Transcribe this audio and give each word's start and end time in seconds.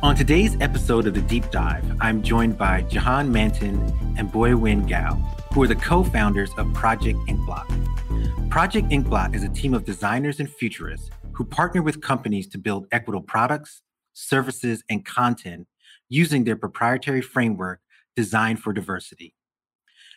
On 0.00 0.14
today's 0.14 0.56
episode 0.60 1.08
of 1.08 1.14
The 1.14 1.22
Deep 1.22 1.50
Dive, 1.50 1.84
I'm 2.00 2.22
joined 2.22 2.56
by 2.56 2.82
Jahan 2.82 3.32
Mantin 3.32 3.92
and 4.16 4.30
Boyuan 4.30 4.88
Gao, 4.88 5.14
who 5.52 5.64
are 5.64 5.66
the 5.66 5.74
co 5.74 6.04
founders 6.04 6.50
of 6.56 6.72
Project 6.72 7.18
Inkblot. 7.26 8.48
Project 8.48 8.90
Inkblot 8.90 9.34
is 9.34 9.42
a 9.42 9.48
team 9.48 9.74
of 9.74 9.84
designers 9.84 10.38
and 10.38 10.48
futurists 10.48 11.10
who 11.32 11.44
partner 11.44 11.82
with 11.82 12.00
companies 12.00 12.46
to 12.50 12.58
build 12.58 12.86
equitable 12.92 13.26
products, 13.26 13.82
services, 14.12 14.84
and 14.88 15.04
content 15.04 15.66
using 16.08 16.44
their 16.44 16.54
proprietary 16.54 17.20
framework 17.20 17.80
Design 18.14 18.56
for 18.56 18.72
Diversity. 18.72 19.34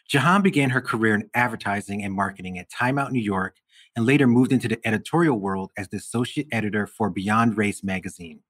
Jahan 0.08 0.44
began 0.44 0.70
her 0.70 0.82
career 0.82 1.16
in 1.16 1.28
advertising 1.34 2.04
and 2.04 2.14
marketing 2.14 2.60
at 2.60 2.70
Time 2.70 3.00
Out 3.00 3.12
New 3.12 3.20
York 3.20 3.56
and 3.96 4.06
later 4.06 4.28
moved 4.28 4.54
into 4.54 4.68
the 4.68 4.80
editorial 4.86 5.40
world 5.40 5.72
as 5.76 5.90
the 5.90 5.98
associate 5.98 6.46
editor 6.52 6.86
for 6.86 7.10
Beyond 7.10 7.58
Race 7.58 7.84
magazine. 7.84 8.42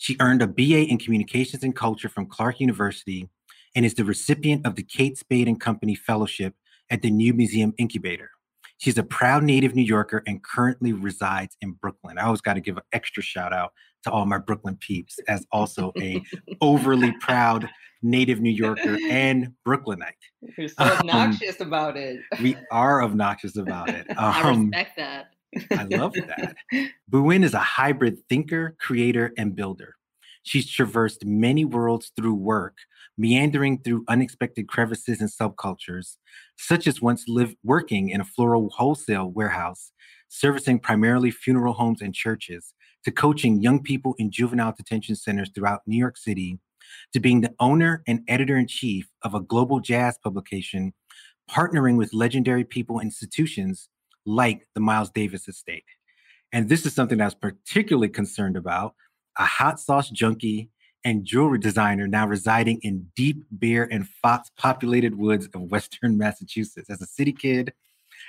She 0.00 0.16
earned 0.18 0.40
a 0.40 0.46
BA 0.46 0.86
in 0.86 0.96
Communications 0.96 1.62
and 1.62 1.76
Culture 1.76 2.08
from 2.08 2.24
Clark 2.24 2.58
University 2.58 3.28
and 3.76 3.84
is 3.84 3.92
the 3.92 4.04
recipient 4.04 4.66
of 4.66 4.74
the 4.74 4.82
Kate 4.82 5.18
Spade 5.18 5.46
and 5.46 5.60
Company 5.60 5.94
Fellowship 5.94 6.54
at 6.88 7.02
the 7.02 7.10
New 7.10 7.34
Museum 7.34 7.74
Incubator. 7.76 8.30
She's 8.78 8.96
a 8.96 9.02
proud 9.02 9.42
native 9.42 9.74
New 9.74 9.82
Yorker 9.82 10.22
and 10.26 10.42
currently 10.42 10.94
resides 10.94 11.54
in 11.60 11.72
Brooklyn. 11.72 12.16
I 12.16 12.22
always 12.22 12.40
got 12.40 12.54
to 12.54 12.62
give 12.62 12.78
an 12.78 12.82
extra 12.94 13.22
shout 13.22 13.52
out 13.52 13.74
to 14.04 14.10
all 14.10 14.24
my 14.24 14.38
Brooklyn 14.38 14.78
peeps 14.80 15.18
as 15.28 15.46
also 15.52 15.92
a 16.00 16.22
overly 16.62 17.12
proud 17.20 17.68
native 18.00 18.40
New 18.40 18.48
Yorker 18.48 18.96
and 19.10 19.52
Brooklynite. 19.66 20.14
You're 20.56 20.68
so 20.68 20.82
obnoxious 20.82 21.60
um, 21.60 21.66
about 21.66 21.98
it. 21.98 22.20
we 22.42 22.56
are 22.72 23.02
obnoxious 23.02 23.58
about 23.58 23.90
it. 23.90 24.06
Um, 24.16 24.16
I 24.16 24.48
respect 24.48 24.96
that. 24.96 25.26
I 25.72 25.84
love 25.84 26.14
that. 26.14 26.56
Boyuan 27.10 27.44
is 27.44 27.54
a 27.54 27.58
hybrid 27.58 28.18
thinker, 28.28 28.76
creator, 28.78 29.32
and 29.36 29.54
builder. 29.54 29.96
She's 30.42 30.70
traversed 30.70 31.24
many 31.24 31.64
worlds 31.64 32.12
through 32.16 32.34
work, 32.34 32.78
meandering 33.18 33.82
through 33.82 34.04
unexpected 34.08 34.68
crevices 34.68 35.20
and 35.20 35.30
subcultures, 35.30 36.16
such 36.56 36.86
as 36.86 37.02
once 37.02 37.28
lived 37.28 37.56
working 37.62 38.08
in 38.08 38.20
a 38.20 38.24
floral 38.24 38.70
wholesale 38.70 39.30
warehouse, 39.30 39.92
servicing 40.28 40.78
primarily 40.78 41.30
funeral 41.30 41.74
homes 41.74 42.00
and 42.00 42.14
churches, 42.14 42.72
to 43.04 43.10
coaching 43.10 43.62
young 43.62 43.82
people 43.82 44.14
in 44.18 44.30
juvenile 44.30 44.74
detention 44.76 45.16
centers 45.16 45.50
throughout 45.54 45.82
New 45.86 45.96
York 45.98 46.16
City, 46.16 46.58
to 47.12 47.20
being 47.20 47.40
the 47.40 47.54
owner 47.60 48.02
and 48.06 48.22
editor 48.28 48.56
in 48.56 48.66
chief 48.66 49.08
of 49.22 49.34
a 49.34 49.40
global 49.40 49.80
jazz 49.80 50.18
publication, 50.22 50.92
partnering 51.50 51.96
with 51.96 52.14
legendary 52.14 52.64
people 52.64 52.98
and 52.98 53.08
institutions 53.08 53.88
like 54.24 54.66
the 54.74 54.80
Miles 54.80 55.10
Davis 55.10 55.48
estate. 55.48 55.84
And 56.52 56.68
this 56.68 56.84
is 56.84 56.94
something 56.94 57.20
I 57.20 57.26
was 57.26 57.34
particularly 57.34 58.08
concerned 58.08 58.56
about 58.56 58.94
a 59.38 59.44
hot 59.44 59.80
sauce 59.80 60.10
junkie 60.10 60.70
and 61.04 61.24
jewelry 61.24 61.58
designer 61.58 62.06
now 62.06 62.26
residing 62.26 62.78
in 62.82 63.06
deep 63.16 63.42
bear 63.50 63.90
and 63.90 64.06
fox 64.06 64.50
populated 64.56 65.16
woods 65.16 65.48
of 65.54 65.62
Western 65.62 66.18
Massachusetts. 66.18 66.90
As 66.90 67.00
a 67.00 67.06
city 67.06 67.32
kid, 67.32 67.72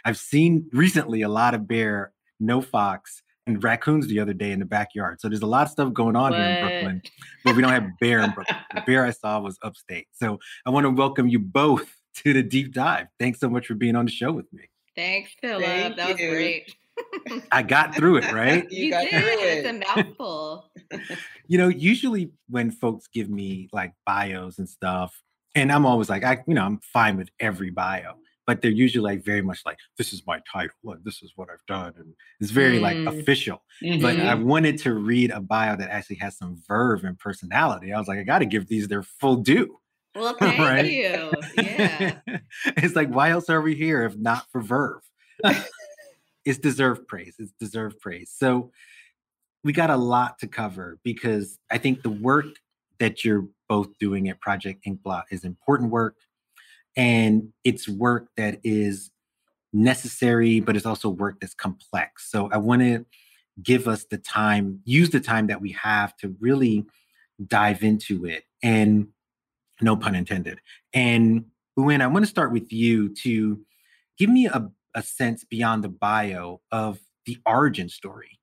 I've 0.06 0.18
seen 0.18 0.70
recently 0.72 1.22
a 1.22 1.30
lot 1.30 1.54
of 1.54 1.68
bear, 1.68 2.14
no 2.40 2.62
fox, 2.62 3.22
and 3.48 3.64
raccoons 3.64 4.08
the 4.08 4.20
other 4.20 4.34
day 4.34 4.52
in 4.52 4.60
the 4.60 4.66
backyard. 4.66 5.20
So 5.20 5.28
there's 5.28 5.42
a 5.42 5.48
lot 5.48 5.64
of 5.64 5.72
stuff 5.72 5.94
going 5.94 6.16
on 6.16 6.32
what? 6.32 6.40
here 6.40 6.50
in 6.50 6.62
Brooklyn, 6.62 7.02
but 7.44 7.56
we 7.56 7.62
don't 7.62 7.72
have 7.72 7.88
bear 8.00 8.20
in 8.20 8.32
Brooklyn. 8.32 8.58
The 8.74 8.82
bear 8.86 9.06
I 9.06 9.12
saw 9.12 9.40
was 9.40 9.58
upstate. 9.64 10.08
So 10.14 10.40
I 10.66 10.70
want 10.70 10.86
to 10.86 10.92
welcome 10.92 11.28
you 11.28 11.40
both 11.40 11.96
to 12.18 12.34
the 12.34 12.44
deep 12.44 12.74
dive. 12.74 13.08
Thanks 13.20 13.40
so 13.40 13.50
much 13.50 13.68
for 13.68 13.76
being 13.76 13.96
on 13.96 14.06
the 14.06 14.12
show 14.12 14.32
with 14.32 14.52
me. 14.54 14.64
Thanks, 14.96 15.32
Philip. 15.42 15.64
Thank 15.64 15.96
that 15.98 16.20
you. 16.20 16.28
was 16.28 16.36
great. 16.36 16.76
I 17.52 17.64
got 17.64 17.96
through 17.96 18.18
it, 18.18 18.32
right? 18.32 18.70
you, 18.72 18.86
you 18.86 18.92
got 18.92 19.10
did. 19.10 19.10
through 19.10 19.32
it. 19.32 19.66
It's 19.66 19.68
a 19.68 19.96
mouthful. 19.96 20.72
you 21.48 21.58
know, 21.58 21.68
usually 21.68 22.32
when 22.50 22.72
folks 22.72 23.08
give 23.08 23.30
me 23.30 23.70
like 23.72 23.94
bios 24.06 24.58
and 24.58 24.68
stuff, 24.68 25.22
and 25.56 25.72
I'm 25.72 25.86
always 25.86 26.10
like, 26.10 26.24
I, 26.24 26.44
you 26.48 26.54
know, 26.54 26.64
I'm 26.64 26.80
fine 26.80 27.18
with 27.18 27.30
every 27.40 27.70
bio, 27.70 28.14
but 28.48 28.62
they're 28.62 28.72
usually 28.72 29.04
like 29.04 29.24
very 29.24 29.42
much 29.42 29.62
like, 29.66 29.78
this 29.98 30.14
is 30.14 30.24
my 30.26 30.42
title, 30.52 30.76
and 30.86 31.04
this 31.04 31.22
is 31.22 31.34
what 31.36 31.50
I've 31.50 31.66
done, 31.68 31.94
and 31.98 32.14
it's 32.40 32.52
very 32.52 32.80
mm. 32.80 32.82
like 32.82 32.98
official. 33.20 33.64
Mm-hmm. 33.84 34.02
But 34.02 34.20
I 34.20 34.36
wanted 34.36 34.78
to 34.80 34.94
read 34.94 35.32
a 35.32 35.42
bio 35.42 35.76
that 35.76 35.90
actually 35.90 36.18
has 36.18 36.38
some 36.38 36.62
verve 36.68 37.04
and 37.04 37.18
personality. 37.18 37.94
I 37.94 38.00
was 38.00 38.08
like, 38.08 38.20
I 38.20 38.24
got 38.24 38.40
to 38.40 38.46
give 38.46 38.68
these 38.68 38.88
their 38.88 39.04
full 39.04 39.38
due. 39.38 39.78
Well, 40.16 40.34
thank 40.40 40.60
right? 40.60 40.86
you. 40.86 41.32
Yeah. 41.58 42.18
it's 42.66 42.96
like, 42.96 43.10
why 43.10 43.30
else 43.30 43.50
are 43.50 43.62
we 43.62 43.76
here 43.76 44.04
if 44.04 44.18
not 44.18 44.46
for 44.52 44.62
verve? 44.62 45.02
It's 46.46 46.58
deserved 46.58 47.08
praise. 47.08 47.36
It's 47.40 47.54
deserved 47.60 48.00
praise. 48.00 48.32
So 48.36 48.72
we 49.64 49.74
got 49.74 49.90
a 49.90 49.98
lot 49.98 50.40
to 50.40 50.48
cover 50.48 51.00
because 51.04 51.60
I 51.70 51.78
think 51.78 52.02
the 52.02 52.10
work 52.10 52.48
that 53.00 53.24
you're 53.24 53.48
both 53.70 53.98
doing 54.00 54.30
at 54.30 54.42
Project 54.42 54.86
Inkblot 54.86 55.24
is 55.32 55.44
important 55.44 55.92
work. 55.92 56.16
And 56.98 57.54
it's 57.64 57.88
work 57.88 58.28
that 58.38 58.60
is 58.64 59.12
necessary, 59.72 60.60
but 60.60 60.76
it's 60.76 60.86
also 60.86 61.10
work 61.10 61.40
that's 61.40 61.54
complex. 61.54 62.30
So 62.30 62.50
I 62.52 62.58
want 62.58 62.82
to 62.82 63.06
give 63.64 63.88
us 63.88 64.06
the 64.06 64.18
time, 64.18 64.82
use 64.84 65.10
the 65.10 65.20
time 65.20 65.48
that 65.48 65.62
we 65.62 65.72
have 65.72 66.16
to 66.18 66.36
really 66.40 66.86
dive 67.48 67.84
into 67.84 68.26
it. 68.26 68.44
And 68.62 69.08
no 69.80 69.96
pun 69.96 70.16
intended. 70.16 70.60
And 70.94 71.46
Boyuan, 71.78 72.02
I 72.02 72.08
want 72.08 72.24
to 72.24 72.30
start 72.30 72.52
with 72.52 72.72
you 72.72 73.10
to 73.16 73.60
give 74.18 74.30
me 74.30 74.48
a, 74.48 74.70
a 74.96 75.02
sense 75.02 75.44
beyond 75.44 75.84
the 75.84 75.90
bio 75.90 76.62
of 76.72 77.00
the 77.26 77.38
origin 77.46 77.90
story 77.90 78.40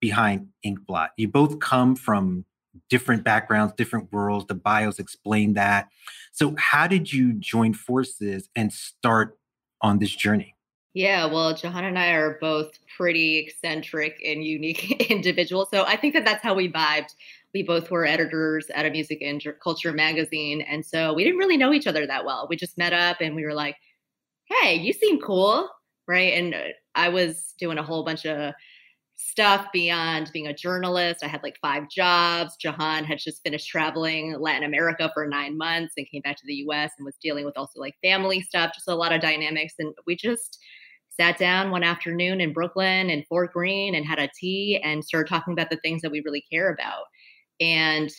behind 0.00 0.48
Inkblot. 0.64 1.08
You 1.16 1.28
both 1.28 1.60
come 1.60 1.96
from 1.96 2.44
different 2.88 3.24
backgrounds, 3.24 3.74
different 3.76 4.12
worlds. 4.12 4.46
The 4.46 4.54
bios 4.54 4.98
explain 4.98 5.54
that. 5.54 5.88
So, 6.32 6.54
how 6.58 6.86
did 6.86 7.12
you 7.12 7.34
join 7.34 7.74
forces 7.74 8.48
and 8.56 8.72
start 8.72 9.38
on 9.80 9.98
this 9.98 10.14
journey? 10.14 10.56
Yeah, 10.94 11.24
well, 11.24 11.54
Jahan 11.54 11.84
and 11.84 11.98
I 11.98 12.10
are 12.10 12.38
both 12.38 12.78
pretty 12.98 13.38
eccentric 13.38 14.20
and 14.24 14.44
unique 14.44 15.00
individuals. 15.10 15.68
So 15.70 15.84
I 15.84 15.96
think 15.96 16.12
that 16.12 16.26
that's 16.26 16.42
how 16.42 16.52
we 16.52 16.70
vibed 16.70 17.14
we 17.54 17.62
both 17.62 17.90
were 17.90 18.06
editors 18.06 18.70
at 18.74 18.86
a 18.86 18.90
music 18.90 19.20
and 19.20 19.42
culture 19.62 19.92
magazine. 19.92 20.62
And 20.62 20.84
so 20.84 21.12
we 21.12 21.24
didn't 21.24 21.38
really 21.38 21.56
know 21.56 21.72
each 21.72 21.86
other 21.86 22.06
that 22.06 22.24
well. 22.24 22.46
We 22.48 22.56
just 22.56 22.78
met 22.78 22.92
up 22.92 23.18
and 23.20 23.36
we 23.36 23.44
were 23.44 23.54
like, 23.54 23.76
hey, 24.44 24.74
you 24.76 24.92
seem 24.92 25.20
cool. 25.20 25.68
Right. 26.08 26.34
And 26.34 26.54
uh, 26.54 26.58
I 26.94 27.08
was 27.08 27.54
doing 27.58 27.78
a 27.78 27.82
whole 27.82 28.04
bunch 28.04 28.26
of 28.26 28.52
stuff 29.14 29.68
beyond 29.72 30.30
being 30.32 30.48
a 30.48 30.54
journalist. 30.54 31.22
I 31.22 31.28
had 31.28 31.42
like 31.42 31.56
five 31.62 31.88
jobs. 31.88 32.56
Jahan 32.60 33.04
had 33.04 33.18
just 33.18 33.42
finished 33.44 33.68
traveling 33.68 34.36
Latin 34.40 34.64
America 34.64 35.10
for 35.14 35.26
nine 35.26 35.56
months 35.56 35.94
and 35.96 36.08
came 36.10 36.22
back 36.22 36.36
to 36.36 36.46
the 36.46 36.54
US 36.66 36.92
and 36.98 37.04
was 37.04 37.16
dealing 37.22 37.44
with 37.44 37.56
also 37.56 37.78
like 37.80 37.94
family 38.02 38.40
stuff, 38.40 38.72
just 38.74 38.88
a 38.88 38.94
lot 38.94 39.12
of 39.12 39.20
dynamics. 39.20 39.74
And 39.78 39.94
we 40.06 40.16
just, 40.16 40.58
sat 41.20 41.38
down 41.38 41.70
one 41.70 41.82
afternoon 41.84 42.40
in 42.40 42.52
Brooklyn 42.52 43.10
and 43.10 43.26
Fort 43.26 43.52
Greene 43.52 43.94
and 43.94 44.06
had 44.06 44.18
a 44.18 44.30
tea 44.38 44.80
and 44.82 45.04
started 45.04 45.28
talking 45.28 45.52
about 45.52 45.70
the 45.70 45.76
things 45.78 46.00
that 46.02 46.10
we 46.10 46.22
really 46.24 46.44
care 46.50 46.72
about. 46.72 47.04
And 47.60 48.10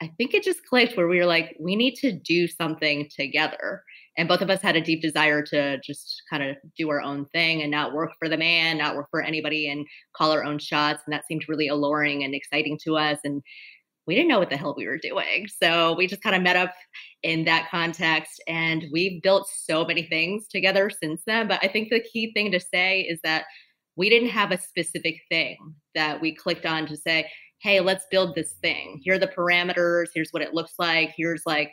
I 0.00 0.10
think 0.18 0.34
it 0.34 0.42
just 0.42 0.64
clicked 0.66 0.96
where 0.96 1.08
we 1.08 1.18
were 1.18 1.26
like, 1.26 1.56
we 1.60 1.76
need 1.76 1.94
to 1.96 2.12
do 2.12 2.48
something 2.48 3.08
together. 3.14 3.82
And 4.18 4.28
both 4.28 4.42
of 4.42 4.50
us 4.50 4.60
had 4.60 4.76
a 4.76 4.80
deep 4.80 5.00
desire 5.00 5.42
to 5.42 5.78
just 5.80 6.22
kind 6.28 6.42
of 6.42 6.56
do 6.76 6.90
our 6.90 7.00
own 7.00 7.26
thing 7.32 7.62
and 7.62 7.70
not 7.70 7.94
work 7.94 8.10
for 8.18 8.28
the 8.28 8.36
man, 8.36 8.76
not 8.76 8.94
work 8.94 9.06
for 9.10 9.22
anybody, 9.22 9.70
and 9.70 9.86
call 10.14 10.32
our 10.32 10.44
own 10.44 10.58
shots. 10.58 11.02
And 11.06 11.14
that 11.14 11.26
seemed 11.26 11.48
really 11.48 11.68
alluring 11.68 12.22
and 12.22 12.34
exciting 12.34 12.78
to 12.84 12.96
us. 12.96 13.18
And 13.24 13.42
we 14.06 14.14
didn't 14.14 14.28
know 14.28 14.38
what 14.38 14.50
the 14.50 14.56
hell 14.56 14.74
we 14.76 14.86
were 14.86 14.98
doing. 14.98 15.46
So 15.62 15.94
we 15.94 16.06
just 16.06 16.22
kind 16.22 16.36
of 16.36 16.42
met 16.42 16.56
up 16.56 16.74
in 17.22 17.44
that 17.44 17.70
context 17.70 18.42
and 18.48 18.84
we've 18.92 19.22
built 19.22 19.48
so 19.48 19.84
many 19.84 20.02
things 20.02 20.48
together 20.48 20.90
since 20.90 21.22
then. 21.26 21.48
But 21.48 21.60
I 21.62 21.68
think 21.68 21.88
the 21.88 22.04
key 22.12 22.32
thing 22.32 22.50
to 22.52 22.60
say 22.60 23.02
is 23.02 23.20
that 23.22 23.44
we 23.96 24.10
didn't 24.10 24.30
have 24.30 24.50
a 24.50 24.58
specific 24.58 25.20
thing 25.30 25.56
that 25.94 26.20
we 26.20 26.34
clicked 26.34 26.66
on 26.66 26.86
to 26.86 26.96
say, 26.96 27.30
hey, 27.60 27.80
let's 27.80 28.06
build 28.10 28.34
this 28.34 28.54
thing. 28.60 29.00
Here 29.02 29.14
are 29.14 29.18
the 29.18 29.28
parameters. 29.28 30.06
Here's 30.12 30.32
what 30.32 30.42
it 30.42 30.54
looks 30.54 30.74
like. 30.78 31.14
Here's 31.16 31.42
like, 31.46 31.72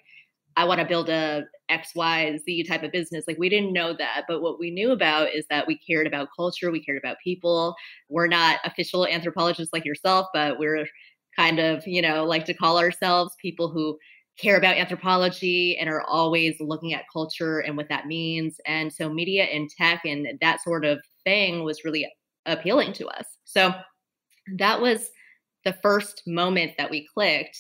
I 0.58 0.66
want 0.66 0.80
to 0.80 0.86
build 0.86 1.10
a 1.10 1.46
X, 1.70 1.92
Y, 1.96 2.38
Z 2.44 2.64
type 2.64 2.84
of 2.84 2.92
business. 2.92 3.26
Like 3.28 3.38
we 3.38 3.50
didn't 3.50 3.74
know 3.74 3.94
that, 3.94 4.26
but 4.28 4.42
what 4.42 4.60
we 4.60 4.72
knew 4.72 4.92
about 4.92 5.34
is 5.34 5.46
that 5.50 5.68
we 5.68 5.78
cared 5.78 6.08
about 6.08 6.30
culture, 6.36 6.72
we 6.72 6.84
cared 6.84 6.98
about 6.98 7.18
people. 7.24 7.76
We're 8.10 8.28
not 8.28 8.60
official 8.66 9.06
anthropologists 9.06 9.74
like 9.74 9.86
yourself, 9.86 10.28
but 10.34 10.60
we're 10.60 10.88
kind 11.36 11.60
of, 11.60 11.86
you 11.86 12.02
know, 12.02 12.26
like 12.26 12.46
to 12.46 12.54
call 12.54 12.80
ourselves 12.80 13.36
people 13.42 13.70
who 13.70 13.98
care 14.38 14.58
about 14.58 14.78
anthropology 14.78 15.78
and 15.78 15.90
are 15.90 16.04
always 16.04 16.56
looking 16.60 16.94
at 16.94 17.04
culture 17.12 17.60
and 17.60 17.76
what 17.78 17.90
that 17.90 18.08
means. 18.08 18.56
And 18.66 18.92
so 18.92 19.10
media 19.10 19.44
and 19.44 19.70
tech 19.70 20.02
and 20.06 20.28
that 20.42 20.62
sort 20.62 20.86
of 20.86 21.00
thing 21.24 21.64
was 21.64 21.84
really 21.84 22.10
appealing 22.46 22.94
to 22.94 23.08
us. 23.08 23.26
So 23.44 23.74
that 24.58 24.82
was 24.82 25.10
the 25.66 25.74
first 25.74 26.24
moment 26.26 26.74
that 26.78 26.90
we 26.90 27.08
clicked. 27.14 27.60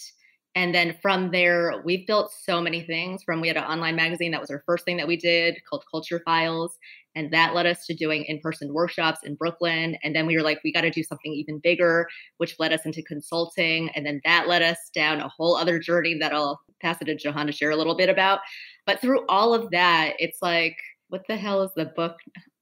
And 0.56 0.74
then 0.74 0.98
from 1.02 1.32
there, 1.32 1.82
we've 1.86 2.08
built 2.08 2.34
so 2.34 2.60
many 2.60 2.82
things. 2.82 3.24
From 3.24 3.40
we 3.40 3.48
had 3.48 3.58
an 3.58 3.64
online 3.64 3.96
magazine 3.96 4.32
that 4.32 4.42
was 4.42 4.50
our 4.50 4.64
first 4.66 4.84
thing 4.84 4.98
that 4.98 5.08
we 5.08 5.16
did 5.16 5.58
called 5.70 5.84
Culture 5.90 6.22
Files. 6.26 6.78
And 7.16 7.32
that 7.32 7.54
led 7.54 7.66
us 7.66 7.86
to 7.86 7.94
doing 7.94 8.24
in 8.26 8.40
person 8.40 8.74
workshops 8.74 9.20
in 9.24 9.36
Brooklyn. 9.36 9.98
And 10.04 10.16
then 10.16 10.26
we 10.26 10.36
were 10.36 10.44
like, 10.44 10.60
we 10.64 10.74
got 10.74 10.82
to 10.82 10.90
do 10.90 11.04
something 11.04 11.32
even 11.34 11.60
bigger, 11.60 12.08
which 12.38 12.56
led 12.60 12.74
us 12.74 12.86
into 12.86 13.04
consulting. 13.04 13.90
And 13.90 14.06
then 14.06 14.22
that 14.26 14.48
led 14.48 14.62
us 14.62 14.78
down 14.94 15.20
a 15.20 15.30
whole 15.30 15.56
other 15.56 15.80
journey 15.80 16.18
that 16.20 16.34
I'll 16.34 16.60
pass 16.82 17.02
it 17.02 17.06
to 17.06 17.16
Jahan 17.16 17.48
to 17.48 17.52
share 17.52 17.72
a 17.72 17.76
little 17.76 17.96
bit 17.96 18.10
about. 18.10 18.40
But 18.86 19.02
through 19.02 19.26
all 19.28 19.54
of 19.54 19.70
that, 19.72 20.14
it's 20.18 20.42
like, 20.42 20.78
what 21.10 21.24
the 21.28 21.38
hell 21.38 21.62
is 21.64 21.72
the 21.76 21.86
book? 21.86 22.16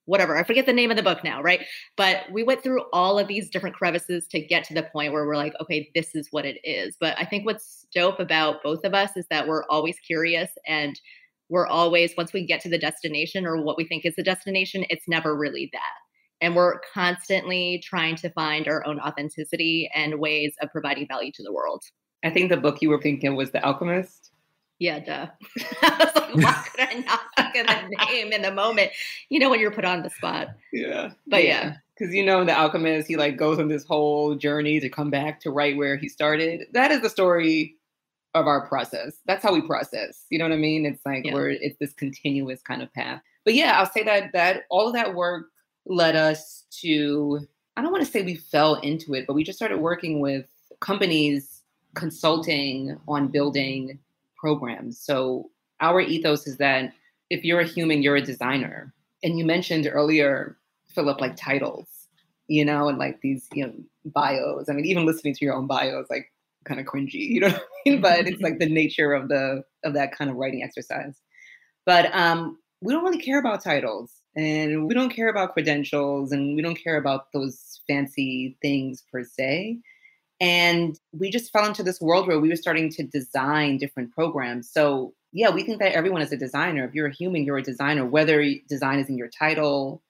Whatever, 0.08 0.38
I 0.38 0.44
forget 0.44 0.66
the 0.66 0.74
name 0.74 0.90
of 0.90 0.98
the 0.98 1.04
book 1.04 1.24
now, 1.24 1.42
right? 1.42 1.66
But 1.98 2.24
we 2.32 2.42
went 2.42 2.64
through 2.64 2.84
all 2.94 3.20
of 3.20 3.28
these 3.28 3.50
different 3.50 3.76
crevices 3.76 4.26
to 4.28 4.40
get 4.40 4.64
to 4.66 4.74
the 4.74 4.84
point 4.84 5.14
where 5.14 5.26
we're 5.26 5.36
like, 5.36 5.54
okay, 5.62 5.92
this 5.94 6.16
is 6.16 6.30
what 6.32 6.46
it 6.46 6.58
is. 6.64 6.96
But 7.00 7.16
I 7.20 7.26
think 7.26 7.46
what's 7.46 7.86
dope 7.94 8.20
about 8.20 8.64
both 8.64 8.84
of 8.86 8.94
us 8.94 9.12
is 9.16 9.26
that 9.30 9.48
we're 9.48 9.66
always 9.66 10.00
curious 10.00 10.50
and 10.66 11.00
we're 11.50 11.68
always, 11.68 12.14
once 12.18 12.34
we 12.34 12.46
get 12.46 12.62
to 12.62 12.70
the 12.70 12.78
destination 12.78 13.46
or 13.46 13.62
what 13.62 13.78
we 13.78 13.86
think 13.86 14.06
is 14.06 14.16
the 14.16 14.24
destination, 14.24 14.86
it's 14.90 15.08
never 15.08 15.36
really 15.36 15.70
that. 15.74 15.94
And 16.40 16.56
we're 16.56 16.80
constantly 16.94 17.84
trying 17.84 18.16
to 18.18 18.30
find 18.30 18.68
our 18.68 18.86
own 18.86 19.00
authenticity 19.00 19.90
and 19.94 20.20
ways 20.20 20.54
of 20.62 20.72
providing 20.72 21.08
value 21.08 21.32
to 21.34 21.44
the 21.44 21.54
world. 21.54 21.84
I 22.24 22.30
think 22.30 22.50
the 22.50 22.58
book 22.58 22.82
you 22.82 22.90
were 22.90 23.02
thinking 23.02 23.36
was 23.36 23.52
The 23.52 23.64
Alchemist. 23.64 24.32
Yeah, 24.80 25.00
duh. 25.00 25.28
I 25.82 25.98
was 26.00 26.16
like, 26.16 26.36
why 26.36 26.66
could 26.72 26.80
I 26.80 26.94
not 27.00 27.22
think 27.36 27.70
of 27.70 27.90
the 27.90 28.06
name 28.06 28.32
in 28.32 28.44
the 28.44 28.52
moment? 28.52 28.92
You 29.30 29.40
know, 29.40 29.50
when 29.50 29.60
you're 29.60 29.72
put 29.72 29.86
on 29.86 30.04
the 30.04 30.10
spot. 30.10 30.50
Yeah. 30.72 31.12
But 31.26 31.44
yeah. 31.46 31.78
Because 31.96 32.14
yeah. 32.14 32.22
you 32.22 32.26
know, 32.26 32.46
the 32.46 32.58
alchemist, 32.58 33.08
he 33.08 33.18
like 33.18 33.38
goes 33.38 33.58
on 33.58 33.70
this 33.70 33.84
whole 33.84 34.36
journey 34.36 34.80
to 34.80 34.90
come 34.90 35.10
back 35.10 35.40
to 35.42 35.52
right 35.52 35.76
where 35.76 35.98
he 35.98 36.08
started. 36.08 36.68
That 36.74 36.92
is 36.92 37.02
the 37.02 37.10
story 37.10 37.76
of 38.36 38.46
our 38.46 38.68
process. 38.68 39.18
That's 39.26 39.44
how 39.44 39.54
we 39.54 39.62
process. 39.62 40.26
You 40.30 40.38
know 40.38 40.46
what 40.46 40.54
I 40.54 40.58
mean? 40.58 40.86
It's 40.86 41.06
like 41.06 41.26
yeah. 41.26 41.34
we're 41.34 41.50
it's 41.50 41.78
this 41.80 41.94
continuous 41.94 42.62
kind 42.62 42.84
of 42.84 42.94
path. 42.94 43.22
But 43.46 43.56
yeah, 43.56 43.80
I'll 43.80 43.92
say 43.92 44.04
that 44.04 44.32
that 44.34 44.64
all 44.70 44.88
of 44.88 44.94
that 44.94 45.16
work 45.16 45.48
led 45.88 46.16
us 46.16 46.66
to 46.82 47.48
I 47.76 47.82
don't 47.82 47.92
want 47.92 48.06
to 48.06 48.12
say 48.12 48.22
we 48.22 48.36
fell 48.36 48.76
into 48.76 49.14
it, 49.14 49.26
but 49.26 49.34
we 49.34 49.44
just 49.44 49.58
started 49.58 49.80
working 49.80 50.20
with 50.20 50.46
companies 50.80 51.64
consulting 51.96 52.96
on 53.08 53.28
building 53.30 53.98
programs. 54.38 55.00
So 55.00 55.50
our 55.82 56.02
ethos 56.02 56.48
is 56.48 56.58
that 56.58 56.94
if 57.30 57.44
you're 57.44 57.60
a 57.60 57.68
human, 57.68 58.02
you're 58.02 58.16
a 58.16 58.22
designer. 58.22 58.94
And 59.24 59.38
you 59.38 59.46
mentioned 59.46 59.90
earlier, 59.92 60.58
Philip, 60.94 61.20
like 61.20 61.36
titles, 61.36 61.88
you 62.48 62.64
know, 62.64 62.88
and 62.88 62.98
like 62.98 63.20
these, 63.22 63.48
you 63.54 63.66
know, 63.66 63.74
bios. 64.06 64.70
I 64.70 64.74
mean, 64.74 64.86
even 64.86 65.06
listening 65.06 65.34
to 65.36 65.46
your 65.46 65.56
own 65.56 65.68
bio 65.68 66.00
is 66.00 66.10
like 66.10 66.32
kind 66.66 66.80
of 66.80 66.86
cringy, 66.86 67.14
you 67.14 67.42
know 67.42 67.50
what 67.50 67.62
I 67.62 67.90
mean? 67.90 68.02
But 68.02 68.28
it's 68.28 68.42
like 68.42 68.60
the 68.60 68.70
nature 68.70 69.14
of 69.14 69.30
the 69.30 69.64
of 69.84 69.94
that 69.94 70.12
kind 70.12 70.30
of 70.30 70.38
writing 70.38 70.64
exercise. 70.64 71.20
But 71.86 72.14
um, 72.14 72.58
we 72.82 72.94
don't 72.94 73.04
really 73.04 73.22
care 73.22 73.40
about 73.40 73.64
titles 73.64 74.22
and 74.36 74.88
we 74.88 74.94
don't 74.94 75.10
care 75.10 75.30
about 75.30 75.54
credentials 75.54 76.32
and 76.32 76.56
we 76.56 76.62
don't 76.62 76.82
care 76.82 76.98
about 76.98 77.32
those 77.34 77.82
fancy 77.88 78.58
things 78.62 79.04
per 79.12 79.24
se. 79.24 79.80
And 80.40 81.00
we 81.12 81.32
just 81.32 81.52
fell 81.52 81.66
into 81.66 81.84
this 81.84 82.00
world 82.00 82.28
where 82.28 82.40
we 82.40 82.50
were 82.50 82.56
starting 82.56 82.90
to 82.92 83.04
design 83.04 83.78
different 83.78 84.12
programs. 84.12 84.70
So, 84.70 85.14
yeah, 85.34 85.50
we 85.50 85.64
think 85.64 85.80
that 85.80 85.94
everyone 85.94 86.22
is 86.22 86.32
a 86.32 86.38
designer. 86.38 86.86
If 86.86 86.94
you're 86.94 87.08
a 87.08 87.14
human, 87.14 87.44
you're 87.44 87.58
a 87.58 87.64
designer, 87.64 88.06
whether 88.06 88.44
design 88.70 89.00
is 89.00 89.10
in 89.10 89.18
your 89.18 89.30
title, 89.30 90.04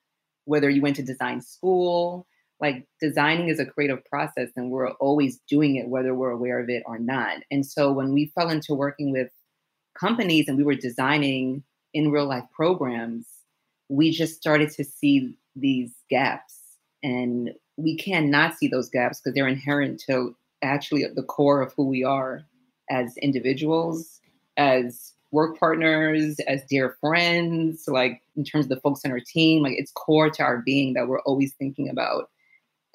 whether 0.44 0.68
you 0.68 0.82
went 0.82 0.96
to 0.96 1.02
design 1.02 1.40
school. 1.40 2.26
Like, 2.60 2.86
designing 3.00 3.48
is 3.48 3.60
a 3.60 3.66
creative 3.66 4.04
process, 4.04 4.50
and 4.56 4.70
we're 4.70 4.90
always 4.94 5.38
doing 5.48 5.76
it, 5.76 5.88
whether 5.88 6.12
we're 6.14 6.30
aware 6.30 6.58
of 6.58 6.68
it 6.68 6.82
or 6.86 6.98
not. 6.98 7.38
And 7.50 7.64
so, 7.64 7.92
when 7.92 8.12
we 8.12 8.32
fell 8.34 8.50
into 8.50 8.74
working 8.74 9.12
with 9.12 9.30
companies 9.98 10.48
and 10.48 10.56
we 10.56 10.64
were 10.64 10.74
designing 10.74 11.62
in 11.94 12.10
real 12.10 12.26
life 12.26 12.44
programs, 12.52 13.26
we 13.88 14.10
just 14.10 14.36
started 14.36 14.70
to 14.72 14.84
see 14.84 15.36
these 15.56 15.92
gaps. 16.10 16.58
And 17.02 17.52
we 17.78 17.96
cannot 17.96 18.58
see 18.58 18.68
those 18.68 18.90
gaps 18.90 19.20
because 19.20 19.34
they're 19.34 19.48
inherent 19.48 20.02
to 20.08 20.36
actually 20.62 21.04
at 21.04 21.14
the 21.14 21.22
core 21.22 21.62
of 21.62 21.72
who 21.76 21.86
we 21.86 22.02
are 22.02 22.42
as 22.90 23.16
individuals, 23.18 24.20
as 24.56 25.12
work 25.30 25.58
partners, 25.58 26.40
as 26.48 26.64
dear 26.68 26.96
friends, 27.00 27.84
like 27.86 28.20
in 28.36 28.44
terms 28.44 28.64
of 28.64 28.70
the 28.70 28.80
folks 28.80 29.02
on 29.04 29.12
our 29.12 29.20
team, 29.20 29.62
like 29.62 29.74
it's 29.78 29.92
core 29.92 30.28
to 30.28 30.42
our 30.42 30.58
being 30.58 30.94
that 30.94 31.06
we're 31.06 31.20
always 31.22 31.54
thinking 31.54 31.88
about 31.88 32.30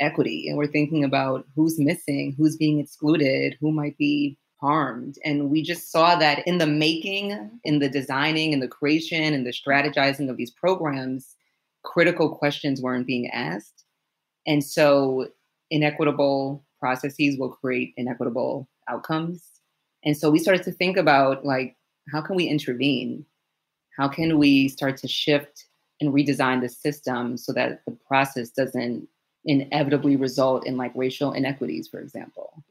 equity 0.01 0.49
and 0.49 0.57
we're 0.57 0.67
thinking 0.67 1.03
about 1.03 1.47
who's 1.55 1.79
missing, 1.79 2.35
who's 2.37 2.57
being 2.57 2.79
excluded, 2.79 3.55
who 3.61 3.71
might 3.71 3.97
be 3.97 4.37
harmed. 4.59 5.17
And 5.23 5.49
we 5.49 5.61
just 5.61 5.91
saw 5.91 6.15
that 6.15 6.45
in 6.47 6.57
the 6.57 6.67
making, 6.67 7.51
in 7.63 7.79
the 7.79 7.89
designing, 7.89 8.51
in 8.51 8.59
the 8.59 8.67
creation, 8.67 9.33
and 9.33 9.45
the 9.45 9.53
strategizing 9.53 10.29
of 10.29 10.37
these 10.37 10.51
programs, 10.51 11.35
critical 11.83 12.35
questions 12.35 12.81
weren't 12.81 13.07
being 13.07 13.29
asked. 13.29 13.82
And 14.45 14.63
so 14.63 15.27
inequitable 15.71 16.63
processes 16.79 17.37
will 17.37 17.49
create 17.49 17.93
inequitable 17.97 18.67
outcomes. 18.89 19.43
And 20.03 20.17
so 20.17 20.29
we 20.29 20.39
started 20.39 20.63
to 20.63 20.71
think 20.71 20.97
about 20.97 21.45
like, 21.45 21.77
how 22.11 22.21
can 22.21 22.35
we 22.35 22.45
intervene? 22.45 23.25
How 23.97 24.07
can 24.07 24.37
we 24.37 24.67
start 24.67 24.97
to 24.97 25.07
shift 25.07 25.65
and 26.01 26.13
redesign 26.13 26.61
the 26.61 26.69
system 26.69 27.37
so 27.37 27.53
that 27.53 27.81
the 27.85 27.97
process 28.07 28.49
doesn't 28.49 29.07
inevitably 29.45 30.15
result 30.15 30.65
in 30.65 30.77
like 30.77 30.91
racial 30.95 31.31
inequities, 31.31 31.87
for 31.87 31.99
example? 31.99 32.63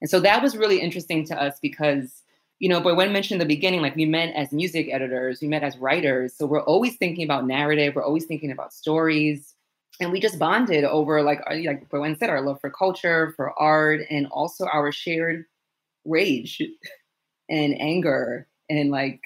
And 0.00 0.08
so 0.08 0.20
that 0.20 0.42
was 0.42 0.56
really 0.56 0.80
interesting 0.80 1.26
to 1.26 1.40
us 1.40 1.58
because, 1.60 2.22
you 2.58 2.68
know, 2.70 2.80
Boyuan 2.80 3.12
mentioned 3.12 3.42
in 3.42 3.46
the 3.46 3.54
beginning, 3.54 3.82
like 3.82 3.96
we 3.96 4.06
met 4.06 4.34
as 4.34 4.50
music 4.52 4.88
editors, 4.90 5.40
we 5.42 5.48
met 5.48 5.62
as 5.62 5.76
writers. 5.76 6.34
So 6.34 6.46
we're 6.46 6.62
always 6.62 6.96
thinking 6.96 7.24
about 7.24 7.46
narrative, 7.46 7.94
we're 7.94 8.04
always 8.04 8.24
thinking 8.24 8.50
about 8.50 8.72
stories 8.72 9.54
and 10.00 10.10
we 10.10 10.20
just 10.20 10.38
bonded 10.38 10.84
over 10.84 11.22
like 11.22 11.40
uh, 11.50 11.56
like 11.64 11.88
Gwen 11.90 12.16
said, 12.18 12.30
our 12.30 12.40
love 12.40 12.60
for 12.60 12.70
culture, 12.70 13.32
for 13.36 13.58
art, 13.58 14.00
and 14.10 14.26
also 14.28 14.66
our 14.66 14.90
shared 14.90 15.44
rage 16.04 16.60
and 17.48 17.80
anger 17.80 18.48
and 18.70 18.90
like 18.90 19.20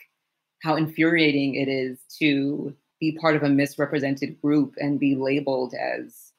how 0.62 0.74
infuriating 0.74 1.54
it 1.54 1.68
is 1.68 2.00
to 2.18 2.74
be 3.00 3.16
part 3.18 3.36
of 3.36 3.42
a 3.42 3.48
misrepresented 3.48 4.40
group 4.40 4.74
and 4.78 4.98
be 4.98 5.14
labeled 5.14 5.74
as 5.74 6.32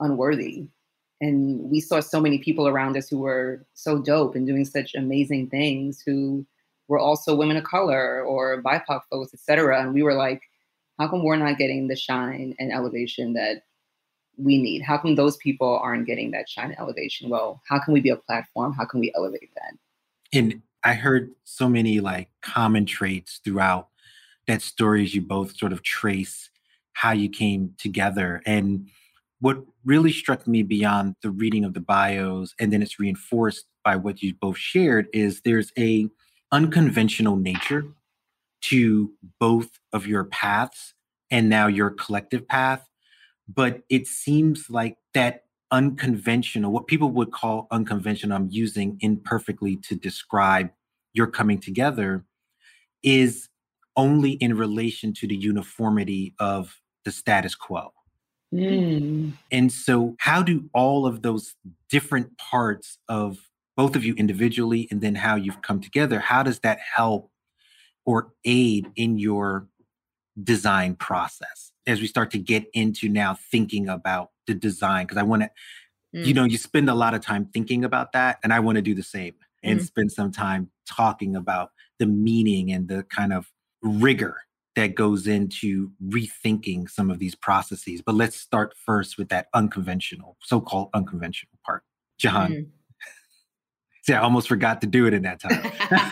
unworthy. 0.00 0.66
And 1.20 1.70
we 1.70 1.80
saw 1.80 2.00
so 2.00 2.20
many 2.20 2.38
people 2.38 2.66
around 2.68 2.96
us 2.96 3.08
who 3.08 3.18
were 3.18 3.64
so 3.74 3.98
dope 3.98 4.34
and 4.34 4.46
doing 4.46 4.64
such 4.64 4.94
amazing 4.94 5.48
things 5.48 6.02
who 6.04 6.46
were 6.88 6.98
also 6.98 7.34
women 7.34 7.56
of 7.56 7.64
color 7.64 8.22
or 8.22 8.62
BIPOC 8.62 9.00
folks, 9.10 9.32
et 9.34 9.40
cetera. 9.40 9.82
And 9.82 9.94
we 9.94 10.02
were 10.02 10.14
like, 10.14 10.42
how 10.98 11.08
come 11.08 11.22
we're 11.22 11.36
not 11.36 11.58
getting 11.58 11.88
the 11.88 11.96
shine 11.96 12.54
and 12.58 12.72
elevation 12.72 13.34
that 13.34 13.62
we 14.36 14.60
need? 14.60 14.82
How 14.82 14.98
come 14.98 15.14
those 15.14 15.36
people 15.38 15.78
aren't 15.82 16.06
getting 16.06 16.30
that 16.32 16.48
shine 16.48 16.74
elevation? 16.78 17.28
Well, 17.28 17.62
how 17.68 17.78
can 17.78 17.94
we 17.94 18.00
be 18.00 18.10
a 18.10 18.16
platform? 18.16 18.72
How 18.72 18.84
can 18.84 19.00
we 19.00 19.12
elevate 19.16 19.50
that? 19.54 19.74
And 20.32 20.62
I 20.84 20.94
heard 20.94 21.32
so 21.44 21.68
many 21.68 22.00
like 22.00 22.28
common 22.42 22.86
traits 22.86 23.40
throughout 23.44 23.88
that 24.46 24.62
stories 24.62 25.14
you 25.14 25.20
both 25.20 25.56
sort 25.56 25.72
of 25.72 25.82
trace 25.82 26.50
how 26.92 27.12
you 27.12 27.28
came 27.28 27.74
together. 27.78 28.42
And 28.46 28.88
what 29.40 29.62
really 29.84 30.12
struck 30.12 30.46
me 30.46 30.62
beyond 30.62 31.16
the 31.22 31.30
reading 31.30 31.64
of 31.64 31.74
the 31.74 31.80
bios 31.80 32.54
and 32.58 32.72
then 32.72 32.82
it's 32.82 32.98
reinforced 32.98 33.66
by 33.84 33.96
what 33.96 34.22
you 34.22 34.34
both 34.34 34.56
shared 34.56 35.08
is 35.12 35.42
there's 35.42 35.72
a 35.78 36.08
unconventional 36.52 37.36
nature 37.36 37.84
to 38.62 39.12
both 39.38 39.78
of 39.92 40.06
your 40.06 40.24
paths 40.24 40.94
and 41.30 41.48
now 41.48 41.66
your 41.66 41.90
collective 41.90 42.48
path 42.48 42.88
but 43.48 43.82
it 43.88 44.06
seems 44.06 44.68
like 44.70 44.96
that 45.14 45.44
unconventional, 45.70 46.72
what 46.72 46.86
people 46.86 47.10
would 47.10 47.32
call 47.32 47.66
unconventional, 47.70 48.36
I'm 48.36 48.48
using 48.50 48.98
imperfectly 49.00 49.76
to 49.76 49.94
describe 49.94 50.70
your 51.12 51.26
coming 51.26 51.58
together, 51.58 52.24
is 53.02 53.48
only 53.96 54.32
in 54.32 54.56
relation 54.56 55.12
to 55.14 55.26
the 55.26 55.36
uniformity 55.36 56.34
of 56.38 56.80
the 57.04 57.12
status 57.12 57.54
quo. 57.54 57.92
Mm. 58.52 59.32
And 59.50 59.72
so, 59.72 60.16
how 60.20 60.42
do 60.42 60.68
all 60.72 61.06
of 61.06 61.22
those 61.22 61.54
different 61.88 62.36
parts 62.38 62.98
of 63.08 63.38
both 63.76 63.96
of 63.96 64.04
you 64.04 64.14
individually 64.14 64.88
and 64.90 65.00
then 65.00 65.14
how 65.14 65.36
you've 65.36 65.62
come 65.62 65.80
together, 65.80 66.20
how 66.20 66.42
does 66.42 66.60
that 66.60 66.78
help 66.78 67.30
or 68.04 68.32
aid 68.44 68.90
in 68.96 69.18
your 69.18 69.68
design 70.42 70.94
process? 70.96 71.72
as 71.86 72.00
we 72.00 72.06
start 72.06 72.30
to 72.32 72.38
get 72.38 72.66
into 72.74 73.08
now 73.08 73.34
thinking 73.34 73.88
about 73.88 74.30
the 74.46 74.54
design 74.54 75.06
because 75.06 75.18
I 75.18 75.22
want 75.22 75.42
to 75.42 75.50
mm. 76.14 76.26
you 76.26 76.34
know, 76.34 76.44
you 76.44 76.58
spend 76.58 76.90
a 76.90 76.94
lot 76.94 77.14
of 77.14 77.20
time 77.20 77.46
thinking 77.46 77.84
about 77.84 78.12
that. 78.12 78.38
And 78.42 78.52
I 78.52 78.60
want 78.60 78.76
to 78.76 78.82
do 78.82 78.94
the 78.94 79.02
same 79.02 79.34
and 79.62 79.80
mm. 79.80 79.84
spend 79.84 80.12
some 80.12 80.32
time 80.32 80.70
talking 80.88 81.36
about 81.36 81.70
the 81.98 82.06
meaning 82.06 82.72
and 82.72 82.88
the 82.88 83.04
kind 83.04 83.32
of 83.32 83.52
rigor 83.82 84.36
that 84.74 84.94
goes 84.94 85.26
into 85.26 85.90
rethinking 86.06 86.90
some 86.90 87.10
of 87.10 87.18
these 87.18 87.34
processes. 87.34 88.02
But 88.04 88.14
let's 88.14 88.36
start 88.36 88.74
first 88.84 89.16
with 89.16 89.30
that 89.30 89.46
unconventional, 89.54 90.36
so 90.42 90.60
called 90.60 90.90
unconventional 90.92 91.58
part. 91.64 91.82
Jahan. 92.18 92.52
Mm. 92.52 92.66
See, 94.02 94.12
I 94.12 94.20
almost 94.20 94.48
forgot 94.48 94.80
to 94.82 94.86
do 94.86 95.06
it 95.06 95.14
in 95.14 95.22
that 95.22 95.40
time. 95.40 96.10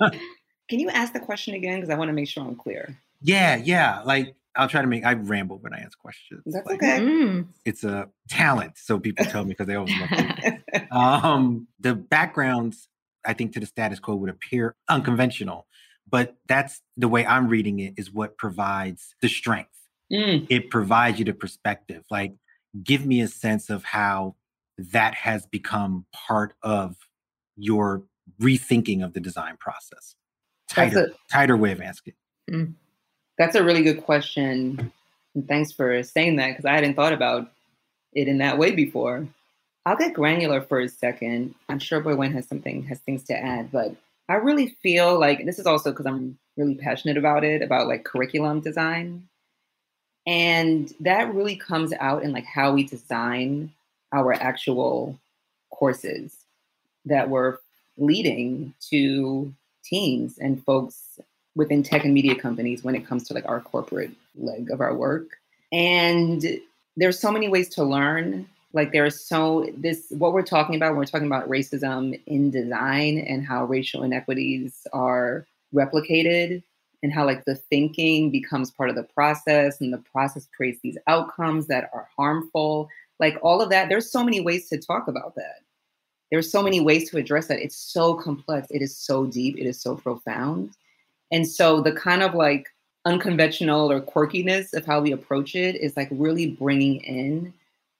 Can 0.68 0.80
you 0.80 0.88
ask 0.88 1.12
the 1.12 1.20
question 1.20 1.54
again? 1.54 1.76
Because 1.76 1.90
I 1.90 1.98
want 1.98 2.08
to 2.08 2.12
make 2.12 2.28
sure 2.28 2.44
I'm 2.44 2.56
clear. 2.56 2.96
Yeah, 3.20 3.56
yeah. 3.56 4.02
Like 4.04 4.34
I'll 4.56 4.68
try 4.68 4.80
to 4.80 4.86
make 4.86 5.04
I 5.04 5.14
ramble 5.14 5.58
when 5.58 5.74
I 5.74 5.78
ask 5.78 5.98
questions. 5.98 6.42
That's 6.46 6.66
like, 6.66 6.82
okay. 6.82 6.98
Mm. 7.00 7.48
It's 7.64 7.84
a 7.84 8.08
talent, 8.28 8.72
so 8.76 8.98
people 8.98 9.24
tell 9.26 9.44
me 9.44 9.50
because 9.50 9.66
they 9.66 9.74
always 9.74 9.94
love 10.00 10.08
it. 10.10 10.86
um, 10.92 11.68
the 11.80 11.94
backgrounds, 11.94 12.88
I 13.24 13.34
think, 13.34 13.52
to 13.54 13.60
the 13.60 13.66
status 13.66 13.98
quo 13.98 14.14
would 14.16 14.30
appear 14.30 14.74
unconventional, 14.88 15.66
but 16.08 16.36
that's 16.46 16.80
the 16.96 17.08
way 17.08 17.26
I'm 17.26 17.48
reading 17.48 17.80
it. 17.80 17.94
Is 17.96 18.10
what 18.10 18.38
provides 18.38 19.14
the 19.20 19.28
strength. 19.28 19.70
Mm. 20.12 20.46
It 20.48 20.70
provides 20.70 21.18
you 21.18 21.24
the 21.24 21.34
perspective. 21.34 22.04
Like, 22.10 22.34
give 22.82 23.04
me 23.04 23.20
a 23.20 23.28
sense 23.28 23.70
of 23.70 23.84
how 23.84 24.36
that 24.78 25.14
has 25.14 25.46
become 25.46 26.06
part 26.12 26.54
of 26.62 26.96
your 27.56 28.04
rethinking 28.40 29.04
of 29.04 29.14
the 29.14 29.20
design 29.20 29.56
process 29.58 30.14
tighter, 30.68 31.10
a, 31.12 31.32
tighter 31.32 31.56
way 31.56 31.72
of 31.72 31.80
asking. 31.80 32.14
Mm. 32.50 32.74
That's 33.38 33.56
a 33.56 33.64
really 33.64 33.82
good 33.82 34.04
question. 34.04 34.92
And 35.34 35.46
thanks 35.46 35.72
for 35.72 36.02
saying 36.02 36.36
that 36.36 36.48
because 36.48 36.64
I 36.64 36.74
hadn't 36.74 36.94
thought 36.94 37.12
about 37.12 37.50
it 38.12 38.28
in 38.28 38.38
that 38.38 38.58
way 38.58 38.74
before. 38.74 39.26
I'll 39.84 39.96
get 39.96 40.14
granular 40.14 40.60
for 40.60 40.80
a 40.80 40.88
second. 40.88 41.54
I'm 41.68 41.78
sure 41.78 42.02
Boyuan 42.02 42.32
has 42.32 42.48
something, 42.48 42.82
has 42.84 42.98
things 43.00 43.22
to 43.24 43.36
add, 43.36 43.70
but 43.70 43.94
I 44.28 44.34
really 44.34 44.68
feel 44.82 45.20
like 45.20 45.44
this 45.44 45.58
is 45.58 45.66
also 45.66 45.92
because 45.92 46.06
I'm 46.06 46.38
really 46.56 46.74
passionate 46.74 47.16
about 47.16 47.44
it, 47.44 47.62
about 47.62 47.86
like 47.86 48.04
curriculum 48.04 48.60
design. 48.60 49.28
And 50.26 50.92
that 51.00 51.32
really 51.32 51.54
comes 51.54 51.92
out 52.00 52.24
in 52.24 52.32
like 52.32 52.46
how 52.46 52.72
we 52.72 52.82
design 52.82 53.72
our 54.12 54.32
actual 54.32 55.16
courses 55.70 56.34
that 57.04 57.28
we're 57.28 57.58
leading 57.96 58.74
to 58.90 59.52
teams 59.84 60.38
and 60.38 60.64
folks 60.64 61.20
within 61.56 61.82
tech 61.82 62.04
and 62.04 62.14
media 62.14 62.36
companies 62.36 62.84
when 62.84 62.94
it 62.94 63.06
comes 63.06 63.24
to 63.24 63.34
like 63.34 63.48
our 63.48 63.60
corporate 63.60 64.12
leg 64.36 64.70
of 64.70 64.80
our 64.80 64.94
work. 64.94 65.38
And 65.72 66.44
there's 66.96 67.18
so 67.18 67.32
many 67.32 67.48
ways 67.48 67.68
to 67.70 67.82
learn. 67.82 68.48
Like 68.72 68.92
there 68.92 69.06
is 69.06 69.20
so 69.20 69.68
this 69.76 70.06
what 70.10 70.32
we're 70.32 70.42
talking 70.42 70.76
about 70.76 70.90
when 70.90 70.98
we're 70.98 71.06
talking 71.06 71.26
about 71.26 71.48
racism 71.48 72.20
in 72.26 72.50
design 72.50 73.18
and 73.18 73.44
how 73.44 73.64
racial 73.64 74.02
inequities 74.02 74.86
are 74.92 75.46
replicated 75.74 76.62
and 77.02 77.12
how 77.12 77.24
like 77.24 77.44
the 77.44 77.54
thinking 77.56 78.30
becomes 78.30 78.70
part 78.70 78.90
of 78.90 78.96
the 78.96 79.02
process 79.02 79.80
and 79.80 79.92
the 79.92 80.02
process 80.12 80.46
creates 80.56 80.78
these 80.82 80.98
outcomes 81.06 81.66
that 81.66 81.90
are 81.92 82.08
harmful 82.16 82.88
like 83.18 83.38
all 83.42 83.60
of 83.60 83.70
that 83.70 83.88
there's 83.88 84.10
so 84.10 84.22
many 84.22 84.40
ways 84.40 84.68
to 84.68 84.78
talk 84.78 85.08
about 85.08 85.34
that 85.34 85.60
there's 86.30 86.50
so 86.50 86.62
many 86.62 86.80
ways 86.80 87.08
to 87.10 87.18
address 87.18 87.46
that. 87.48 87.60
It's 87.60 87.76
so 87.76 88.14
complex. 88.14 88.68
It 88.70 88.82
is 88.82 88.96
so 88.96 89.26
deep. 89.26 89.56
It 89.56 89.66
is 89.66 89.80
so 89.80 89.96
profound. 89.96 90.70
And 91.32 91.46
so 91.46 91.80
the 91.80 91.92
kind 91.92 92.22
of 92.22 92.34
like 92.34 92.68
unconventional 93.04 93.90
or 93.90 94.00
quirkiness 94.00 94.74
of 94.74 94.84
how 94.84 95.00
we 95.00 95.12
approach 95.12 95.54
it 95.54 95.76
is 95.76 95.96
like 95.96 96.08
really 96.10 96.50
bringing 96.50 97.00
in 97.02 97.52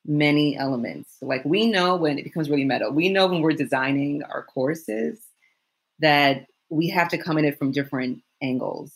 many 0.04 0.56
elements. 0.56 1.16
Like 1.23 1.45
we 1.45 1.66
know 1.66 1.97
when 1.97 2.18
it 2.18 2.25
becomes 2.25 2.50
really 2.50 2.64
meta, 2.64 2.90
we 2.90 3.09
know 3.09 3.26
when 3.26 3.42
we're 3.42 3.52
designing 3.52 4.23
our 4.25 4.42
courses 4.42 5.21
that 6.00 6.47
we 6.71 6.88
have 6.88 7.09
to 7.09 7.18
come 7.18 7.38
at 7.38 7.45
it 7.45 7.59
from 7.59 7.73
different 7.73 8.21
angles. 8.42 8.92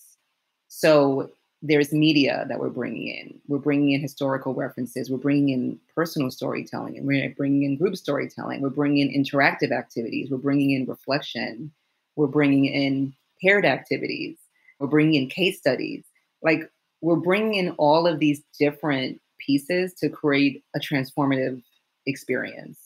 So 0.69 1.31
there's 1.63 1.93
media 1.93 2.47
that 2.49 2.59
we're 2.59 2.71
bringing 2.71 3.09
in. 3.09 3.41
We're 3.47 3.59
bringing 3.59 3.93
in 3.93 4.01
historical 4.01 4.55
references. 4.55 5.11
We're 5.11 5.19
bringing 5.19 5.51
in 5.51 5.79
personal 5.95 6.31
storytelling, 6.31 6.97
and 6.97 7.07
we're 7.07 7.35
bringing 7.37 7.65
in 7.65 7.77
group 7.77 7.97
storytelling. 7.97 8.63
We're 8.63 8.71
bringing 8.71 9.11
in 9.11 9.25
interactive 9.25 9.71
activities. 9.71 10.31
We're 10.31 10.39
bringing 10.39 10.71
in 10.73 10.87
reflection. 10.87 11.71
We're 12.17 12.29
bringing 12.29 12.67
in 12.67 13.13
paired 13.43 13.65
activities. 13.65 14.37
We're 14.79 14.89
bringing 14.89 15.23
in 15.23 15.29
case 15.29 15.59
studies. 15.59 16.05
Like 16.43 16.71
we're 17.01 17.17
bringing 17.17 17.55
in 17.55 17.71
all 17.73 18.07
of 18.07 18.19
these 18.19 18.43
different 18.59 19.21
pieces 19.39 19.95
to 19.95 20.09
create 20.09 20.63
a 20.75 20.79
transformative 20.79 21.63
experience 22.07 22.79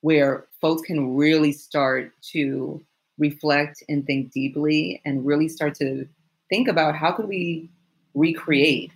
where 0.00 0.46
folks 0.60 0.82
can 0.82 1.16
really 1.16 1.52
start 1.52 2.12
to 2.22 2.80
reflect 3.18 3.82
and 3.88 4.06
think 4.06 4.30
deeply 4.30 5.00
and 5.04 5.24
really 5.26 5.48
start 5.48 5.74
to 5.74 6.06
think 6.48 6.68
about 6.68 6.94
how 6.94 7.10
could 7.12 7.26
we 7.26 7.68
recreate 8.14 8.92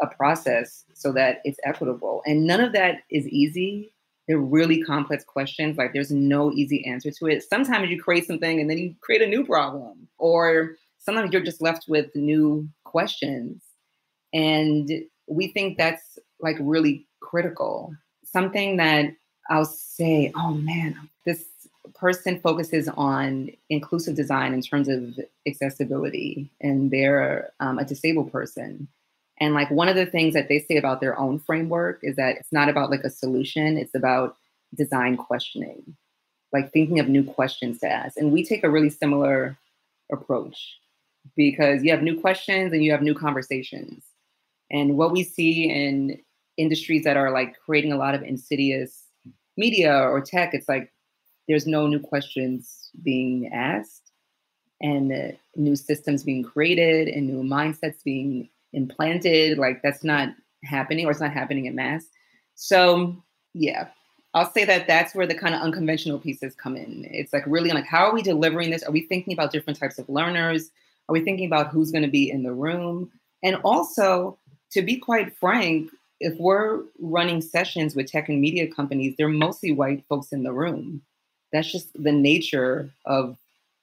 a 0.00 0.06
process 0.06 0.84
so 0.94 1.12
that 1.12 1.40
it's 1.44 1.58
equitable. 1.64 2.22
And 2.26 2.46
none 2.46 2.60
of 2.60 2.72
that 2.72 3.02
is 3.10 3.28
easy. 3.28 3.92
They're 4.30 4.38
really 4.38 4.80
complex 4.80 5.24
questions. 5.24 5.76
Like 5.76 5.92
there's 5.92 6.12
no 6.12 6.52
easy 6.52 6.86
answer 6.86 7.10
to 7.10 7.26
it. 7.26 7.42
Sometimes 7.42 7.90
you 7.90 8.00
create 8.00 8.28
something 8.28 8.60
and 8.60 8.70
then 8.70 8.78
you 8.78 8.94
create 9.00 9.22
a 9.22 9.26
new 9.26 9.44
problem, 9.44 10.06
or 10.18 10.76
sometimes 11.00 11.32
you're 11.32 11.42
just 11.42 11.60
left 11.60 11.86
with 11.88 12.14
new 12.14 12.68
questions. 12.84 13.60
And 14.32 14.88
we 15.26 15.48
think 15.48 15.78
that's 15.78 16.16
like 16.38 16.54
really 16.60 17.08
critical. 17.18 17.92
Something 18.24 18.76
that 18.76 19.06
I'll 19.50 19.64
say, 19.64 20.30
oh 20.36 20.54
man, 20.54 21.08
this 21.26 21.46
person 21.96 22.38
focuses 22.40 22.88
on 22.90 23.50
inclusive 23.68 24.14
design 24.14 24.54
in 24.54 24.62
terms 24.62 24.88
of 24.88 25.18
accessibility 25.44 26.52
and 26.60 26.92
they're 26.92 27.50
um, 27.58 27.80
a 27.80 27.84
disabled 27.84 28.30
person 28.30 28.86
and 29.40 29.54
like 29.54 29.70
one 29.70 29.88
of 29.88 29.96
the 29.96 30.06
things 30.06 30.34
that 30.34 30.48
they 30.48 30.58
say 30.58 30.76
about 30.76 31.00
their 31.00 31.18
own 31.18 31.38
framework 31.38 32.00
is 32.02 32.16
that 32.16 32.36
it's 32.36 32.52
not 32.52 32.68
about 32.68 32.90
like 32.90 33.04
a 33.04 33.10
solution 33.10 33.78
it's 33.78 33.94
about 33.94 34.36
design 34.74 35.16
questioning 35.16 35.96
like 36.52 36.72
thinking 36.72 36.98
of 36.98 37.08
new 37.08 37.24
questions 37.24 37.78
to 37.80 37.88
ask. 37.88 38.16
And 38.16 38.32
we 38.32 38.44
take 38.44 38.64
a 38.64 38.70
really 38.70 38.90
similar 38.90 39.56
approach 40.12 40.78
because 41.36 41.82
you 41.82 41.90
have 41.90 42.02
new 42.02 42.20
questions 42.20 42.72
and 42.72 42.82
you 42.82 42.90
have 42.92 43.02
new 43.02 43.14
conversations. 43.14 44.04
And 44.70 44.96
what 44.96 45.12
we 45.12 45.22
see 45.22 45.70
in 45.70 46.20
industries 46.56 47.04
that 47.04 47.16
are 47.16 47.30
like 47.30 47.56
creating 47.64 47.92
a 47.92 47.96
lot 47.96 48.14
of 48.14 48.22
insidious 48.22 49.04
media 49.56 49.94
or 49.94 50.20
tech 50.20 50.54
it's 50.54 50.68
like 50.68 50.92
there's 51.48 51.66
no 51.66 51.86
new 51.86 51.98
questions 51.98 52.90
being 53.02 53.50
asked 53.52 54.12
and 54.80 55.36
new 55.56 55.76
systems 55.76 56.22
being 56.22 56.42
created 56.42 57.08
and 57.08 57.26
new 57.26 57.42
mindsets 57.42 58.02
being 58.04 58.48
implanted. 58.72 59.58
Like 59.58 59.82
that's 59.82 60.04
not 60.04 60.30
happening 60.64 61.06
or 61.06 61.10
it's 61.10 61.20
not 61.20 61.32
happening 61.32 61.66
in 61.66 61.74
mass. 61.74 62.04
So, 62.54 63.22
yeah, 63.54 63.88
I'll 64.34 64.50
say 64.50 64.64
that 64.64 64.86
that's 64.86 65.14
where 65.14 65.26
the 65.26 65.34
kind 65.34 65.54
of 65.54 65.62
unconventional 65.62 66.18
pieces 66.18 66.54
come 66.54 66.76
in. 66.76 67.06
It's 67.10 67.32
like 67.32 67.44
really 67.46 67.70
like, 67.70 67.86
how 67.86 68.06
are 68.06 68.14
we 68.14 68.22
delivering 68.22 68.70
this? 68.70 68.82
Are 68.82 68.92
we 68.92 69.02
thinking 69.02 69.32
about 69.32 69.52
different 69.52 69.78
types 69.78 69.98
of 69.98 70.08
learners? 70.08 70.70
Are 71.08 71.12
we 71.12 71.24
thinking 71.24 71.46
about 71.46 71.68
who's 71.68 71.90
going 71.90 72.04
to 72.04 72.10
be 72.10 72.30
in 72.30 72.42
the 72.42 72.52
room? 72.52 73.10
And 73.42 73.56
also, 73.64 74.38
to 74.72 74.82
be 74.82 74.96
quite 74.96 75.34
frank, 75.36 75.90
if 76.20 76.38
we're 76.38 76.82
running 77.00 77.40
sessions 77.40 77.96
with 77.96 78.06
tech 78.10 78.28
and 78.28 78.40
media 78.40 78.72
companies, 78.72 79.14
they're 79.16 79.28
mostly 79.28 79.72
white 79.72 80.04
folks 80.08 80.32
in 80.32 80.42
the 80.42 80.52
room 80.52 81.02
that's 81.52 81.70
just 81.70 81.90
the 82.00 82.12
nature 82.12 82.90
of 83.06 83.36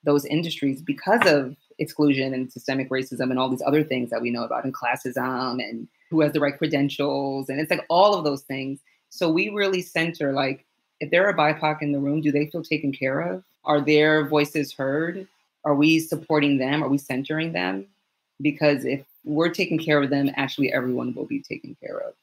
those 0.04 0.26
industries 0.26 0.82
because 0.82 1.22
of 1.26 1.56
exclusion 1.80 2.34
and 2.34 2.52
systemic 2.52 2.90
racism 2.90 3.30
and 3.30 3.40
all 3.40 3.50
these 3.50 3.62
other 3.66 3.84
things 3.84 4.10
that 4.10 4.22
we 4.22 4.32
know 4.32 4.44
about 4.44 4.64
and 4.64 4.74
classism 4.74 5.62
and 5.64 5.88
who 6.10 6.22
has 6.22 6.34
the 6.34 6.40
right 6.40 6.58
credentials 6.58 7.50
and 7.50 7.60
it's 7.60 7.70
like 7.70 7.86
all 7.90 8.16
of 8.16 8.24
those 8.24 8.42
things. 8.42 8.80
So 9.10 9.30
we 9.30 9.50
really 9.50 9.82
center 9.82 10.34
like 10.34 10.66
if 11.00 11.12
there 11.12 11.28
are 11.28 11.34
bipoc 11.36 11.82
in 11.82 11.92
the 11.92 12.00
room 12.00 12.22
do 12.22 12.32
they 12.32 12.48
feel 12.48 12.64
taken 12.64 12.92
care 12.92 13.20
of? 13.20 13.44
Are 13.64 13.82
their 13.82 14.28
voices 14.28 14.74
heard? 14.74 15.28
Are 15.64 15.76
we 15.76 16.00
supporting 16.00 16.58
them? 16.58 16.84
Are 16.84 16.90
we 16.90 16.98
centering 16.98 17.52
them? 17.52 17.86
Because 18.42 18.86
if 18.86 19.06
we're 19.24 19.50
taking 19.50 19.78
care 19.78 20.02
of 20.02 20.10
them 20.10 20.32
actually 20.36 20.72
everyone 20.72 21.14
will 21.14 21.26
be 21.26 21.42
taken 21.42 21.76
care 21.82 21.98
of. 22.00 22.14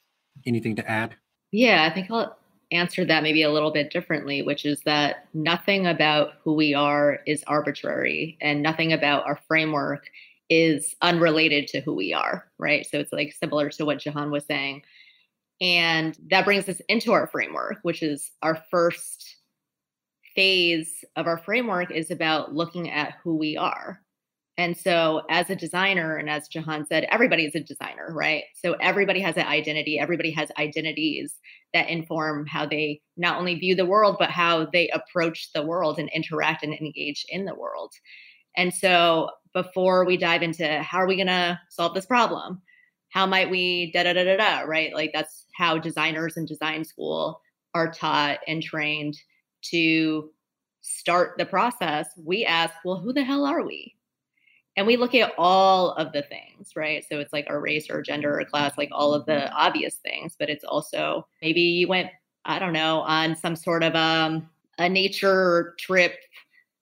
Anything 0.47 0.77
to 0.77 0.91
add? 0.91 1.15
Yeah 1.53 1.85
i 1.85 1.95
think 1.95 2.11
i'll 2.11 2.37
answer 2.75 3.05
that 3.05 3.23
maybe 3.23 3.43
a 3.43 3.53
little 3.53 3.73
bit 3.73 3.91
differently, 3.91 4.43
which 4.43 4.65
is 4.65 4.81
that 4.83 5.29
nothing 5.35 5.87
about 5.87 6.35
who 6.43 6.55
we 6.55 6.75
are 6.75 7.21
is 7.27 7.45
arbitrary 7.47 8.37
and 8.41 8.63
nothing 8.63 8.93
about 8.93 9.27
our 9.27 9.39
framework 9.49 10.09
is 10.51 10.95
unrelated 11.03 11.67
to 11.69 11.81
who 11.81 11.95
we 11.95 12.13
are, 12.13 12.47
right? 12.59 12.87
So 12.87 12.99
it's 12.99 13.13
like 13.13 13.33
similar 13.33 13.71
to 13.71 13.85
what 13.85 13.99
Jahan 13.99 14.31
was 14.31 14.45
saying. 14.45 14.83
And 15.61 16.17
that 16.31 16.45
brings 16.45 16.69
us 16.69 16.81
into 16.89 17.13
our 17.13 17.27
framework, 17.27 17.79
which 17.83 18.03
is 18.03 18.31
our 18.43 18.63
first 18.71 19.37
phase 20.35 21.05
of 21.17 21.27
our 21.27 21.39
framework 21.39 21.91
is 21.91 22.11
about 22.11 22.55
looking 22.55 22.91
at 22.91 23.15
who 23.23 23.37
we 23.37 23.57
are. 23.57 24.01
And 24.57 24.77
so, 24.77 25.23
as 25.31 25.51
a 25.51 25.57
designer, 25.57 26.17
and 26.17 26.31
as 26.31 26.47
Jahan 26.47 26.87
said, 26.87 27.09
everybody 27.11 27.45
is 27.45 27.57
a 27.57 27.61
designer, 27.61 28.09
right? 28.13 28.45
So, 28.55 28.75
everybody 28.75 29.21
has 29.21 29.37
an 29.37 29.47
identity, 29.47 29.99
everybody 29.99 30.31
has 30.31 30.51
identities 30.59 31.35
that 31.73 31.89
inform 31.89 32.47
how 32.47 32.65
they 32.65 33.01
not 33.17 33.39
only 33.39 33.57
view 33.57 33.75
the 33.75 33.85
world, 33.85 34.17
but 34.19 34.31
how 34.31 34.67
they 34.67 34.89
approach 34.91 35.51
the 35.53 35.65
world 35.65 35.99
and 35.99 36.09
interact 36.15 36.63
and 36.63 36.73
engage 36.73 37.27
in 37.29 37.47
the 37.47 37.55
world. 37.55 37.93
And 38.57 38.73
so, 38.73 39.31
before 39.55 40.05
we 40.05 40.17
dive 40.17 40.43
into 40.43 40.83
how 40.83 40.99
are 40.99 41.09
we 41.09 41.17
going 41.17 41.27
to 41.27 41.59
solve 41.71 41.95
this 41.95 42.07
problem, 42.07 42.63
how 43.11 43.27
might 43.27 43.51
we 43.51 43.91
da 43.93 44.05
da 44.05 44.13
da 44.13 44.25
da 44.25 44.37
da, 44.37 44.61
right? 44.61 44.95
Like, 44.95 45.11
that's 45.13 45.47
how 45.57 45.79
designers 45.79 46.37
in 46.37 46.47
design 46.47 46.85
school 46.85 47.41
are 47.75 47.91
taught 47.91 48.39
and 48.47 48.63
trained 48.63 49.17
to 49.71 50.31
start 50.83 51.35
the 51.39 51.47
process. 51.47 52.07
We 52.17 52.45
ask, 52.45 52.73
well, 52.85 53.01
who 53.01 53.13
the 53.13 53.25
hell 53.25 53.45
are 53.47 53.65
we? 53.65 53.94
And 54.77 54.87
we 54.87 54.97
look 54.97 55.15
at 55.15 55.33
all 55.39 55.93
of 55.93 56.13
the 56.13 56.23
things 56.23 56.73
right? 56.77 57.05
So 57.11 57.19
it's 57.19 57.33
like 57.33 57.47
our 57.49 57.61
race 57.61 57.89
or 57.91 58.03
gender 58.03 58.39
or 58.39 58.45
class 58.45 58.77
like 58.79 58.91
all 58.93 59.15
of 59.15 59.27
the 59.27 59.51
obvious 59.53 59.97
things 59.97 60.37
but 60.39 60.51
it's 60.51 60.65
also 60.65 61.27
maybe 61.43 61.61
you 61.61 61.89
went 61.89 62.11
i 62.45 62.59
don't 62.59 62.73
know 62.73 63.01
on 63.01 63.37
some 63.37 63.57
sort 63.57 63.83
of 63.83 63.95
um, 63.95 64.49
a 64.79 64.89
nature 64.89 65.75
trip 65.79 66.17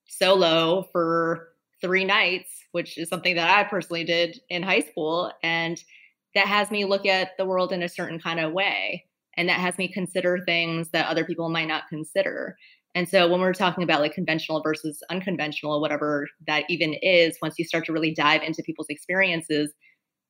solo 0.09 0.89
for 0.93 1.49
three 1.81 2.05
nights 2.05 2.63
which 2.73 2.99
is 2.99 3.09
something 3.09 3.37
that 3.37 3.57
i 3.57 3.63
personally 3.63 4.05
did 4.05 4.41
in 4.49 4.63
high 4.63 4.81
school. 4.81 5.31
And 5.43 5.83
that 6.35 6.47
has 6.47 6.71
me 6.71 6.85
look 6.85 7.07
at 7.07 7.37
the 7.37 7.45
world 7.45 7.73
in 7.73 7.83
a 7.83 7.89
certain 7.89 8.19
kind 8.19 8.41
of 8.41 8.53
way. 8.53 9.05
And 9.37 9.49
that 9.49 9.61
has 9.61 9.79
me 9.79 9.89
consider 9.89 10.41
things 10.45 10.91
that 10.91 11.07
other 11.07 11.25
people 11.25 11.49
might 11.49 11.69
not 11.69 11.89
consider 11.89 12.57
and 12.95 13.09
so 13.09 13.29
when 13.29 13.41
we're 13.41 13.55
talking 13.55 13.83
about 13.83 14.01
like 14.01 14.15
conventional 14.15 14.63
versus 14.63 15.03
unconventional, 15.09 15.81
whatever 15.81 16.29
that 16.47 16.65
even 16.69 16.95
is, 16.95 17.39
once 17.41 17.55
you 17.59 17.65
start 17.65 17.87
to 17.87 17.93
really 17.93 18.13
dive 18.13 18.43
into 18.43 18.63
people's 18.63 18.89
experiences, 18.91 19.73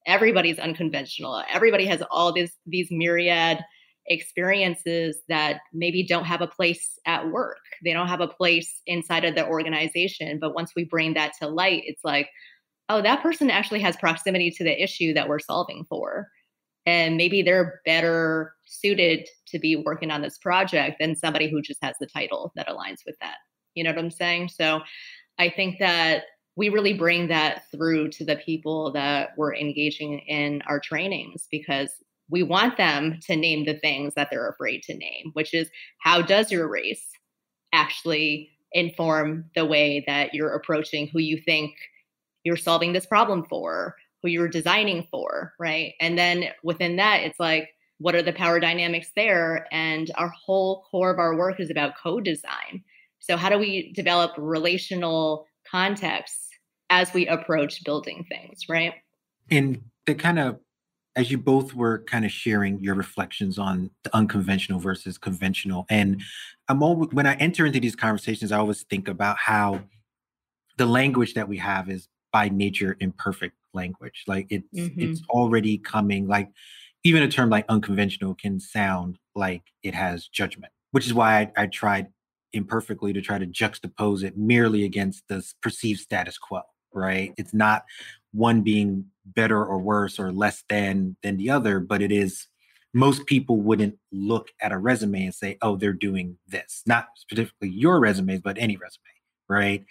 everybody's 0.07 0.59
unconventional. 0.59 1.43
Everybody 1.53 1.87
has 1.87 2.03
all 2.11 2.33
these 2.33 2.53
these 2.67 2.89
myriad 2.91 3.59
experiences 4.07 5.19
that 5.29 5.61
maybe 5.73 6.05
don't 6.07 6.25
have 6.25 6.41
a 6.41 6.47
place 6.47 6.99
at 7.07 7.31
work. 7.31 7.59
They 7.85 7.93
don't 7.93 8.09
have 8.09 8.21
a 8.21 8.29
place 8.29 8.83
inside 8.87 9.25
of 9.25 9.35
the 9.35 9.47
organization. 9.47 10.39
But 10.41 10.55
once 10.55 10.73
we 10.77 10.85
bring 10.85 11.15
that 11.15 11.33
to 11.41 11.49
light, 11.49 11.83
it's 11.87 12.05
like, 12.05 12.29
oh, 12.89 13.03
that 13.03 13.23
person 13.23 13.51
actually 13.51 13.81
has 13.81 13.97
proximity 13.97 14.51
to 14.53 14.65
the 14.65 14.83
issue 14.83 15.15
that 15.15 15.29
we're 15.29 15.39
solving 15.39 15.85
for 15.89 16.29
and 16.87 17.17
maybe 17.17 17.43
they're 17.43 17.81
better 17.85 18.55
suited 18.67 19.29
to 19.47 19.59
be 19.59 19.77
working 19.77 20.11
on 20.11 20.23
this 20.23 20.39
project 20.39 20.97
than 20.99 21.15
somebody 21.15 21.51
who 21.51 21.63
just 21.63 21.83
has 21.83 21.95
the 22.01 22.07
title 22.07 22.53
that 22.57 22.69
aligns 22.69 23.01
with 23.07 23.17
that. 23.21 23.37
You 23.75 23.85
know 23.85 23.91
what 23.91 23.99
i'm 23.99 24.11
saying? 24.11 24.49
So 24.49 24.81
i 25.39 25.49
think 25.49 25.79
that 25.79 26.25
we 26.57 26.69
really 26.69 26.93
bring 26.93 27.29
that 27.29 27.65
through 27.71 28.11
to 28.11 28.25
the 28.25 28.37
people 28.37 28.93
that 28.93 29.31
we're 29.37 29.55
engaging 29.55 30.19
in 30.21 30.63
our 30.67 30.81
trainings 30.81 31.47
because 31.51 31.91
we 32.29 32.43
want 32.43 32.77
them 32.77 33.19
to 33.27 33.37
name 33.37 33.65
the 33.65 33.79
things 33.79 34.15
that 34.15 34.29
they're 34.31 34.49
afraid 34.49 34.83
to 34.85 34.95
name 34.95 35.31
which 35.33 35.55
is 35.55 35.71
how 35.99 36.21
does 36.21 36.51
your 36.51 36.69
race 36.69 37.07
actually 37.73 38.51
inform 38.73 39.45
the 39.55 39.65
way 39.65 40.05
that 40.07 40.35
you're 40.35 40.55
approaching 40.55 41.09
who 41.13 41.19
you 41.19 41.41
think 41.45 41.73
you're 42.45 42.57
solving 42.57 42.93
this 42.93 43.07
problem 43.07 43.45
for 43.49 43.95
who 44.23 44.29
you're 44.29 44.49
designing 44.49 45.07
for, 45.11 45.53
right? 45.59 45.95
And 46.01 46.17
then 46.17 46.45
within 46.63 46.97
that, 46.97 47.23
it's 47.23 47.41
like, 47.41 47.69
what 47.99 48.15
are 48.15 48.23
the 48.23 48.33
power 48.33 48.59
dynamics 48.61 49.11
there? 49.15 49.67
And 49.73 50.11
our 50.17 50.29
whole 50.29 50.85
core 50.91 51.11
of 51.11 51.19
our 51.19 51.37
work 51.37 51.61
is 51.61 51.71
about 51.71 51.97
co 51.97 52.21
design. 52.21 52.83
So, 53.21 53.37
how 53.37 53.49
do 53.49 53.59
we 53.59 53.93
develop 53.93 54.33
relational 54.37 55.47
contexts 55.71 56.49
as 56.91 57.13
we 57.15 57.27
approach 57.27 57.85
building 57.85 58.25
things, 58.29 58.69
right? 58.69 58.95
And 59.51 59.83
the 60.07 60.15
kind 60.15 60.39
of, 60.39 60.59
as 61.15 61.31
you 61.31 61.39
both 61.39 61.75
were 61.75 62.03
kind 62.05 62.25
of 62.25 62.31
sharing 62.31 62.81
your 62.81 62.95
reflections 62.95 63.59
on 63.59 63.91
the 64.03 64.15
unconventional 64.15 64.81
versus 64.81 65.19
conventional, 65.19 65.87
and 65.89 66.21
I'm 66.69 66.83
always, 66.83 67.11
when 67.13 67.27
I 67.27 67.35
enter 67.35 67.67
into 67.67 67.81
these 67.81 67.97
conversations, 67.97 68.51
I 68.51 68.59
always 68.59 68.83
think 68.83 69.09
about 69.09 69.39
how 69.39 69.81
the 70.77 70.87
language 70.87 71.35
that 71.35 71.49
we 71.49 71.59
have 71.59 71.89
is 71.89 72.09
by 72.33 72.49
nature 72.49 72.97
imperfect 72.99 73.55
language. 73.75 74.25
Like 74.27 74.47
it's 74.51 74.69
mm-hmm. 74.75 75.01
it's 75.01 75.23
already 75.29 75.79
coming 75.79 76.27
like 76.27 76.49
even 77.05 77.23
a 77.23 77.29
term 77.29 77.51
like 77.51 77.65
unconventional 77.69 78.35
can 78.35 78.61
sound 78.61 79.19
like 79.35 79.63
it 79.83 79.95
has 79.95 80.29
judgment, 80.29 80.73
which 80.93 81.07
is 81.07 81.15
why 81.15 81.41
I, 81.41 81.63
I 81.63 81.67
tried 81.67 82.09
imperfectly 82.53 83.13
to 83.13 83.21
try 83.21 83.39
to 83.39 83.47
juxtapose 83.47 84.23
it 84.23 84.37
merely 84.37 84.85
against 84.85 85.27
the 85.29 85.45
perceived 85.63 86.01
status 86.01 86.39
quo, 86.39 86.61
right? 86.93 87.33
It's 87.37 87.55
not 87.55 87.85
one 88.33 88.63
being 88.63 89.07
better 89.25 89.65
or 89.65 89.79
worse 89.79 90.19
or 90.19 90.33
less 90.33 90.65
than 90.69 91.17
than 91.23 91.37
the 91.37 91.51
other, 91.51 91.81
but 91.81 92.03
it 92.03 92.13
is 92.13 92.47
most 92.95 93.25
people 93.27 93.61
wouldn't 93.61 93.97
look 94.13 94.49
at 94.61 94.73
a 94.73 94.79
resume 94.79 95.25
and 95.25 95.35
say, 95.35 95.57
"Oh, 95.63 95.77
they're 95.77 95.93
doing 95.93 96.37
this." 96.47 96.83
Not 96.87 97.09
specifically 97.17 97.71
your 97.71 98.01
resumes, 98.01 98.41
but 98.43 98.59
any 98.59 98.77
resume, 98.77 99.03
right? 99.49 99.85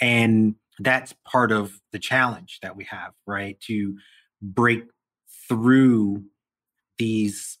And 0.00 0.56
that's 0.78 1.14
part 1.26 1.52
of 1.52 1.80
the 1.92 1.98
challenge 1.98 2.58
that 2.62 2.76
we 2.76 2.84
have, 2.84 3.12
right? 3.26 3.58
To 3.62 3.96
break 4.40 4.84
through 5.48 6.24
these 6.98 7.58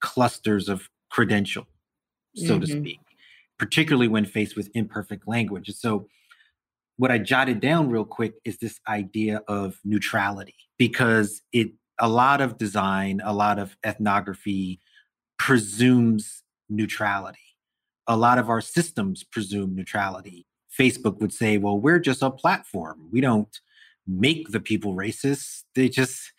clusters 0.00 0.68
of 0.68 0.88
credential, 1.10 1.66
so 2.34 2.54
mm-hmm. 2.54 2.60
to 2.60 2.66
speak, 2.66 3.00
particularly 3.58 4.08
when 4.08 4.24
faced 4.24 4.56
with 4.56 4.70
imperfect 4.74 5.26
language. 5.26 5.68
And 5.68 5.76
So, 5.76 6.08
what 6.96 7.10
I 7.10 7.18
jotted 7.18 7.60
down 7.60 7.88
real 7.88 8.04
quick 8.04 8.34
is 8.44 8.58
this 8.58 8.78
idea 8.86 9.42
of 9.48 9.80
neutrality 9.84 10.54
because 10.78 11.42
it 11.52 11.72
a 12.00 12.08
lot 12.08 12.40
of 12.40 12.58
design, 12.58 13.20
a 13.24 13.32
lot 13.32 13.58
of 13.58 13.76
ethnography 13.84 14.80
presumes 15.38 16.42
neutrality. 16.68 17.38
A 18.06 18.16
lot 18.16 18.38
of 18.38 18.48
our 18.48 18.60
systems 18.60 19.24
presume 19.24 19.74
neutrality. 19.74 20.46
Facebook 20.78 21.20
would 21.20 21.32
say, 21.32 21.58
well, 21.58 21.78
we're 21.78 21.98
just 21.98 22.22
a 22.22 22.30
platform. 22.30 23.08
We 23.12 23.20
don't 23.20 23.60
make 24.06 24.50
the 24.50 24.60
people 24.60 24.94
racist. 24.94 25.64
They 25.74 25.88
just 25.88 26.32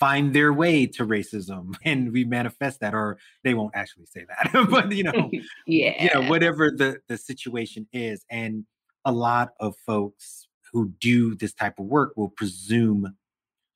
find 0.00 0.34
their 0.34 0.50
way 0.50 0.86
to 0.86 1.06
racism 1.06 1.74
and 1.84 2.10
we 2.10 2.24
manifest 2.24 2.80
that 2.80 2.94
or 2.94 3.18
they 3.44 3.52
won't 3.52 3.74
actually 3.74 4.06
say 4.06 4.24
that 4.26 4.66
but 4.70 4.90
you 4.92 5.04
know 5.04 5.30
yeah 5.66 6.04
you 6.04 6.10
know 6.14 6.26
whatever 6.28 6.70
the 6.70 6.98
the 7.08 7.18
situation 7.18 7.86
is 7.92 8.24
and 8.30 8.64
a 9.04 9.12
lot 9.12 9.50
of 9.60 9.74
folks 9.86 10.48
who 10.72 10.90
do 11.00 11.34
this 11.34 11.52
type 11.52 11.78
of 11.78 11.84
work 11.84 12.12
will 12.16 12.30
presume 12.30 13.14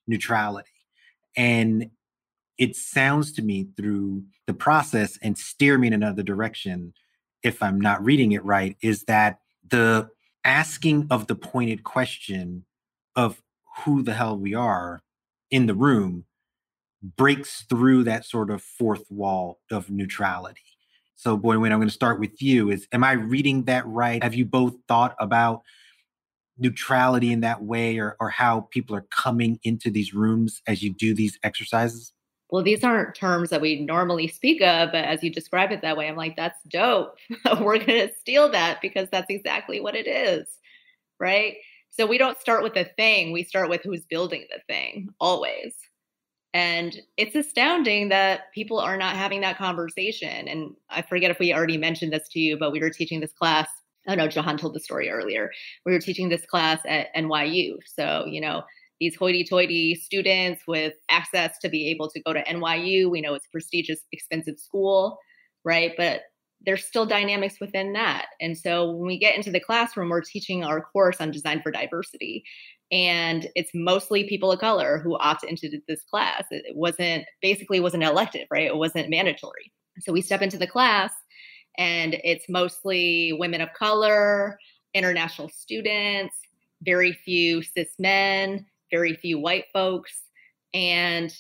neutrality 0.07 0.71
and 1.37 1.91
it 2.57 2.75
sounds 2.75 3.33
to 3.33 3.43
me 3.43 3.67
through 3.77 4.23
the 4.47 4.55
process 4.55 5.19
and 5.21 5.37
steer 5.37 5.77
me 5.77 5.89
in 5.89 5.93
another 5.93 6.23
direction 6.23 6.95
if 7.43 7.63
i'm 7.63 7.79
not 7.79 8.03
reading 8.03 8.33
it 8.33 8.45
right 8.45 8.77
is 8.81 9.03
that 9.05 9.41
the 9.69 10.11
asking 10.45 11.07
of 11.11 11.27
the 11.27 11.35
pointed 11.35 11.85
question 11.85 12.65
of 13.17 13.43
who 13.79 14.03
the 14.03 14.15
hell 14.15 14.37
we 14.37 14.55
are 14.55 15.03
in 15.51 15.67
the 15.67 15.75
room 15.75 16.25
breaks 17.17 17.65
through 17.69 18.05
that 18.05 18.25
sort 18.25 18.51
of 18.51 18.63
fourth 18.63 19.11
wall 19.11 19.61
of 19.71 19.91
neutrality. 19.91 20.61
So, 21.17 21.39
Boyuan 21.39 21.71
I'm 21.71 21.79
going 21.79 21.89
to 21.89 21.95
start 21.95 22.19
with 22.19 22.43
you, 22.43 22.71
is 22.71 22.89
am 22.93 23.05
I 23.05 23.13
reading 23.13 23.65
that 23.65 23.87
right? 23.87 24.23
Have 24.23 24.35
you 24.35 24.45
both 24.45 24.75
thought 24.89 25.15
about 25.21 25.63
neutrality 26.59 27.33
in 27.33 27.41
that 27.41 27.63
way 27.63 27.99
or, 27.99 28.17
or 28.21 28.31
how 28.31 28.69
people 28.71 28.97
are 28.97 29.07
coming 29.11 29.59
into 29.65 29.91
these 29.91 30.15
rooms 30.15 30.63
as 30.67 30.83
you 30.83 30.93
do 30.93 31.15
these 31.15 31.39
exercises? 31.43 32.14
Well, 32.55 32.63
these 32.63 32.85
aren't 32.85 33.17
terms 33.17 33.51
that 33.51 33.61
we 33.61 33.81
normally 33.81 34.29
speak 34.29 34.63
of, 34.63 34.93
but 34.93 35.05
as 35.05 35.25
you 35.25 35.31
describe 35.33 35.73
it 35.73 35.83
that 35.83 35.97
way, 35.97 36.07
I'm 36.07 36.15
like, 36.15 36.37
that's 36.37 36.63
dope. 36.69 37.17
We're 37.61 37.79
going 37.79 38.07
to 38.07 38.15
steal 38.21 38.49
that 38.51 38.81
because 38.81 39.09
that's 39.11 39.29
exactly 39.29 39.81
what 39.81 39.97
it 39.97 40.07
is. 40.07 40.47
Right. 41.19 41.57
So 41.91 42.07
we 42.07 42.17
don't 42.17 42.39
start 42.39 42.63
with 42.63 42.77
a 42.77 42.85
thing, 42.85 43.33
we 43.33 43.43
start 43.43 43.69
with 43.71 43.81
who's 43.83 44.05
building 44.05 44.47
the 44.53 44.61
thing 44.73 45.09
always. 45.19 45.75
And 46.53 46.97
it's 47.17 47.35
astounding 47.35 48.11
that 48.11 48.53
people 48.55 48.79
are 48.79 48.97
not 48.97 49.17
having 49.17 49.41
that 49.41 49.59
conversation. 49.59 50.47
And 50.47 50.77
I 50.91 51.03
forget 51.03 51.33
if 51.33 51.41
we 51.41 51.53
already 51.53 51.77
mentioned 51.77 52.13
this 52.13 52.29
to 52.29 52.39
you, 52.39 52.57
but 52.57 52.71
we 52.71 52.79
were 52.79 52.91
teaching 52.91 53.19
this 53.19 53.33
class. 53.33 53.69
Oh 54.07 54.15
no, 54.15 54.29
Jahan 54.29 54.59
told 54.59 54.75
the 54.75 54.81
story 54.81 55.11
earlier. 55.11 55.51
We 55.85 55.91
were 55.91 55.99
teaching 55.99 56.29
this 56.29 56.47
class 56.47 56.79
at 56.87 57.13
NYU. 57.17 57.79
So, 57.85 58.27
you 58.29 58.41
know, 58.41 58.63
these 59.01 59.17
hoity-toity 59.17 59.97
students 59.97 60.63
with 60.67 60.95
access 61.11 61.59
to 61.59 61.69
be 61.69 61.89
able 61.89 62.09
to 62.11 62.23
go 62.23 62.33
to 62.33 62.45
NYU. 62.45 63.11
We 63.11 63.21
know 63.21 63.35
it's 63.35 63.47
a 63.47 63.51
prestigious, 63.51 64.01
expensive 64.13 64.59
school, 64.59 65.19
right? 65.65 65.93
But 65.97 66.23
there's 66.65 66.85
still 66.85 67.07
dynamics 67.07 67.57
within 67.61 67.93
that. 67.93 68.27
And 68.41 68.57
so 68.57 68.91
when 68.91 69.07
we 69.07 69.19
get 69.19 69.37
into 69.37 69.51
the 69.51 69.61
classroom, 69.61 70.09
we're 70.09 70.23
teaching 70.23 70.65
our 70.65 70.81
course 70.81 71.21
on 71.21 71.31
design 71.31 71.61
for 71.63 71.71
diversity. 71.71 72.45
And 72.91 73.49
it's 73.55 73.71
mostly 73.75 74.29
people 74.29 74.53
of 74.53 74.61
color 74.61 74.99
who 74.99 75.19
opt 75.19 75.45
into 75.45 75.69
this 75.89 76.05
class. 76.11 76.45
It 76.51 76.75
wasn't 76.75 77.25
basically 77.43 77.81
wasn't 77.81 78.05
elective, 78.05 78.47
right? 78.51 78.67
It 78.67 78.77
wasn't 78.77 79.11
mandatory. 79.11 79.73
So 80.01 80.13
we 80.13 80.23
step 80.23 80.43
into 80.43 80.59
the 80.59 80.67
class 80.67 81.13
and 81.77 82.17
it's 82.25 82.45
mostly 82.49 83.33
women 83.39 83.61
of 83.61 83.73
color, 83.75 84.59
international 84.95 85.49
students, 85.49 86.37
very 86.83 87.13
few 87.13 87.63
cis 87.63 87.91
men, 87.99 88.67
very 88.95 89.15
few 89.15 89.39
white 89.39 89.65
folks. 89.73 90.23
And 90.73 91.35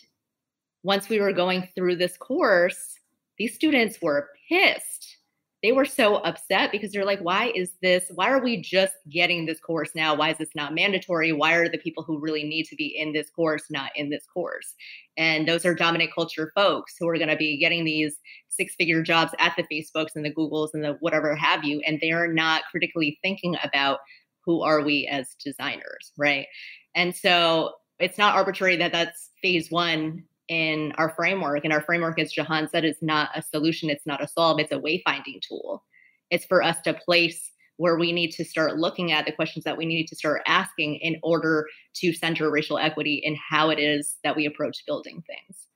once 0.82 1.08
we 1.08 1.20
were 1.20 1.32
going 1.32 1.68
through 1.74 1.96
this 1.96 2.16
course, 2.16 2.98
these 3.38 3.54
students 3.54 4.00
were 4.02 4.28
pissed 4.48 5.18
they 5.64 5.72
were 5.72 5.86
so 5.86 6.16
upset 6.16 6.70
because 6.70 6.92
they're 6.92 7.06
like, 7.06 7.20
why 7.20 7.50
is 7.54 7.72
this? 7.80 8.10
Why 8.14 8.28
are 8.28 8.44
we 8.44 8.60
just 8.60 8.92
getting 9.10 9.46
this 9.46 9.60
course 9.60 9.92
now? 9.94 10.14
Why 10.14 10.28
is 10.28 10.36
this 10.36 10.54
not 10.54 10.74
mandatory? 10.74 11.32
Why 11.32 11.54
are 11.54 11.70
the 11.70 11.78
people 11.78 12.02
who 12.02 12.20
really 12.20 12.44
need 12.44 12.64
to 12.64 12.76
be 12.76 12.94
in 12.98 13.14
this 13.14 13.30
course 13.30 13.70
not 13.70 13.90
in 13.96 14.10
this 14.10 14.26
course? 14.26 14.74
And 15.16 15.48
those 15.48 15.64
are 15.64 15.74
dominant 15.74 16.10
culture 16.14 16.52
folks 16.54 16.96
who 17.00 17.08
are 17.08 17.16
going 17.16 17.30
to 17.30 17.36
be 17.36 17.56
getting 17.56 17.86
these 17.86 18.18
six 18.50 18.74
figure 18.74 19.02
jobs 19.02 19.32
at 19.38 19.56
the 19.56 19.62
Facebooks 19.62 20.16
and 20.16 20.22
the 20.22 20.34
Googles 20.34 20.68
and 20.74 20.84
the 20.84 20.98
whatever 21.00 21.34
have 21.34 21.64
you. 21.64 21.80
And 21.86 21.98
they're 21.98 22.30
not 22.30 22.64
critically 22.70 23.18
thinking 23.22 23.56
about 23.64 24.00
who 24.44 24.60
are 24.60 24.82
we 24.82 25.06
as 25.06 25.34
designers, 25.42 26.12
right? 26.18 26.44
And 26.94 27.14
so 27.14 27.72
it's 27.98 28.18
not 28.18 28.34
arbitrary 28.34 28.76
that 28.76 28.92
that's 28.92 29.30
phase 29.42 29.70
one 29.70 30.24
in 30.48 30.92
our 30.96 31.10
framework. 31.10 31.64
And 31.64 31.72
our 31.72 31.82
framework, 31.82 32.18
as 32.18 32.32
Jahan 32.32 32.68
said, 32.68 32.84
is 32.84 32.98
not 33.00 33.30
a 33.34 33.42
solution, 33.42 33.90
it's 33.90 34.06
not 34.06 34.22
a 34.22 34.28
solve, 34.28 34.60
it's 34.60 34.72
a 34.72 34.78
wayfinding 34.78 35.40
tool. 35.46 35.84
It's 36.30 36.44
for 36.44 36.62
us 36.62 36.80
to 36.82 36.94
place 36.94 37.50
where 37.76 37.98
we 37.98 38.12
need 38.12 38.30
to 38.30 38.44
start 38.44 38.76
looking 38.76 39.12
at 39.12 39.26
the 39.26 39.32
questions 39.32 39.64
that 39.64 39.76
we 39.76 39.84
need 39.84 40.06
to 40.06 40.16
start 40.16 40.42
asking 40.46 40.96
in 40.96 41.18
order 41.22 41.66
to 41.94 42.12
center 42.12 42.50
racial 42.50 42.78
equity 42.78 43.20
in 43.24 43.36
how 43.48 43.70
it 43.70 43.78
is 43.78 44.16
that 44.22 44.36
we 44.36 44.46
approach 44.46 44.84
building 44.86 45.22
things. 45.26 45.66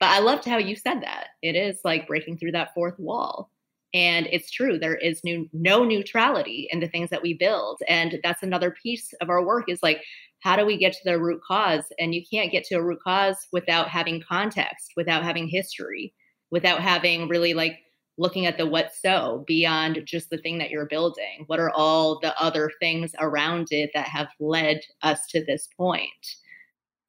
But 0.00 0.08
I 0.08 0.20
loved 0.20 0.44
how 0.44 0.56
you 0.56 0.74
said 0.74 1.02
that. 1.02 1.28
It 1.42 1.54
is 1.54 1.80
like 1.84 2.06
breaking 2.06 2.38
through 2.38 2.52
that 2.52 2.72
fourth 2.74 2.98
wall. 2.98 3.50
And 3.94 4.28
it's 4.32 4.50
true, 4.50 4.78
there 4.78 4.96
is 4.96 5.22
new, 5.24 5.48
no 5.52 5.84
neutrality 5.84 6.68
in 6.70 6.80
the 6.80 6.88
things 6.88 7.10
that 7.10 7.22
we 7.22 7.32
build. 7.32 7.80
And 7.88 8.18
that's 8.22 8.42
another 8.42 8.74
piece 8.82 9.14
of 9.20 9.30
our 9.30 9.44
work 9.44 9.68
is 9.68 9.82
like 9.82 10.02
how 10.44 10.56
do 10.56 10.66
we 10.66 10.76
get 10.76 10.92
to 10.92 11.00
the 11.04 11.18
root 11.18 11.40
cause? 11.42 11.84
And 11.98 12.14
you 12.14 12.22
can't 12.30 12.52
get 12.52 12.64
to 12.64 12.74
a 12.74 12.82
root 12.82 13.00
cause 13.02 13.48
without 13.50 13.88
having 13.88 14.20
context, 14.20 14.92
without 14.94 15.22
having 15.22 15.48
history, 15.48 16.12
without 16.50 16.80
having 16.80 17.28
really 17.28 17.54
like 17.54 17.78
looking 18.18 18.44
at 18.44 18.58
the 18.58 18.66
what 18.66 18.92
so 18.94 19.42
beyond 19.46 20.02
just 20.04 20.28
the 20.28 20.36
thing 20.36 20.58
that 20.58 20.70
you're 20.70 20.86
building. 20.86 21.44
What 21.46 21.60
are 21.60 21.70
all 21.70 22.20
the 22.20 22.38
other 22.38 22.70
things 22.78 23.14
around 23.20 23.68
it 23.70 23.90
that 23.94 24.06
have 24.06 24.28
led 24.38 24.82
us 25.02 25.26
to 25.28 25.42
this 25.42 25.68
point? 25.78 26.10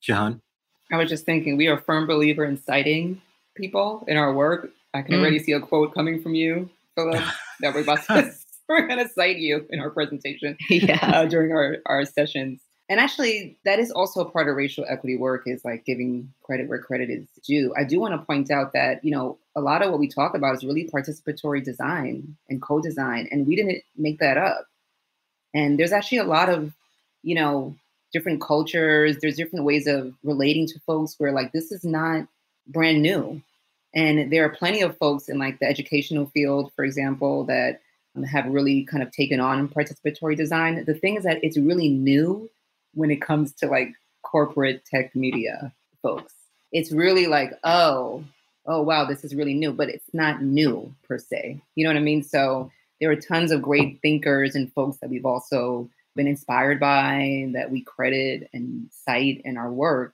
John? 0.01 0.41
I 0.91 0.97
was 0.97 1.09
just 1.09 1.25
thinking, 1.25 1.57
we 1.57 1.67
are 1.67 1.77
a 1.77 1.81
firm 1.81 2.07
believer 2.07 2.45
in 2.45 2.55
citing 2.55 3.21
people 3.55 4.05
in 4.07 4.15
our 4.15 4.33
work. 4.33 4.69
I 4.93 5.01
can 5.01 5.15
mm. 5.15 5.19
already 5.19 5.39
see 5.39 5.51
a 5.51 5.59
quote 5.59 5.93
coming 5.93 6.21
from 6.21 6.35
you, 6.35 6.69
Philip, 6.69 6.73
that 6.95 7.73
we're 7.73 7.81
about 7.81 8.03
to, 8.05 8.34
we're 8.69 8.88
going 8.88 8.99
to 8.99 9.10
cite 9.13 9.38
you 9.38 9.65
in 9.69 9.79
our 9.79 9.89
presentation 9.89 10.58
yeah. 10.69 10.99
uh, 11.01 11.25
during 11.25 11.51
our, 11.51 11.77
our 11.86 12.05
sessions. 12.05 12.62
And 12.88 12.99
actually, 12.99 13.58
that 13.65 13.79
is 13.79 13.89
also 13.91 14.21
a 14.21 14.29
part 14.29 14.47
of 14.47 14.55
racial 14.55 14.86
equity 14.88 15.17
work 15.17 15.43
is 15.47 15.65
like 15.65 15.86
giving 15.86 16.31
credit 16.43 16.69
where 16.69 16.79
credit 16.79 17.10
is 17.10 17.27
due. 17.43 17.73
I 17.75 17.84
do 17.84 17.99
want 17.99 18.13
to 18.13 18.23
point 18.23 18.51
out 18.51 18.73
that, 18.73 19.03
you 19.03 19.10
know, 19.10 19.39
a 19.55 19.62
lot 19.62 19.81
of 19.81 19.89
what 19.89 19.99
we 19.99 20.08
talk 20.08 20.36
about 20.36 20.55
is 20.55 20.63
really 20.63 20.88
participatory 20.88 21.63
design 21.63 22.38
and 22.47 22.62
co-design, 22.62 23.27
and 23.31 23.47
we 23.47 23.55
didn't 23.55 23.81
make 23.97 24.19
that 24.19 24.38
up. 24.38 24.67
And 25.55 25.79
there's 25.79 25.93
actually 25.93 26.19
a 26.19 26.25
lot 26.25 26.49
of, 26.49 26.73
you 27.23 27.34
know, 27.34 27.75
different 28.13 28.39
cultures, 28.39 29.17
there's 29.19 29.36
different 29.36 29.65
ways 29.65 29.88
of 29.88 30.13
relating 30.23 30.67
to 30.67 30.79
folks 30.81 31.15
where 31.17 31.31
like 31.31 31.53
this 31.53 31.71
is 31.71 31.84
not 31.84 32.27
brand 32.67 33.01
new. 33.01 33.41
And 33.95 34.31
there 34.31 34.43
are 34.43 34.49
plenty 34.49 34.81
of 34.81 34.97
folks 34.97 35.29
in 35.29 35.39
like 35.39 35.60
the 35.60 35.67
educational 35.67 36.25
field, 36.27 36.71
for 36.75 36.84
example, 36.84 37.45
that 37.45 37.81
um, 38.15 38.23
have 38.23 38.45
really 38.47 38.84
kind 38.84 39.01
of 39.01 39.12
taken 39.12 39.39
on 39.39 39.69
participatory 39.69 40.36
design. 40.36 40.84
The 40.86 40.93
thing 40.93 41.15
is 41.15 41.23
that 41.23 41.43
it's 41.43 41.58
really 41.58 41.89
new 41.89 42.49
when 42.93 43.10
it 43.10 43.21
comes 43.21 43.53
to 43.53 43.67
like 43.67 43.93
corporate 44.23 44.84
tech 44.86 45.15
media 45.15 45.73
folks. 46.01 46.34
It's 46.71 46.91
really 46.91 47.27
like, 47.27 47.51
oh, 47.63 48.23
oh 48.65 48.81
wow, 48.81 49.05
this 49.05 49.23
is 49.23 49.34
really 49.34 49.53
new, 49.53 49.71
but 49.71 49.89
it's 49.89 50.13
not 50.13 50.41
new 50.41 50.93
per 51.08 51.17
se. 51.17 51.62
You 51.75 51.86
know 51.86 51.89
what 51.89 51.99
I 51.99 52.03
mean? 52.03 52.23
So 52.23 52.71
there 52.99 53.12
are 53.12 53.15
tons 53.15 53.51
of 53.51 53.62
great 53.62 54.01
thinkers 54.01 54.55
and 54.55 54.71
folks 54.73 54.97
that 54.97 55.10
we've 55.10 55.25
also 55.25 55.89
been 56.15 56.27
inspired 56.27 56.79
by 56.79 57.49
that 57.53 57.71
we 57.71 57.81
credit 57.81 58.49
and 58.53 58.89
cite 58.91 59.41
in 59.45 59.58
our 59.58 59.71
work. 59.71 60.13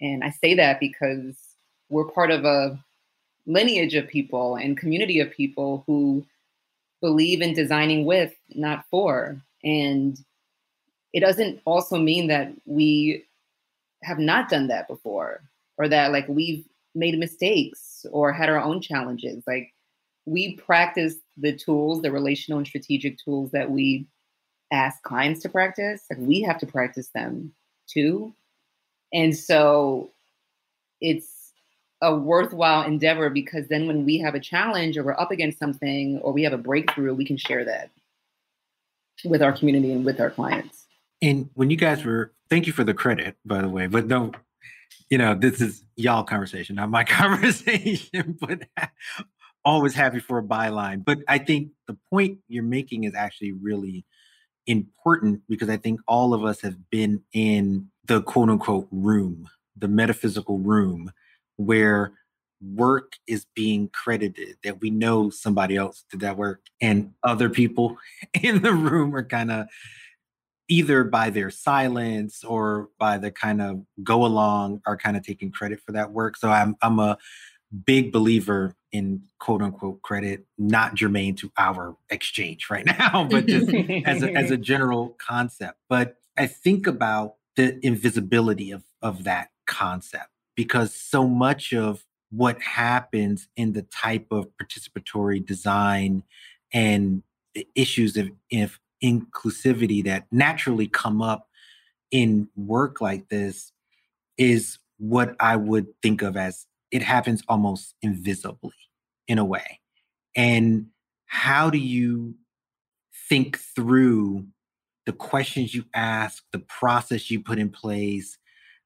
And 0.00 0.22
I 0.22 0.30
say 0.30 0.54
that 0.54 0.80
because 0.80 1.36
we're 1.88 2.04
part 2.04 2.30
of 2.30 2.44
a 2.44 2.78
lineage 3.48 3.94
of 3.94 4.06
people 4.06 4.54
and 4.56 4.78
community 4.78 5.18
of 5.18 5.32
people 5.32 5.82
who 5.86 6.24
believe 7.00 7.40
in 7.40 7.54
designing 7.54 8.04
with, 8.04 8.32
not 8.50 8.84
for. 8.90 9.40
And 9.64 10.18
it 11.12 11.20
doesn't 11.20 11.60
also 11.64 11.98
mean 11.98 12.28
that 12.28 12.52
we 12.66 13.24
have 14.04 14.18
not 14.18 14.48
done 14.48 14.68
that 14.68 14.86
before 14.86 15.40
or 15.78 15.88
that 15.88 16.12
like 16.12 16.28
we've 16.28 16.64
made 16.94 17.18
mistakes 17.18 18.04
or 18.12 18.32
had 18.32 18.48
our 18.48 18.60
own 18.60 18.80
challenges. 18.80 19.42
Like 19.46 19.72
we 20.26 20.56
practice 20.56 21.16
the 21.36 21.56
tools 21.56 22.02
the 22.02 22.12
relational 22.12 22.58
and 22.58 22.66
strategic 22.66 23.18
tools 23.18 23.50
that 23.52 23.70
we 23.70 24.06
ask 24.70 25.02
clients 25.02 25.40
to 25.40 25.48
practice. 25.48 26.04
Like 26.10 26.18
we 26.20 26.42
have 26.42 26.58
to 26.58 26.66
practice 26.66 27.08
them 27.14 27.52
too. 27.86 28.34
And 29.12 29.34
so 29.34 30.10
it's 31.00 31.37
a 32.00 32.14
worthwhile 32.14 32.82
endeavor 32.82 33.28
because 33.30 33.66
then 33.68 33.86
when 33.86 34.04
we 34.04 34.18
have 34.18 34.34
a 34.34 34.40
challenge 34.40 34.96
or 34.96 35.04
we're 35.04 35.18
up 35.18 35.30
against 35.30 35.58
something 35.58 36.18
or 36.20 36.32
we 36.32 36.42
have 36.42 36.52
a 36.52 36.58
breakthrough 36.58 37.14
we 37.14 37.24
can 37.24 37.36
share 37.36 37.64
that 37.64 37.90
with 39.24 39.42
our 39.42 39.52
community 39.52 39.92
and 39.92 40.04
with 40.04 40.20
our 40.20 40.30
clients 40.30 40.88
and 41.20 41.50
when 41.54 41.70
you 41.70 41.76
guys 41.76 42.04
were, 42.04 42.32
thank 42.48 42.66
you 42.66 42.72
for 42.72 42.84
the 42.84 42.94
credit, 42.94 43.36
by 43.44 43.60
the 43.60 43.68
way, 43.68 43.86
but 43.86 44.06
no, 44.06 44.32
you 45.10 45.18
know, 45.18 45.34
this 45.34 45.60
is 45.60 45.84
y'all 45.96 46.22
conversation, 46.22 46.76
not 46.76 46.90
my 46.90 47.04
conversation, 47.04 48.36
but 48.40 48.62
always 49.64 49.94
happy 49.94 50.20
for 50.20 50.38
a 50.38 50.42
byline. 50.42 51.04
But 51.04 51.18
I 51.26 51.38
think 51.38 51.70
the 51.86 51.96
point 52.10 52.38
you're 52.48 52.62
making 52.62 53.04
is 53.04 53.14
actually 53.14 53.52
really 53.52 54.04
important 54.66 55.42
because 55.48 55.68
I 55.68 55.76
think 55.76 56.00
all 56.06 56.34
of 56.34 56.44
us 56.44 56.60
have 56.60 56.90
been 56.90 57.22
in 57.32 57.88
the 58.04 58.22
quote 58.22 58.50
unquote 58.50 58.88
room, 58.90 59.48
the 59.76 59.88
metaphysical 59.88 60.58
room 60.58 61.10
where 61.58 62.14
work 62.60 63.12
is 63.26 63.46
being 63.54 63.88
credited 63.88 64.56
that 64.64 64.80
we 64.80 64.90
know 64.90 65.30
somebody 65.30 65.76
else 65.76 66.04
did 66.10 66.20
that 66.20 66.36
work 66.36 66.62
and 66.80 67.12
other 67.22 67.48
people 67.48 67.96
in 68.42 68.62
the 68.62 68.72
room 68.72 69.14
are 69.14 69.24
kind 69.24 69.52
of 69.52 69.66
either 70.68 71.02
by 71.04 71.30
their 71.30 71.50
silence 71.50 72.44
or 72.44 72.88
by 72.98 73.16
the 73.18 73.30
kind 73.30 73.62
of 73.62 73.82
go 74.02 74.24
along 74.24 74.82
are 74.86 74.96
kind 74.96 75.16
of 75.16 75.22
taking 75.22 75.50
credit 75.50 75.80
for 75.80 75.92
that 75.92 76.12
work. 76.12 76.36
So 76.36 76.50
I'm 76.50 76.76
I'm 76.82 76.98
a 76.98 77.16
big 77.86 78.12
believer 78.12 78.74
in 78.92 79.22
quote 79.38 79.62
unquote 79.62 80.02
credit, 80.02 80.46
not 80.58 80.94
germane 80.94 81.36
to 81.36 81.50
our 81.56 81.96
exchange 82.10 82.68
right 82.70 82.84
now, 82.98 83.26
but 83.30 83.46
just 83.46 83.68
as 84.04 84.22
a, 84.22 84.32
as 84.34 84.50
a 84.50 84.56
general 84.58 85.16
concept. 85.18 85.78
But 85.88 86.16
I 86.36 86.46
think 86.46 86.86
about 86.86 87.36
the 87.56 87.78
invisibility 87.84 88.70
of 88.70 88.84
of 89.00 89.24
that 89.24 89.50
concept 89.66 90.30
because 90.58 90.92
so 90.92 91.24
much 91.24 91.72
of 91.72 92.04
what 92.30 92.60
happens 92.60 93.46
in 93.56 93.74
the 93.74 93.82
type 93.82 94.26
of 94.32 94.48
participatory 94.60 95.46
design 95.46 96.24
and 96.72 97.22
issues 97.76 98.16
of 98.16 98.28
if 98.50 98.80
inclusivity 99.00 100.02
that 100.02 100.26
naturally 100.32 100.88
come 100.88 101.22
up 101.22 101.46
in 102.10 102.48
work 102.56 103.00
like 103.00 103.28
this 103.28 103.70
is 104.36 104.78
what 104.98 105.36
I 105.38 105.54
would 105.54 105.86
think 106.02 106.22
of 106.22 106.36
as 106.36 106.66
it 106.90 107.02
happens 107.02 107.40
almost 107.46 107.94
invisibly 108.02 108.74
in 109.28 109.38
a 109.38 109.44
way. 109.44 109.78
And 110.34 110.86
how 111.26 111.70
do 111.70 111.78
you 111.78 112.34
think 113.28 113.60
through 113.60 114.48
the 115.06 115.12
questions 115.12 115.72
you 115.72 115.84
ask, 115.94 116.42
the 116.50 116.58
process 116.58 117.30
you 117.30 117.44
put 117.44 117.60
in 117.60 117.70
place, 117.70 118.38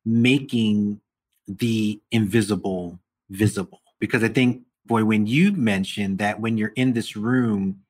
making 0.04 1.00
the 1.46 2.00
invisible 2.11 2.98
visible? 3.31 3.83
Because 4.00 4.22
I 4.22 4.28
think, 4.28 4.62
Boyuan 4.88 5.28
you 5.28 5.52
mentioned 5.52 6.18
that 6.18 6.40
when 6.40 6.59
you're 6.59 6.72
in 6.74 6.92
this 6.92 7.16
room, 7.16 7.81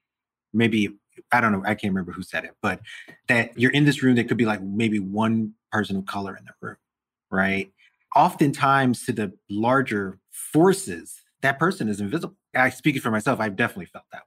maybe 0.53 0.91
I 1.33 1.41
don't 1.41 1.53
know, 1.53 1.62
I 1.65 1.75
can't 1.75 1.93
remember 1.93 2.12
who 2.12 2.23
said 2.23 2.45
it, 2.45 2.55
but 2.61 2.81
that 3.29 3.59
you're 3.59 3.71
in 3.71 3.85
this 3.85 4.03
room, 4.03 4.15
there 4.15 4.25
could 4.25 4.37
be 4.37 4.47
like 4.47 4.62
maybe 4.62 4.99
one 4.99 5.55
person 5.71 5.97
of 5.97 6.07
color 6.07 6.37
in 6.37 6.45
the 6.45 6.53
room, 6.61 6.77
right? 7.31 7.71
Oftentimes, 8.15 9.05
to 9.07 9.12
the 9.12 9.33
larger 9.49 10.19
forces, 10.31 11.23
that 11.41 11.59
person 11.59 11.88
is 11.88 12.01
invisible. 12.01 12.37
I 12.55 12.69
speak 12.71 12.97
it 12.97 13.01
for 13.01 13.11
myself, 13.11 13.41
I've 13.41 13.57
definitely 13.57 13.87
felt 13.87 14.05
that 14.12 14.23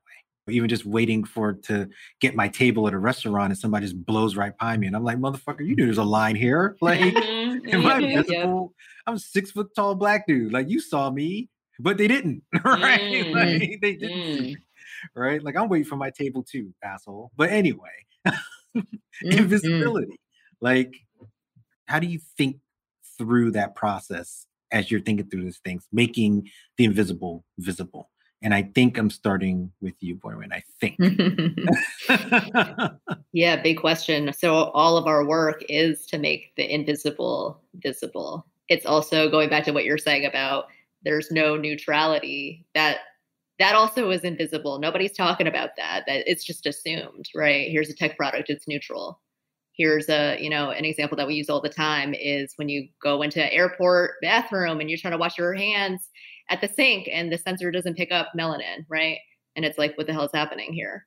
way. 0.48 0.54
Even 0.56 0.70
just 0.70 0.86
waiting 0.86 1.24
for 1.24 1.54
to 1.54 1.88
get 2.20 2.36
my 2.36 2.48
table 2.48 2.88
at 2.88 2.94
a 2.94 2.98
restaurant 2.98 3.52
and 3.52 3.58
somebody 3.58 3.86
just 3.86 4.06
blows 4.06 4.36
right 4.36 4.58
by 4.58 4.78
me. 4.78 4.88
And 4.88 4.96
I'm 4.96 5.04
like, 5.04 5.18
motherfucker, 5.18 5.66
you 5.66 5.76
knew 5.76 5.86
there's 5.86 5.98
a 5.98 6.04
line 6.04 6.36
here. 6.36 6.76
Like. 6.82 7.16
am 7.72 7.86
I 7.86 7.98
invisible? 8.02 8.74
I'm 9.08 9.18
six 9.18 9.52
foot 9.52 9.70
tall 9.76 9.96
black 9.96 10.28
dude. 10.28 10.54
Like 10.54 10.70
you 10.70 10.80
saw 10.80 11.10
me, 11.10 11.50
but 11.80 11.98
they 11.98 12.08
didn't, 12.08 12.44
right? 12.64 13.02
Mm. 13.02 13.34
Like, 13.34 13.82
they 13.82 13.96
didn't 13.96 14.18
mm 14.18 14.56
right? 15.16 15.44
Like 15.44 15.56
I'm 15.56 15.70
waiting 15.70 15.86
for 15.86 15.96
my 15.96 16.10
table 16.10 16.44
too, 16.44 16.74
asshole. 16.84 17.32
But 17.36 17.52
anyway, 17.52 17.90
mm-hmm. 18.28 18.82
invisibility. 19.22 20.20
like 20.62 20.96
how 21.86 22.00
do 22.00 22.08
you 22.08 22.20
think 22.38 22.58
through 23.18 23.52
that 23.52 23.76
process 23.76 24.48
as 24.72 24.90
you're 24.90 25.02
thinking 25.02 25.30
through 25.30 25.44
these 25.44 25.60
things, 25.64 25.88
making 25.92 26.50
the 26.78 26.86
invisible 26.86 27.44
visible? 27.58 28.10
And 28.46 28.54
I 28.54 28.62
think 28.62 29.00
I'm 29.00 29.10
starting 29.10 29.72
with 29.82 29.96
you, 30.02 30.18
Boyuan. 30.18 30.54
I 30.54 30.62
think. 30.80 31.00
yeah, 33.34 33.60
big 33.60 33.80
question. 33.80 34.32
So 34.34 34.54
all 34.54 34.98
of 34.98 35.08
our 35.08 35.26
work 35.26 35.64
is 35.68 36.06
to 36.06 36.20
make 36.20 36.56
the 36.56 36.72
invisible 36.72 37.60
visible. 37.78 38.46
It's 38.70 38.86
also 38.86 39.32
going 39.32 39.50
back 39.50 39.64
to 39.64 39.72
what 39.72 39.84
you're 39.84 39.98
saying 39.98 40.28
about 40.28 40.66
there's 41.04 41.32
no 41.32 41.58
neutrality. 41.58 42.68
That 42.76 43.00
that 43.58 43.74
also 43.74 44.12
is 44.12 44.22
invisible. 44.22 44.78
Nobody's 44.78 45.18
talking 45.18 45.48
about 45.48 45.72
that. 45.78 46.04
That 46.06 46.30
it's 46.30 46.44
just 46.44 46.68
assumed, 46.68 47.26
right? 47.34 47.72
Here's 47.72 47.90
a 47.90 47.96
tech 47.96 48.16
product, 48.16 48.52
it's 48.52 48.68
neutral 48.68 49.20
here's 49.78 50.08
a 50.08 50.38
you 50.40 50.50
know 50.50 50.70
an 50.70 50.86
example 50.86 51.18
that 51.18 51.28
we 51.28 51.36
use 51.36 51.50
all 51.50 51.60
the 51.60 51.68
time 51.68 52.14
is 52.14 52.54
when 52.56 52.70
you 52.70 52.88
go 53.04 53.22
into 53.22 53.44
an 53.44 53.50
airport 53.52 54.12
bathroom 54.22 54.80
and 54.80 54.90
you're 54.90 54.98
trying 54.98 55.12
to 55.12 55.18
wash 55.18 55.38
your 55.38 55.54
hands 55.54 56.12
at 56.50 56.62
the 56.62 56.68
sink 56.68 57.10
and 57.12 57.32
the 57.32 57.38
sensor 57.38 57.72
doesn't 57.72 57.98
pick 57.98 58.12
up 58.12 58.32
melanin 58.38 58.86
right? 58.90 59.18
And 59.56 59.66
it's 59.66 59.78
like 59.78 59.98
what 59.98 60.08
the 60.08 60.14
hell 60.14 60.26
is 60.26 60.32
happening 60.34 60.74
here? 60.74 61.06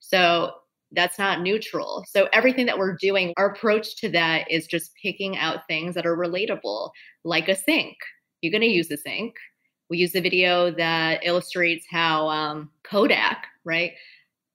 So 0.00 0.52
that's 0.92 1.18
not 1.18 1.42
neutral. 1.42 2.04
So 2.08 2.28
everything 2.32 2.64
that 2.66 2.78
we're 2.78 2.96
doing 2.96 3.34
our 3.36 3.50
approach 3.50 3.96
to 3.96 4.08
that 4.10 4.50
is 4.50 4.66
just 4.66 4.92
picking 5.02 5.36
out 5.36 5.66
things 5.66 5.94
that 5.94 6.06
are 6.06 6.16
relatable 6.16 6.90
like 7.24 7.48
a 7.48 7.56
sink. 7.56 7.96
You're 8.40 8.52
going 8.52 8.62
to 8.62 8.68
use 8.68 8.90
a 8.90 8.96
sink. 8.96 9.34
We 9.90 9.98
use 9.98 10.14
a 10.14 10.20
video 10.20 10.70
that 10.72 11.26
illustrates 11.26 11.86
how 11.90 12.28
um, 12.28 12.70
kodak 12.84 13.46
right? 13.68 13.92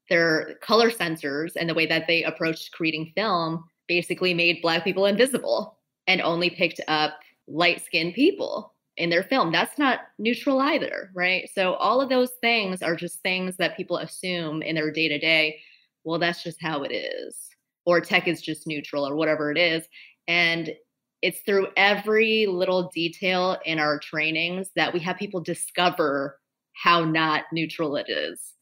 Their 0.09 0.55
color 0.61 0.89
sensors 0.89 1.51
and 1.55 1.69
the 1.69 1.73
way 1.73 1.85
that 1.85 2.07
they 2.07 2.23
approached 2.23 2.73
creating 2.73 3.13
film 3.15 3.63
basically 3.87 4.33
made 4.33 4.61
black 4.61 4.83
people 4.83 5.05
invisible 5.05 5.77
and 6.07 6.19
only 6.21 6.49
picked 6.49 6.81
up 6.87 7.19
light 7.47 7.83
skinned 7.85 8.15
people 8.15 8.72
in 8.97 9.09
their 9.09 9.23
film. 9.23 9.51
That's 9.51 9.77
not 9.79 10.01
neutral 10.19 10.59
either, 10.59 11.09
right? 11.15 11.49
So 11.53 11.73
all 11.75 12.01
of 12.01 12.09
those 12.09 12.31
things 12.41 12.81
are 12.81 12.95
just 12.95 13.21
things 13.21 13.57
that 13.57 13.77
people 13.77 13.97
assume 13.97 14.61
in 14.61 14.75
their 14.75 14.91
day 14.91 15.07
to 15.07 15.17
day. 15.17 15.59
Well, 16.03 16.19
that's 16.19 16.43
just 16.43 16.61
how 16.61 16.83
it 16.83 16.93
is. 16.93 17.37
Or 17.85 18.01
tech 18.01 18.27
is 18.27 18.41
just 18.41 18.67
neutral 18.67 19.07
or 19.07 19.15
whatever 19.15 19.51
it 19.51 19.57
is. 19.57 19.85
And 20.27 20.73
it's 21.21 21.39
through 21.41 21.67
every 21.77 22.45
little 22.45 22.91
detail 22.93 23.57
in 23.65 23.79
our 23.79 23.97
trainings 23.99 24.69
that 24.75 24.93
we 24.93 24.99
have 24.99 25.17
people 25.17 25.41
discover 25.41 26.39
how 26.73 27.03
not 27.03 27.45
neutral 27.51 27.95
it 27.95 28.09
is 28.09 28.53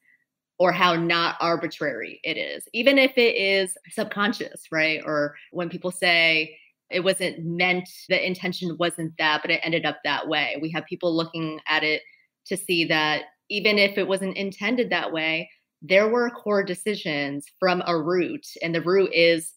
or 0.60 0.72
how 0.72 0.96
not 0.96 1.38
arbitrary 1.40 2.20
it 2.24 2.38
is, 2.38 2.68
even 2.74 3.00
if 3.00 3.18
it 3.18 3.36
is 3.36 3.76
subconscious, 3.90 4.66
right? 4.72 5.02
Or 5.04 5.36
when 5.52 5.70
people 5.70 5.90
say 5.90 6.56
it 6.92 7.04
wasn't 7.04 7.46
meant, 7.46 7.90
the 8.10 8.26
intention 8.26 8.76
wasn't 8.80 9.14
that, 9.18 9.42
but 9.42 9.52
it 9.52 9.62
ended 9.64 9.86
up 9.86 10.00
that 10.04 10.28
way. 10.28 10.58
We 10.62 10.72
have 10.72 10.86
people 10.86 11.16
looking 11.16 11.60
at 11.68 11.84
it 11.84 12.02
to 12.48 12.58
see 12.58 12.86
that 12.86 13.24
even 13.50 13.78
if 13.78 13.98
it 13.98 14.08
wasn't 14.08 14.38
intended 14.38 14.90
that 14.90 15.12
way, 15.12 15.50
there 15.82 16.08
were 16.08 16.30
core 16.30 16.64
decisions 16.64 17.46
from 17.60 17.82
a 17.86 18.02
root, 18.02 18.46
and 18.62 18.74
the 18.74 18.82
root 18.82 19.12
is 19.14 19.54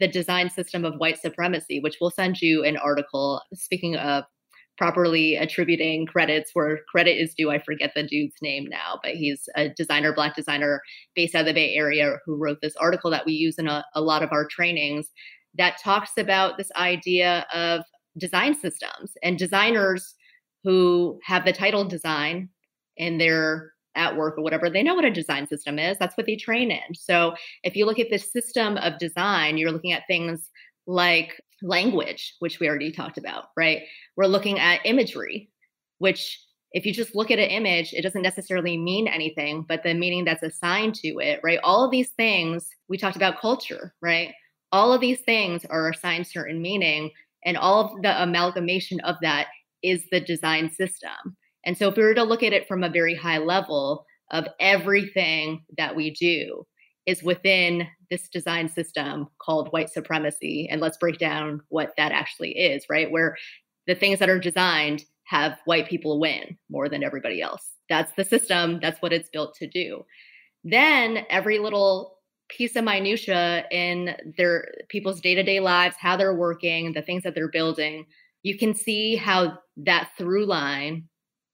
the 0.00 0.08
design 0.08 0.50
system 0.50 0.84
of 0.84 0.94
white 0.96 1.18
supremacy, 1.18 1.80
which 1.80 1.96
we'll 2.00 2.10
send 2.10 2.40
you 2.40 2.64
an 2.64 2.76
article. 2.76 3.42
Speaking 3.54 3.96
of 3.96 4.24
properly 4.78 5.34
attributing 5.34 6.06
credits 6.06 6.52
where 6.54 6.78
credit 6.90 7.20
is 7.20 7.34
due. 7.34 7.50
I 7.50 7.58
forget 7.58 7.90
the 7.94 8.04
dude's 8.04 8.36
name 8.40 8.66
now, 8.70 9.00
but 9.02 9.16
he's 9.16 9.48
a 9.56 9.68
designer, 9.70 10.14
black 10.14 10.36
designer 10.36 10.80
based 11.16 11.34
out 11.34 11.40
of 11.40 11.46
the 11.46 11.52
Bay 11.52 11.74
Area 11.74 12.18
who 12.24 12.36
wrote 12.36 12.58
this 12.62 12.76
article 12.76 13.10
that 13.10 13.26
we 13.26 13.32
use 13.32 13.58
in 13.58 13.66
a, 13.66 13.84
a 13.94 14.00
lot 14.00 14.22
of 14.22 14.30
our 14.30 14.46
trainings 14.46 15.08
that 15.54 15.80
talks 15.82 16.12
about 16.16 16.56
this 16.56 16.70
idea 16.76 17.46
of 17.52 17.82
design 18.18 18.58
systems 18.58 19.12
and 19.22 19.38
designers 19.38 20.14
who 20.64 21.18
have 21.24 21.44
the 21.44 21.52
title 21.52 21.84
design 21.84 22.48
and 22.98 23.20
they're 23.20 23.72
at 23.94 24.16
work 24.16 24.38
or 24.38 24.42
whatever, 24.42 24.70
they 24.70 24.82
know 24.82 24.94
what 24.94 25.04
a 25.04 25.10
design 25.10 25.46
system 25.46 25.78
is. 25.78 25.96
That's 25.98 26.16
what 26.16 26.26
they 26.26 26.36
train 26.36 26.70
in. 26.70 26.94
So 26.94 27.34
if 27.62 27.74
you 27.74 27.84
look 27.86 27.98
at 27.98 28.10
the 28.10 28.18
system 28.18 28.76
of 28.78 28.98
design, 28.98 29.58
you're 29.58 29.72
looking 29.72 29.92
at 29.92 30.06
things 30.06 30.50
like 30.86 31.40
language, 31.62 32.34
which 32.38 32.60
we 32.60 32.68
already 32.68 32.92
talked 32.92 33.18
about, 33.18 33.46
right? 33.56 33.82
We're 34.16 34.26
looking 34.26 34.58
at 34.58 34.80
imagery, 34.84 35.50
which 35.98 36.40
if 36.72 36.84
you 36.84 36.92
just 36.92 37.14
look 37.14 37.30
at 37.30 37.38
an 37.38 37.50
image, 37.50 37.92
it 37.92 38.02
doesn't 38.02 38.22
necessarily 38.22 38.76
mean 38.76 39.08
anything, 39.08 39.64
but 39.66 39.82
the 39.82 39.94
meaning 39.94 40.24
that's 40.24 40.42
assigned 40.42 40.94
to 40.96 41.18
it, 41.18 41.40
right? 41.42 41.58
All 41.64 41.84
of 41.84 41.90
these 41.90 42.10
things, 42.10 42.68
we 42.88 42.98
talked 42.98 43.16
about 43.16 43.40
culture, 43.40 43.94
right? 44.02 44.32
All 44.72 44.92
of 44.92 45.00
these 45.00 45.20
things 45.20 45.64
are 45.66 45.90
assigned 45.90 46.26
certain 46.26 46.60
meaning, 46.60 47.10
and 47.44 47.56
all 47.56 47.84
of 47.84 48.02
the 48.02 48.22
amalgamation 48.22 49.00
of 49.00 49.16
that 49.22 49.46
is 49.82 50.04
the 50.10 50.20
design 50.20 50.70
system. 50.70 51.36
And 51.64 51.76
so, 51.76 51.88
if 51.88 51.96
we 51.96 52.02
were 52.02 52.14
to 52.14 52.22
look 52.22 52.42
at 52.42 52.52
it 52.52 52.68
from 52.68 52.84
a 52.84 52.90
very 52.90 53.14
high 53.14 53.38
level 53.38 54.04
of 54.30 54.46
everything 54.60 55.64
that 55.76 55.96
we 55.96 56.10
do, 56.10 56.66
is 57.08 57.22
within 57.22 57.88
this 58.10 58.28
design 58.28 58.68
system 58.68 59.28
called 59.40 59.72
white 59.72 59.88
supremacy. 59.88 60.68
And 60.70 60.78
let's 60.78 60.98
break 60.98 61.18
down 61.18 61.62
what 61.70 61.94
that 61.96 62.12
actually 62.12 62.50
is, 62.50 62.84
right? 62.90 63.10
Where 63.10 63.34
the 63.86 63.94
things 63.94 64.18
that 64.18 64.28
are 64.28 64.38
designed 64.38 65.04
have 65.24 65.58
white 65.64 65.88
people 65.88 66.20
win 66.20 66.58
more 66.68 66.86
than 66.90 67.02
everybody 67.02 67.40
else. 67.40 67.70
That's 67.88 68.12
the 68.12 68.24
system, 68.24 68.78
that's 68.82 69.00
what 69.00 69.14
it's 69.14 69.30
built 69.30 69.54
to 69.56 69.66
do. 69.66 70.04
Then 70.64 71.24
every 71.30 71.58
little 71.58 72.17
piece 72.48 72.76
of 72.76 72.84
minutia 72.84 73.64
in 73.70 74.16
their 74.36 74.72
people's 74.88 75.20
day-to-day 75.20 75.60
lives, 75.60 75.96
how 75.98 76.16
they're 76.16 76.34
working, 76.34 76.92
the 76.92 77.02
things 77.02 77.22
that 77.22 77.34
they're 77.34 77.50
building, 77.50 78.06
you 78.42 78.56
can 78.56 78.74
see 78.74 79.16
how 79.16 79.58
that 79.76 80.10
through 80.16 80.46
line 80.46 81.08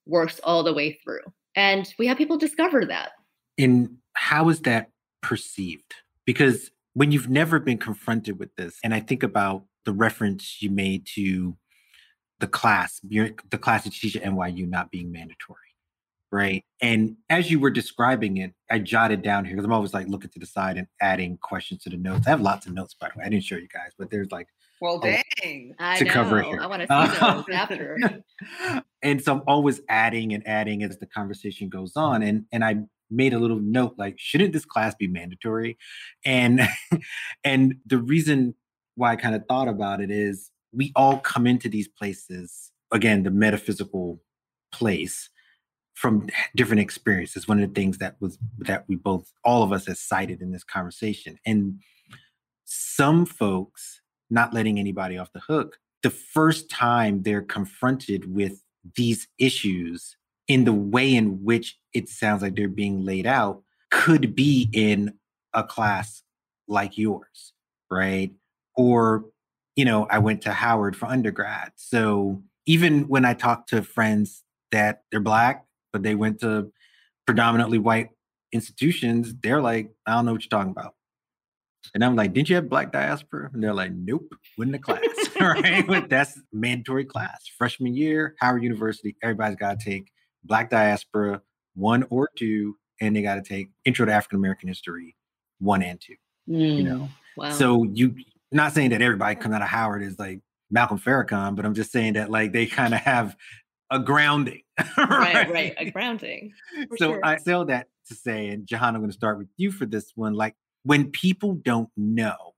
works 0.06 0.40
all 0.44 0.62
the 0.62 0.72
way 0.72 0.98
through. 1.02 1.20
And 1.56 1.92
we 1.98 2.06
have 2.06 2.18
people 2.18 2.36
discover 2.36 2.84
that. 2.86 3.12
And 3.58 3.98
how 4.14 4.48
is 4.48 4.60
that 4.62 4.90
perceived 5.24 5.94
because 6.26 6.70
when 6.92 7.10
you've 7.10 7.30
never 7.30 7.58
been 7.58 7.78
confronted 7.78 8.38
with 8.38 8.54
this 8.56 8.78
and 8.84 8.94
i 8.94 9.00
think 9.00 9.22
about 9.22 9.64
the 9.84 9.92
reference 9.92 10.60
you 10.60 10.70
made 10.70 11.06
to 11.06 11.56
the 12.40 12.46
class 12.46 13.00
the 13.02 13.58
class 13.58 13.84
that 13.84 13.94
you 13.94 14.10
teach 14.10 14.16
at 14.16 14.30
nyu 14.30 14.68
not 14.68 14.90
being 14.90 15.10
mandatory 15.10 15.58
right? 16.34 16.64
And 16.80 17.16
as 17.30 17.48
you 17.50 17.60
were 17.60 17.70
describing 17.70 18.38
it 18.38 18.52
i 18.70 18.78
jotted 18.78 19.22
down 19.22 19.44
here 19.44 19.54
because 19.54 19.64
i'm 19.64 19.72
always 19.72 19.94
like 19.94 20.08
looking 20.08 20.30
to 20.30 20.40
the 20.40 20.46
side 20.46 20.76
and 20.76 20.88
adding 21.00 21.38
questions 21.38 21.82
to 21.84 21.90
the 21.90 21.96
notes. 21.96 22.26
I 22.26 22.30
have 22.30 22.40
lots 22.40 22.66
of 22.66 22.72
notes 22.72 22.94
by 22.94 23.08
the 23.08 23.20
way. 23.20 23.24
I 23.24 23.28
didn't 23.28 23.44
show 23.44 23.56
you 23.56 23.68
guys 23.68 23.92
but 23.96 24.10
there's 24.10 24.32
like 24.32 24.48
well 24.80 24.98
dang. 24.98 25.74
To 25.98 26.04
cover 26.04 26.42
here 26.42 26.60
i 26.60 26.66
want 26.66 26.82
to 26.82 26.88
see 26.88 27.20
uh, 27.20 27.34
those 27.34 27.44
after. 27.54 27.98
and 29.02 29.22
so 29.22 29.34
i'm 29.34 29.42
always 29.46 29.80
adding 29.88 30.34
and 30.34 30.46
adding 30.46 30.82
as 30.82 30.98
the 30.98 31.06
conversation 31.06 31.68
goes 31.68 31.92
on 31.96 32.22
and 32.22 32.44
and 32.52 32.64
i 32.64 32.76
made 33.10 33.32
a 33.32 33.38
little 33.38 33.60
note 33.60 33.94
like 33.96 34.16
shouldn't 34.18 34.52
this 34.52 34.64
class 34.64 34.94
be 34.94 35.06
mandatory? 35.06 35.78
And 36.24 36.60
and 37.44 37.76
the 37.86 37.98
reason 37.98 38.54
why 38.96 39.12
i 39.12 39.16
kind 39.16 39.34
of 39.34 39.44
thought 39.48 39.68
about 39.68 40.00
it 40.00 40.10
is 40.10 40.50
we 40.72 40.92
all 40.96 41.18
come 41.18 41.46
into 41.46 41.68
these 41.68 41.88
places 41.88 42.72
again 42.92 43.22
the 43.22 43.30
metaphysical 43.30 44.20
place 44.72 45.30
from 45.94 46.28
different 46.54 46.80
experiences 46.80 47.48
one 47.48 47.60
of 47.60 47.68
the 47.68 47.80
things 47.80 47.98
that 47.98 48.16
was 48.20 48.38
that 48.58 48.84
we 48.88 48.96
both 48.96 49.32
all 49.44 49.62
of 49.62 49.72
us 49.72 49.86
has 49.86 50.00
cited 50.00 50.42
in 50.42 50.52
this 50.52 50.64
conversation 50.64 51.38
and 51.46 51.80
some 52.64 53.24
folks 53.24 54.00
not 54.30 54.52
letting 54.52 54.78
anybody 54.78 55.16
off 55.16 55.32
the 55.32 55.40
hook 55.40 55.78
the 56.02 56.10
first 56.10 56.68
time 56.68 57.22
they're 57.22 57.42
confronted 57.42 58.34
with 58.34 58.62
these 58.96 59.28
issues 59.38 60.16
in 60.48 60.64
the 60.64 60.72
way 60.72 61.14
in 61.14 61.42
which 61.42 61.78
it 61.92 62.08
sounds 62.08 62.42
like 62.42 62.54
they're 62.54 62.68
being 62.68 63.04
laid 63.04 63.26
out 63.26 63.62
could 63.90 64.34
be 64.34 64.68
in 64.72 65.14
a 65.54 65.62
class 65.62 66.22
like 66.68 66.98
yours, 66.98 67.52
right? 67.90 68.32
Or, 68.76 69.24
you 69.76 69.84
know, 69.84 70.06
I 70.10 70.18
went 70.18 70.42
to 70.42 70.52
Howard 70.52 70.96
for 70.96 71.06
undergrad. 71.06 71.72
So 71.76 72.42
even 72.66 73.08
when 73.08 73.24
I 73.24 73.34
talk 73.34 73.66
to 73.68 73.82
friends 73.82 74.42
that 74.72 75.02
they're 75.10 75.20
black, 75.20 75.64
but 75.94 76.02
they 76.02 76.16
went 76.16 76.40
to 76.40 76.72
predominantly 77.24 77.78
white 77.78 78.10
institutions, 78.52 79.32
they're 79.40 79.62
like, 79.62 79.92
I 80.04 80.14
don't 80.14 80.26
know 80.26 80.32
what 80.32 80.42
you're 80.42 80.50
talking 80.50 80.72
about. 80.72 80.94
And 81.94 82.04
I'm 82.04 82.16
like, 82.16 82.32
didn't 82.32 82.48
you 82.48 82.56
have 82.56 82.68
black 82.68 82.90
diaspora? 82.90 83.50
And 83.52 83.62
they're 83.62 83.72
like, 83.72 83.92
nope, 83.94 84.34
wouldn't 84.58 84.72
the 84.72 84.80
class. 84.80 85.00
right? 85.40 86.08
That's 86.08 86.40
mandatory 86.52 87.04
class. 87.04 87.44
Freshman 87.56 87.94
year, 87.94 88.34
Howard 88.40 88.64
University, 88.64 89.14
everybody's 89.22 89.56
got 89.56 89.78
to 89.78 89.84
take 89.84 90.10
Black 90.42 90.68
Diaspora 90.68 91.42
one 91.74 92.04
or 92.10 92.28
two, 92.36 92.76
and 93.00 93.14
they 93.14 93.22
got 93.22 93.36
to 93.36 93.42
take 93.42 93.68
Intro 93.84 94.04
to 94.06 94.12
African 94.12 94.38
American 94.38 94.68
History 94.68 95.14
one 95.60 95.82
and 95.82 96.00
two. 96.00 96.16
Mm, 96.48 96.76
you 96.76 96.82
know, 96.82 97.08
wow. 97.36 97.50
so 97.50 97.84
you 97.84 98.16
not 98.52 98.72
saying 98.72 98.90
that 98.90 99.00
everybody 99.00 99.36
coming 99.36 99.56
out 99.56 99.62
of 99.62 99.68
Howard 99.68 100.02
is 100.02 100.18
like 100.18 100.40
Malcolm 100.70 100.98
Farrakhan, 100.98 101.54
but 101.56 101.64
I'm 101.64 101.74
just 101.74 101.92
saying 101.92 102.14
that 102.14 102.30
like 102.30 102.52
they 102.52 102.66
kind 102.66 102.94
of 102.94 103.00
have 103.00 103.36
a 103.94 103.98
grounding. 103.98 104.62
right? 104.98 105.34
right, 105.34 105.50
right, 105.50 105.74
a 105.78 105.90
grounding. 105.90 106.52
So 106.96 107.12
sure. 107.12 107.20
I 107.22 107.36
say 107.36 107.64
that 107.64 107.88
to 108.08 108.14
say, 108.14 108.48
and 108.48 108.66
Jahan, 108.66 108.94
I'm 108.94 109.00
going 109.00 109.10
to 109.10 109.16
start 109.16 109.38
with 109.38 109.48
you 109.56 109.70
for 109.70 109.86
this 109.86 110.12
one. 110.14 110.34
Like 110.34 110.54
when 110.82 111.10
people 111.10 111.54
don't 111.54 111.90
know 111.96 112.54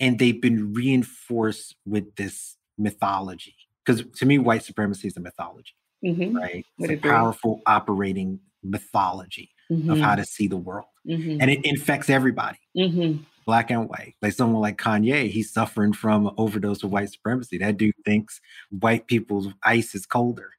and 0.00 0.18
they've 0.18 0.40
been 0.40 0.72
reinforced 0.72 1.76
with 1.84 2.14
this 2.16 2.56
mythology. 2.76 3.54
Because 3.84 4.04
to 4.18 4.26
me, 4.26 4.38
white 4.38 4.62
supremacy 4.62 5.08
is 5.08 5.16
a 5.16 5.20
mythology, 5.20 5.74
mm-hmm. 6.04 6.36
right? 6.36 6.64
It's 6.78 6.92
a 6.92 6.96
powerful 6.96 7.62
operating 7.66 8.40
mythology 8.62 9.50
mm-hmm. 9.70 9.90
of 9.90 9.98
how 9.98 10.14
to 10.14 10.24
see 10.24 10.46
the 10.46 10.56
world. 10.56 10.86
Mm-hmm. 11.06 11.40
And 11.40 11.50
it 11.50 11.64
infects 11.64 12.10
everybody, 12.10 12.58
mm-hmm. 12.76 13.22
black 13.46 13.70
and 13.70 13.88
white. 13.88 14.14
Like 14.20 14.34
someone 14.34 14.60
like 14.60 14.76
Kanye, 14.76 15.30
he's 15.30 15.52
suffering 15.52 15.92
from 15.92 16.26
an 16.26 16.34
overdose 16.36 16.82
of 16.82 16.90
white 16.90 17.10
supremacy. 17.10 17.58
That 17.58 17.78
dude 17.78 17.94
thinks 18.04 18.40
white 18.70 19.06
people's 19.06 19.48
ice 19.64 19.94
is 19.94 20.04
colder, 20.04 20.50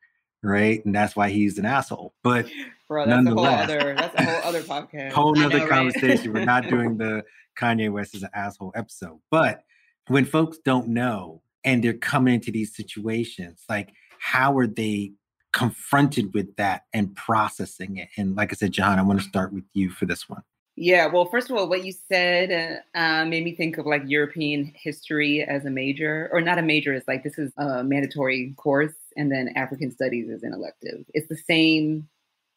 right? 0.44 0.84
And 0.86 0.94
that's 0.94 1.16
why 1.16 1.30
he's 1.30 1.58
an 1.58 1.66
asshole. 1.66 2.14
But 2.24 2.48
Bro, 2.88 3.06
that's 3.06 3.24
nonetheless, 3.24 3.70
a 3.70 3.74
whole 3.74 3.78
other 3.78 3.96
that's 3.96 4.16
a 4.16 4.24
whole 4.24 4.42
other 4.44 4.62
podcast. 4.62 5.12
whole 5.12 5.40
other 5.40 5.68
conversation. 5.68 6.34
We're 6.34 6.46
not 6.46 6.68
doing 6.68 6.98
the 6.98 7.24
Kanye 7.60 7.92
West 7.92 8.16
is 8.16 8.24
an 8.24 8.30
asshole 8.34 8.72
episode. 8.76 9.20
But 9.30 9.64
when 10.08 10.26
folks 10.26 10.58
don't 10.64 10.90
know 10.90 11.42
and 11.64 11.84
they're 11.84 11.94
coming 11.94 12.36
into 12.36 12.52
these 12.52 12.76
situations, 12.76 13.64
like 13.70 13.94
how 14.20 14.58
are 14.58 14.68
they 14.68 15.14
confronted 15.54 16.34
with 16.34 16.56
that 16.56 16.84
and 16.94 17.16
processing 17.16 17.98
it? 17.98 18.10
And 18.18 18.36
like 18.36 18.52
I 18.52 18.56
said, 18.56 18.72
Jahan, 18.72 19.00
I 19.00 19.04
want 19.04 19.20
to 19.20 19.28
start 19.28 19.54
with 19.54 19.66
you 19.74 19.90
for 19.90 20.06
this 20.06 20.30
one. 20.30 20.44
Yeah, 20.82 21.08
well, 21.08 21.26
first 21.26 21.50
of 21.50 21.58
all, 21.58 21.68
what 21.68 21.84
you 21.84 21.92
said 21.92 22.84
uh, 22.96 23.26
made 23.26 23.44
me 23.44 23.54
think 23.54 23.78
of 23.78 23.86
like 23.86 24.04
European 24.06 24.72
history 24.82 25.44
as 25.44 25.66
a 25.66 25.70
major, 25.70 26.30
or 26.32 26.40
not 26.40 26.58
a 26.58 26.62
major. 26.62 26.94
It's 26.94 27.06
like 27.06 27.22
this 27.22 27.38
is 27.38 27.52
a 27.58 27.84
mandatory 27.84 28.54
course, 28.56 28.94
and 29.20 29.32
then 29.32 29.54
African 29.56 29.92
studies 29.92 30.30
is 30.30 30.44
an 30.44 30.54
elective. 30.54 31.06
It's 31.14 31.28
the 31.28 31.36
same 31.36 32.08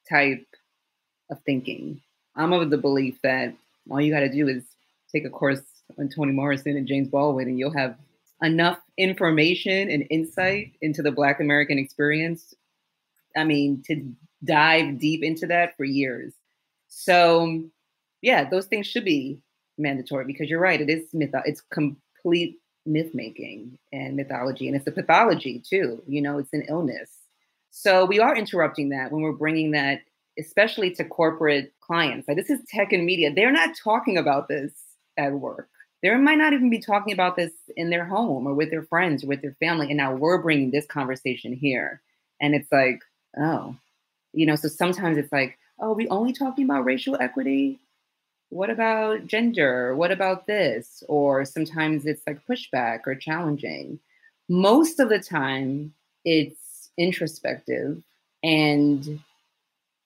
type 0.09 0.47
of 1.31 1.39
thinking. 1.45 2.01
I'm 2.37 2.53
of 2.53 2.71
the 2.71 2.79
belief 2.79 3.19
that 3.23 3.55
all 3.91 4.01
you 4.01 4.13
got 4.13 4.21
to 4.21 4.33
do 4.33 4.49
is 4.49 4.63
take 5.13 5.27
a 5.27 5.31
course 5.31 5.61
on 5.99 6.09
Toni 6.09 6.33
Morrison 6.33 6.77
and 6.77 6.87
James 6.87 7.09
Baldwin, 7.09 7.49
and 7.49 7.59
you'll 7.59 7.77
have 7.77 7.97
enough 8.43 8.79
information 8.97 9.91
and 9.91 10.07
insight 10.09 10.73
into 10.81 11.03
the 11.03 11.13
Black 11.13 11.41
American 11.41 11.79
experience 11.79 12.55
I 13.37 13.45
mean, 13.45 13.83
to 13.87 14.13
dive 14.45 14.99
deep 14.99 15.23
into 15.23 15.47
that 15.47 15.77
for 15.77 15.85
years. 15.85 16.33
So, 16.89 17.63
yeah, 18.21 18.49
those 18.49 18.67
things 18.67 18.87
should 18.87 19.05
be 19.05 19.41
mandatory 19.79 20.25
because 20.25 20.51
you're 20.51 20.61
right. 20.61 20.81
It 20.81 20.91
is 20.91 21.09
myth. 21.13 21.31
It's 21.45 21.63
complete 21.73 22.59
myth 22.87 23.11
making 23.15 23.79
and 23.93 24.17
mythology, 24.17 24.67
and 24.67 24.77
it's 24.77 24.87
a 24.87 24.93
pathology 24.93 25.63
too. 25.69 26.03
You 26.07 26.23
know, 26.23 26.39
it's 26.39 26.53
an 26.53 26.65
illness. 26.69 27.11
So 27.71 28.05
we 28.05 28.21
are 28.21 28.37
interrupting 28.37 28.91
that 28.91 29.11
when 29.11 29.23
we're 29.23 29.33
bringing 29.33 29.71
that, 29.73 30.01
especially 30.39 30.91
to 30.95 31.05
corporate 31.05 31.73
clients. 31.81 32.29
Like 32.29 32.37
this 32.37 32.51
is 32.51 32.61
tech 32.69 32.93
and 32.93 33.05
media. 33.05 33.33
They're 33.35 33.53
not 33.53 33.77
talking 33.83 34.19
about 34.19 34.49
this 34.49 34.73
at 35.17 35.33
work. 35.33 35.69
They 36.03 36.15
might 36.17 36.39
not 36.39 36.53
even 36.53 36.69
be 36.69 36.81
talking 36.81 37.13
about 37.13 37.37
this 37.37 37.53
in 37.77 37.91
their 37.91 38.05
home 38.05 38.47
or 38.47 38.55
with 38.55 38.71
their 38.71 38.83
friends 38.83 39.23
or 39.23 39.29
with 39.29 39.41
their 39.41 39.57
family. 39.61 39.87
And 39.87 39.97
now 39.97 40.15
we're 40.15 40.43
bringing 40.43 40.71
this 40.71 40.87
conversation 40.87 41.53
here. 41.53 42.03
And 42.41 42.55
it's 42.55 42.71
like, 42.73 43.01
oh, 43.39 43.77
you 44.33 44.47
know, 44.47 44.57
so 44.57 44.69
sometimes 44.69 45.17
it's 45.17 45.33
like, 45.33 45.59
oh, 45.81 45.93
we 45.93 46.09
only 46.09 46.33
talking 46.33 46.65
about 46.65 46.85
racial 46.85 47.17
equity? 47.21 47.79
What 48.53 48.69
about 48.69 49.27
gender? 49.27 49.97
What 49.97 50.13
about 50.13 50.47
this? 50.47 51.03
Or 51.09 51.47
sometimes 51.47 52.05
it's 52.05 52.21
like 52.27 52.47
pushback 52.47 53.01
or 53.07 53.15
challenging. 53.15 53.99
Most 54.51 55.01
of 55.01 55.09
the 55.09 55.21
time, 55.21 55.95
it's 56.27 56.91
introspective 56.99 58.03
and 58.45 59.21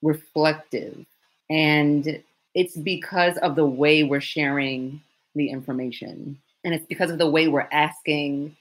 reflective. 0.01 1.05
And 1.51 2.23
it's 2.55 2.77
because 2.77 3.37
of 3.39 3.57
the 3.57 3.67
way 3.67 4.05
we're 4.05 4.21
sharing 4.21 5.03
the 5.35 5.51
information. 5.51 6.39
And 6.63 6.73
it's 6.73 6.87
because 6.87 7.11
of 7.11 7.19
the 7.19 7.29
way 7.29 7.49
we're 7.49 7.69
asking 7.73 8.57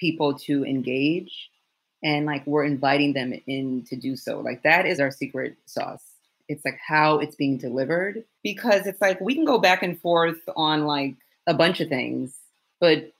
people 0.00 0.34
to 0.40 0.64
engage 0.64 1.48
and 2.02 2.26
like 2.26 2.44
we're 2.44 2.64
inviting 2.64 3.12
them 3.12 3.32
in 3.46 3.84
to 3.84 3.94
do 3.94 4.16
so. 4.16 4.40
Like 4.40 4.64
that 4.64 4.84
is 4.84 4.98
our 4.98 5.12
secret 5.12 5.56
sauce. 5.66 6.07
It's 6.48 6.64
like 6.64 6.78
how 6.86 7.18
it's 7.18 7.36
being 7.36 7.58
delivered 7.58 8.24
because 8.42 8.86
it's 8.86 9.00
like 9.00 9.20
we 9.20 9.34
can 9.34 9.44
go 9.44 9.58
back 9.58 9.82
and 9.82 10.00
forth 10.00 10.40
on 10.56 10.84
like 10.84 11.16
a 11.46 11.54
bunch 11.54 11.80
of 11.80 11.88
things, 11.88 12.34
but 12.80 13.12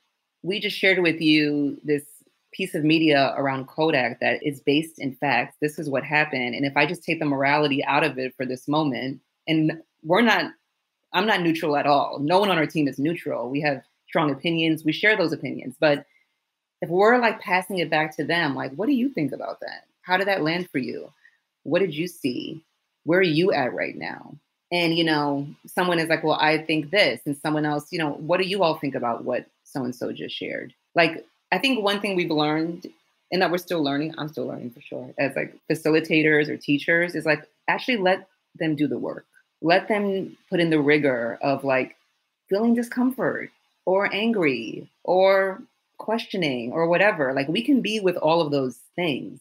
we 0.43 0.61
just 0.61 0.77
shared 0.77 1.03
with 1.03 1.21
you 1.21 1.79
this 1.85 2.05
piece 2.53 2.75
of 2.75 2.85
media 2.85 3.35
around 3.37 3.67
Kodak 3.67 4.21
that 4.21 4.43
is 4.43 4.61
based 4.61 4.99
in 4.99 5.15
facts. 5.15 5.57
This 5.61 5.79
is 5.79 5.91
what 5.91 6.05
happened. 6.05 6.55
And 6.55 6.65
if 6.65 6.77
I 6.77 6.87
just 6.87 7.05
take 7.05 7.21
the 7.21 7.27
morality 7.27 7.85
out 7.85 8.05
of 8.05 8.19
it 8.19 8.35
for 8.37 8.47
this 8.47 8.67
moment, 8.69 9.21
and 9.47 9.83
we're 10.03 10.23
not, 10.23 10.53
I'm 11.13 11.27
not 11.27 11.43
neutral 11.43 11.77
at 11.77 11.87
all. 11.87 12.19
No 12.21 12.39
one 12.39 12.51
on 12.51 12.59
our 12.59 12.67
team 12.67 12.89
is 12.89 12.99
neutral. 12.99 13.51
We 13.51 13.61
have 13.63 13.83
strong 14.09 14.31
opinions. 14.31 14.85
We 14.85 14.93
share 14.93 15.17
those 15.17 15.33
opinions. 15.33 15.77
But 15.79 16.07
if 16.81 16.89
we're 16.89 17.19
like 17.19 17.41
passing 17.41 17.79
it 17.79 17.91
back 17.91 18.17
to 18.17 18.25
them, 18.25 18.55
like, 18.55 18.73
what 18.75 18.87
do 18.87 18.93
you 18.93 19.11
think 19.11 19.33
about 19.33 19.61
that? 19.61 19.85
How 20.03 20.17
did 20.17 20.29
that 20.29 20.43
land 20.43 20.69
for 20.71 20.79
you? 20.79 21.13
What 21.65 21.81
did 21.81 21.95
you 21.95 22.07
see? 22.07 22.65
Where 23.09 23.21
are 23.21 23.23
you 23.23 23.53
at 23.53 23.73
right 23.73 23.97
now? 23.97 24.35
And, 24.71 24.95
you 24.95 25.03
know, 25.03 25.49
someone 25.67 25.99
is 25.99 26.11
like, 26.11 26.23
well, 26.23 26.37
I 26.39 26.59
think 26.59 26.91
this. 26.91 27.23
And 27.25 27.35
someone 27.39 27.65
else, 27.65 27.87
you 27.91 27.99
know, 27.99 28.11
what 28.11 28.39
do 28.39 28.47
you 28.47 28.63
all 28.63 28.77
think 28.77 28.95
about 28.95 29.25
what 29.25 29.47
so 29.65 29.83
and 29.83 29.97
so 29.97 30.13
just 30.13 30.37
shared? 30.37 30.75
Like, 30.95 31.25
I 31.51 31.57
think 31.57 31.83
one 31.83 32.01
thing 32.01 32.17
we've 32.17 32.31
learned 32.31 32.87
and 33.33 33.41
that 33.41 33.51
we're 33.51 33.57
still 33.57 33.83
learning, 33.83 34.15
I'm 34.19 34.29
still 34.29 34.47
learning 34.47 34.73
for 34.73 34.83
sure, 34.83 35.15
as 35.19 35.35
like 35.35 35.55
facilitators 35.73 36.51
or 36.51 36.59
teachers, 36.59 37.15
is 37.15 37.25
like 37.25 37.49
actually 37.67 37.97
let 37.97 38.29
them 38.57 38.77
do 38.77 38.87
the 38.87 38.99
work. 38.99 39.25
Let 39.63 39.89
them 39.89 40.37
put 40.51 40.61
in 40.61 40.69
the 40.69 40.79
rigor 40.81 41.39
of 41.41 41.65
like 41.65 41.97
feeling 42.51 42.75
discomfort 42.75 43.51
or 43.87 44.13
angry 44.13 44.91
or 45.03 45.63
questioning 45.97 46.73
or 46.73 46.87
whatever. 46.87 47.33
Like 47.33 47.49
we 47.49 47.63
can 47.63 47.81
be 47.81 48.01
with 48.01 48.19
all 48.19 48.43
of 48.43 48.51
those 48.51 48.79
things. 48.97 49.41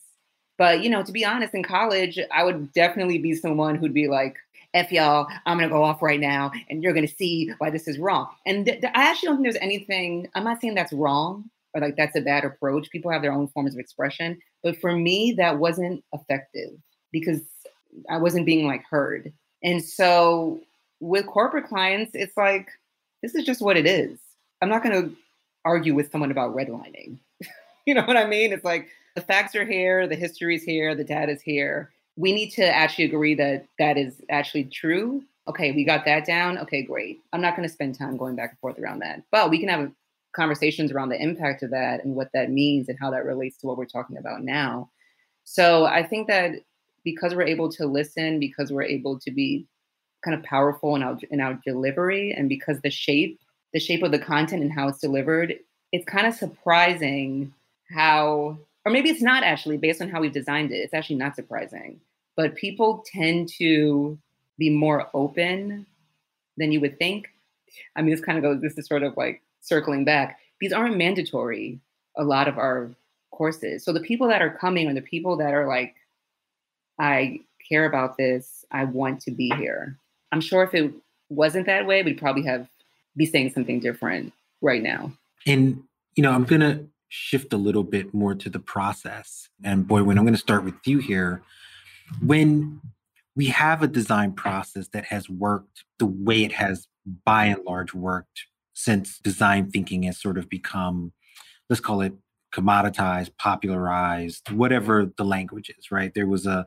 But, 0.58 0.84
you 0.84 0.90
know, 0.90 1.04
to 1.04 1.12
be 1.12 1.24
honest, 1.24 1.54
in 1.54 1.64
college, 1.64 2.20
I 2.32 2.44
would 2.44 2.74
definitely 2.74 3.20
be 3.20 3.36
someone 3.36 3.76
who'd 3.76 3.94
be 3.94 4.08
like, 4.08 4.38
F 4.74 4.92
y'all, 4.92 5.28
I'm 5.46 5.58
gonna 5.58 5.70
go 5.70 5.84
off 5.84 6.02
right 6.02 6.20
now 6.20 6.52
and 6.70 6.84
you're 6.84 6.94
gonna 6.94 7.08
see 7.08 7.52
why 7.58 7.70
this 7.70 7.88
is 7.88 7.98
wrong. 7.98 8.28
And 8.46 8.66
th- 8.66 8.82
th- 8.82 8.94
I 8.96 9.10
actually 9.10 9.28
don't 9.28 9.38
think 9.38 9.46
there's 9.46 9.64
anything, 9.64 10.28
I'm 10.36 10.44
not 10.44 10.62
saying 10.62 10.76
that's 10.76 10.94
wrong 10.94 11.50
or 11.74 11.82
like 11.82 11.96
that's 11.96 12.16
a 12.16 12.22
bad 12.22 12.44
approach. 12.44 12.90
People 12.90 13.12
have 13.12 13.22
their 13.22 13.32
own 13.32 13.48
forms 13.48 13.74
of 13.74 13.80
expression. 13.80 14.40
But 14.64 14.78
for 14.78 14.92
me, 14.92 15.34
that 15.38 15.58
wasn't 15.58 16.04
effective 16.14 16.72
because 17.12 17.42
I 18.10 18.18
wasn't 18.18 18.46
being 18.46 18.68
like 18.68 18.84
heard. 18.90 19.32
And 19.64 19.84
so 19.84 20.62
with 21.00 21.26
corporate 21.26 21.68
clients, 21.68 22.12
it's 22.14 22.36
like, 22.38 22.68
this 23.24 23.36
is 23.36 23.46
just 23.46 23.62
what 23.62 23.78
it 23.78 23.86
is. 23.86 24.20
I'm 24.62 24.70
not 24.70 24.84
gonna 24.84 25.10
argue 25.66 25.96
with 25.96 26.12
someone 26.12 26.32
about 26.32 26.56
redlining. 26.56 27.18
you 27.86 27.94
know 27.94 28.06
what 28.06 28.18
I 28.18 28.26
mean? 28.26 28.54
It's 28.54 28.66
like 28.66 28.90
the 29.18 29.24
facts 29.24 29.56
are 29.56 29.66
here, 29.66 30.06
the 30.06 30.16
history 30.16 30.56
is 30.56 30.62
here, 30.62 30.94
the 30.94 31.04
data 31.04 31.32
is 31.32 31.42
here. 31.42 31.92
We 32.18 32.32
need 32.34 32.52
to 32.52 32.64
actually 32.64 33.06
agree 33.06 33.34
that 33.34 33.66
that 33.80 33.98
is 33.98 34.22
actually 34.30 34.66
true. 34.66 35.24
Okay, 35.48 35.72
we 35.72 35.84
got 35.84 36.06
that 36.06 36.24
down. 36.24 36.60
Okay, 36.60 36.84
great. 36.84 37.22
I'm 37.34 37.42
not 37.42 37.56
going 37.56 37.68
to 37.68 37.74
spend 37.74 37.98
time 37.98 38.16
going 38.16 38.36
back 38.36 38.52
and 38.52 38.60
forth 38.60 38.78
around 38.78 39.00
that, 39.00 39.24
but 39.32 39.50
we 39.50 39.58
can 39.58 39.70
have 39.70 39.92
conversations 40.36 40.92
around 40.92 41.10
the 41.10 41.20
impact 41.20 41.64
of 41.64 41.72
that 41.72 42.06
and 42.06 42.14
what 42.14 42.30
that 42.36 42.52
means 42.52 42.90
and 42.90 42.98
how 43.02 43.10
that 43.10 43.26
relates 43.26 43.58
to 43.58 43.66
what 43.66 43.76
we're 43.76 43.86
talking 43.86 44.18
about 44.18 44.44
now. 44.44 44.92
So 45.46 45.86
I 45.86 46.04
think 46.04 46.28
that 46.28 46.52
because 47.04 47.34
we're 47.34 47.48
able 47.48 47.72
to 47.72 47.88
listen, 47.88 48.40
because 48.40 48.72
we're 48.72 48.84
able 48.84 49.18
to 49.22 49.32
be 49.32 49.66
kind 50.24 50.38
of 50.38 50.44
powerful 50.44 50.96
in 50.96 51.02
our 51.02 51.18
in 51.32 51.42
our 51.42 51.60
delivery, 51.66 52.34
and 52.38 52.48
because 52.48 52.80
the 52.82 52.92
shape 52.92 53.40
the 53.74 53.80
shape 53.80 54.04
of 54.04 54.12
the 54.12 54.20
content 54.20 54.62
and 54.62 54.72
how 54.72 54.88
it's 54.88 55.00
delivered, 55.00 55.56
it's 55.92 56.06
kind 56.06 56.28
of 56.28 56.36
surprising 56.36 57.52
how, 57.90 58.58
or 58.88 58.90
maybe 58.90 59.10
it's 59.10 59.22
not 59.22 59.44
actually 59.44 59.76
based 59.76 60.02
on 60.02 60.08
how 60.08 60.22
we've 60.22 60.32
designed 60.32 60.72
it. 60.72 60.78
It's 60.78 60.94
actually 60.94 61.18
not 61.18 61.36
surprising, 61.36 62.00
but 62.38 62.56
people 62.56 63.04
tend 63.06 63.50
to 63.58 64.18
be 64.58 64.70
more 64.70 65.10
open 65.14 65.86
than 66.56 66.72
you 66.72 66.80
would 66.80 66.98
think. 66.98 67.28
I 67.98 68.02
mean, 68.02 68.12
this 68.12 68.24
kind 68.24 68.38
of 68.38 68.46
goes, 68.46 68.62
this 68.62 68.78
is 68.78 68.88
sort 68.88 69.04
of 69.04 69.18
like 69.18 69.42
circling 69.60 70.06
back. 70.06 70.40
These 70.62 70.72
aren't 70.72 70.96
mandatory, 70.96 71.82
a 72.16 72.24
lot 72.24 72.48
of 72.48 72.58
our 72.58 72.90
courses. 73.32 73.84
So 73.84 73.92
the 73.92 74.00
people 74.00 74.30
that 74.30 74.42
are 74.42 74.52
coming 74.52 74.88
are 74.88 74.94
the 74.94 75.02
people 75.02 75.36
that 75.36 75.54
are 75.54 75.68
like, 75.68 75.94
I 76.98 77.42
care 77.68 77.84
about 77.84 78.16
this. 78.16 78.64
I 78.72 78.86
want 78.86 79.20
to 79.24 79.32
be 79.32 79.50
here. 79.58 79.98
I'm 80.32 80.40
sure 80.40 80.64
if 80.64 80.74
it 80.74 80.94
wasn't 81.28 81.66
that 81.66 81.86
way, 81.86 82.04
we'd 82.04 82.18
probably 82.18 82.44
have 82.44 82.70
be 83.18 83.26
saying 83.26 83.52
something 83.52 83.82
different 83.82 84.32
right 84.62 84.82
now. 84.82 85.12
And, 85.46 85.84
you 86.16 86.24
know, 86.24 86.32
I'm 86.32 86.46
to 86.62 86.88
shift 87.10 87.54
a 87.54 87.58
little 87.58 87.84
bit 87.84 88.14
more 88.14 88.36
to 88.36 88.50
the 88.50 88.60
process. 88.60 89.50
And 89.64 89.86
Boyuan 89.86 90.18
I'm 90.18 90.24
going 90.24 90.34
to 90.34 90.38
start 90.38 90.64
with 90.64 90.76
you 90.86 91.00
here, 91.00 91.42
when 92.22 92.82
we 93.36 93.48
have 93.48 93.84
a 93.84 93.88
design 93.88 94.34
process 94.34 94.88
that 94.90 95.06
has 95.06 95.30
worked 95.30 95.84
the 96.00 96.06
way 96.06 96.44
it 96.44 96.54
has 96.54 96.88
by 97.26 97.46
and 97.46 97.64
large 97.66 97.94
worked 97.94 98.46
since 98.74 99.20
design 99.20 99.70
thinking 99.72 100.04
has 100.04 100.20
sort 100.20 100.38
of 100.38 100.50
become, 100.50 101.14
let's 101.70 101.80
call 101.80 102.02
it 102.02 102.14
commoditized, 102.54 103.32
popularized, 103.38 104.50
whatever 104.52 105.12
the 105.18 105.26
language 105.26 105.70
is, 105.78 105.92
right? 105.92 106.14
There 106.14 106.28
was 106.28 106.46
a 106.46 106.66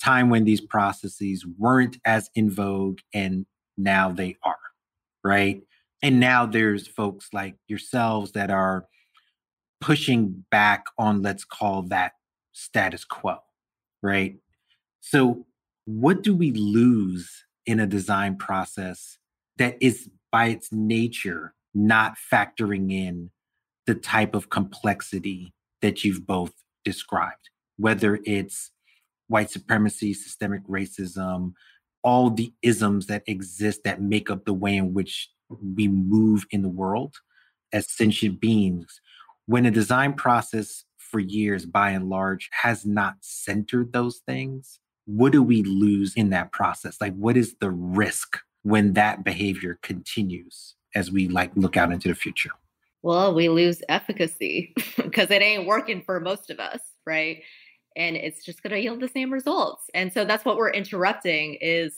time 0.00 0.30
when 0.30 0.44
these 0.44 0.60
processes 0.60 1.46
weren't 1.58 1.96
as 2.04 2.30
in 2.34 2.50
vogue 2.50 2.98
and 3.14 3.46
now 3.76 4.10
they 4.12 4.36
are, 4.44 4.56
right? 5.24 5.62
And 6.02 6.20
now 6.20 6.46
there's 6.46 6.86
folks 6.86 7.28
like 7.32 7.56
yourselves 7.68 8.32
that 8.32 8.50
are 8.50 8.86
pushing 9.82 10.44
back 10.50 10.86
on, 10.96 11.20
let's 11.20 11.44
call 11.44 11.82
that 11.82 12.12
status 12.52 13.04
quo, 13.04 13.38
right? 14.02 14.36
So, 15.00 15.46
what 15.84 16.22
do 16.22 16.34
we 16.34 16.52
lose 16.52 17.44
in 17.66 17.80
a 17.80 17.86
design 17.86 18.36
process 18.36 19.18
that 19.58 19.76
is 19.80 20.08
by 20.30 20.46
its 20.46 20.72
nature 20.72 21.54
not 21.74 22.14
factoring 22.32 22.92
in 22.92 23.30
the 23.86 23.94
type 23.94 24.34
of 24.34 24.48
complexity 24.48 25.52
that 25.80 26.04
you've 26.04 26.26
both 26.26 26.52
described, 26.84 27.50
whether 27.76 28.20
it's 28.24 28.70
white 29.26 29.50
supremacy, 29.50 30.14
systemic 30.14 30.62
racism, 30.68 31.52
all 32.04 32.30
the 32.30 32.52
isms 32.62 33.06
that 33.06 33.22
exist 33.26 33.80
that 33.84 34.00
make 34.00 34.30
up 34.30 34.44
the 34.44 34.52
way 34.52 34.76
in 34.76 34.94
which 34.94 35.28
we 35.74 35.88
move 35.88 36.44
in 36.50 36.62
the 36.62 36.68
world 36.68 37.16
as 37.72 37.90
sentient 37.90 38.40
beings. 38.40 39.00
When 39.46 39.66
a 39.66 39.70
design 39.70 40.14
process 40.14 40.84
for 40.96 41.20
years, 41.20 41.66
by 41.66 41.90
and 41.90 42.08
large, 42.08 42.48
has 42.52 42.86
not 42.86 43.16
centered 43.20 43.92
those 43.92 44.22
things, 44.26 44.80
what 45.04 45.32
do 45.32 45.42
we 45.42 45.62
lose 45.62 46.14
in 46.14 46.30
that 46.30 46.52
process? 46.52 47.00
Like, 47.00 47.14
what 47.16 47.36
is 47.36 47.56
the 47.60 47.70
risk 47.70 48.38
when 48.62 48.92
that 48.94 49.24
behavior 49.24 49.78
continues 49.82 50.74
as 50.94 51.10
we 51.10 51.28
like 51.28 51.50
look 51.56 51.76
out 51.76 51.92
into 51.92 52.08
the 52.08 52.14
future? 52.14 52.50
Well, 53.02 53.34
we 53.34 53.48
lose 53.48 53.82
efficacy 53.88 54.74
because 54.96 55.30
it 55.30 55.42
ain't 55.42 55.66
working 55.66 56.02
for 56.02 56.20
most 56.20 56.50
of 56.50 56.60
us, 56.60 56.80
right? 57.04 57.42
And 57.96 58.16
it's 58.16 58.44
just 58.44 58.62
going 58.62 58.72
to 58.72 58.80
yield 58.80 59.00
the 59.00 59.08
same 59.08 59.32
results. 59.32 59.84
And 59.92 60.12
so 60.12 60.24
that's 60.24 60.44
what 60.44 60.56
we're 60.56 60.70
interrupting 60.70 61.58
is 61.60 61.96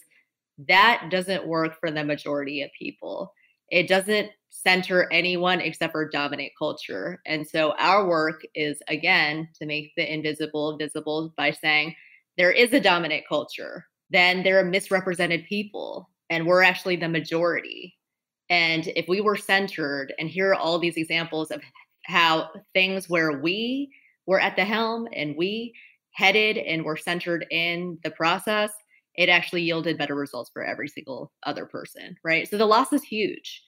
that 0.66 1.09
doesn't 1.11 1.47
work 1.47 1.78
for 1.78 1.90
the 1.90 2.05
majority 2.05 2.62
of 2.62 2.70
people. 2.78 3.32
It 3.70 3.88
doesn't 3.88 4.30
center 4.50 5.12
anyone 5.12 5.60
except 5.60 5.92
for 5.92 6.08
dominant 6.08 6.52
culture. 6.58 7.20
And 7.26 7.46
so 7.46 7.74
our 7.78 8.06
work 8.06 8.42
is 8.54 8.80
again 8.88 9.48
to 9.58 9.66
make 9.66 9.92
the 9.96 10.12
invisible 10.12 10.76
visible 10.78 11.34
by 11.36 11.50
saying 11.50 11.94
there 12.36 12.52
is 12.52 12.72
a 12.72 12.80
dominant 12.80 13.24
culture, 13.28 13.86
then 14.10 14.42
there 14.42 14.58
are 14.58 14.64
misrepresented 14.64 15.44
people, 15.48 16.08
and 16.30 16.46
we're 16.46 16.62
actually 16.62 16.96
the 16.96 17.08
majority. 17.08 17.96
And 18.48 18.86
if 18.96 19.08
we 19.08 19.20
were 19.20 19.36
centered, 19.36 20.14
and 20.18 20.28
here 20.28 20.50
are 20.50 20.54
all 20.54 20.78
these 20.78 20.96
examples 20.96 21.50
of 21.50 21.60
how 22.04 22.50
things 22.74 23.08
where 23.08 23.40
we 23.40 23.90
were 24.26 24.40
at 24.40 24.56
the 24.56 24.64
helm 24.64 25.08
and 25.14 25.36
we 25.36 25.74
headed 26.12 26.58
and 26.58 26.84
were 26.84 26.96
centered 26.96 27.46
in 27.50 27.98
the 28.04 28.10
process, 28.10 28.70
it 29.16 29.28
actually 29.28 29.62
yielded 29.62 29.98
better 29.98 30.14
results 30.14 30.50
for 30.52 30.64
every 30.64 30.88
single 30.88 31.32
other 31.44 31.66
person, 31.66 32.16
right? 32.24 32.48
So 32.48 32.56
the 32.56 32.66
loss 32.66 32.92
is 32.92 33.02
huge. 33.02 33.62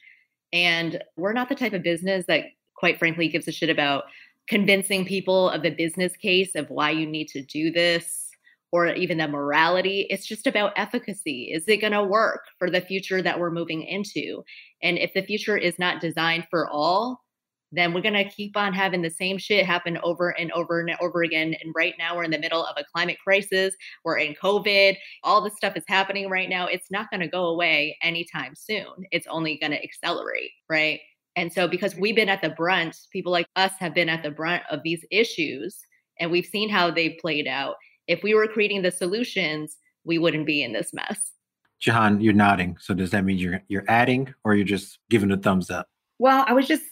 And 0.53 1.03
we're 1.17 1.33
not 1.33 1.49
the 1.49 1.55
type 1.55 1.73
of 1.73 1.83
business 1.83 2.27
that, 2.27 2.45
quite 2.77 2.99
frankly, 2.99 3.29
gives 3.29 3.49
a 3.49 3.53
shit 3.53 3.71
about 3.71 4.05
convincing 4.49 5.05
people 5.05 5.51
of 5.51 5.63
the 5.63 5.71
business 5.71 6.17
case 6.17 6.55
of 6.55 6.71
why 6.71 6.91
you 6.91 7.07
need 7.07 7.29
to 7.29 7.43
do 7.43 7.71
this 7.71 8.31
or 8.73 8.89
even 8.89 9.19
the 9.19 9.29
morality. 9.29 10.07
It's 10.11 10.27
just 10.27 10.47
about 10.47 10.73
efficacy. 10.77 11.51
Is 11.53 11.65
it 11.69 11.81
going 11.81 11.93
to 11.93 12.05
work 12.05 12.45
for 12.59 12.71
the 12.71 12.81
future 12.81 13.23
that 13.23 13.39
we're 13.39 13.51
moving 13.51 13.83
into? 13.83 14.45
And 14.83 14.99
if 14.99 15.15
the 15.15 15.23
future 15.23 15.57
is 15.57 15.79
not 15.79 16.01
designed 16.01 16.47
for 16.51 16.69
all, 16.69 17.25
then 17.73 17.93
we're 17.93 18.01
going 18.01 18.15
to 18.15 18.29
keep 18.29 18.57
on 18.57 18.73
having 18.73 19.03
the 19.03 19.11
same 19.11 19.39
shit 19.39 19.67
happen 19.67 19.99
over 20.03 20.31
and 20.31 20.53
over 20.53 20.81
and 20.81 20.97
over 21.01 21.23
again. 21.23 21.55
And 21.63 21.73
right 21.75 21.95
now, 21.99 22.17
we're 22.17 22.25
in 22.25 22.31
the 22.31 22.39
middle 22.39 22.65
of 22.65 22.77
a 22.77 22.85
climate 22.85 23.19
crisis. 23.23 23.75
We're 24.05 24.19
in 24.19 24.35
COVID. 24.35 24.97
All 25.25 25.43
this 25.43 25.57
stuff 25.57 25.77
is 25.77 25.85
happening 25.89 26.31
right 26.31 26.49
now. 26.49 26.67
It's 26.67 26.91
not 26.91 27.11
going 27.11 27.21
to 27.21 27.29
go 27.29 27.47
away 27.47 27.99
anytime 28.03 28.55
soon. 28.55 29.07
It's 29.11 29.27
only 29.27 29.59
going 29.59 29.73
to 29.73 29.83
accelerate, 29.83 30.51
right? 30.69 31.01
And 31.35 31.53
so, 31.53 31.69
because 31.69 31.95
we've 31.97 32.17
been 32.17 32.29
at 32.31 32.41
the 32.41 32.51
brunt, 32.51 32.97
people 33.13 33.33
like 33.33 33.47
us 33.57 33.73
have 33.79 33.95
been 33.95 34.09
at 34.09 34.23
the 34.23 34.31
brunt 34.31 34.63
of 34.71 34.83
these 34.83 35.05
issues, 35.11 35.79
and 36.19 36.31
we've 36.31 36.47
seen 36.47 36.71
how 36.71 36.91
they 36.91 37.11
played 37.11 37.47
out. 37.47 37.77
If 38.07 38.23
we 38.23 38.35
were 38.35 38.47
creating 38.47 38.83
the 38.83 38.91
solutions, 38.91 39.77
we 40.05 40.19
wouldn't 40.19 40.47
be 40.47 40.63
in 40.63 40.73
this 40.73 40.95
mess. 40.95 41.33
Jahan, 41.79 42.21
you're 42.23 42.33
nodding. 42.33 42.79
So 42.81 42.95
does 42.95 43.11
that 43.11 43.25
mean 43.25 43.37
you're 43.37 43.61
you're 43.69 43.85
adding 43.87 44.33
or 44.45 44.55
you're 44.55 44.65
just 44.65 44.99
giving 45.11 45.31
a 45.31 45.37
thumbs 45.37 45.71
up? 45.71 45.89
Well, 46.19 46.45
I 46.49 46.55
was 46.55 46.67
just 46.67 46.85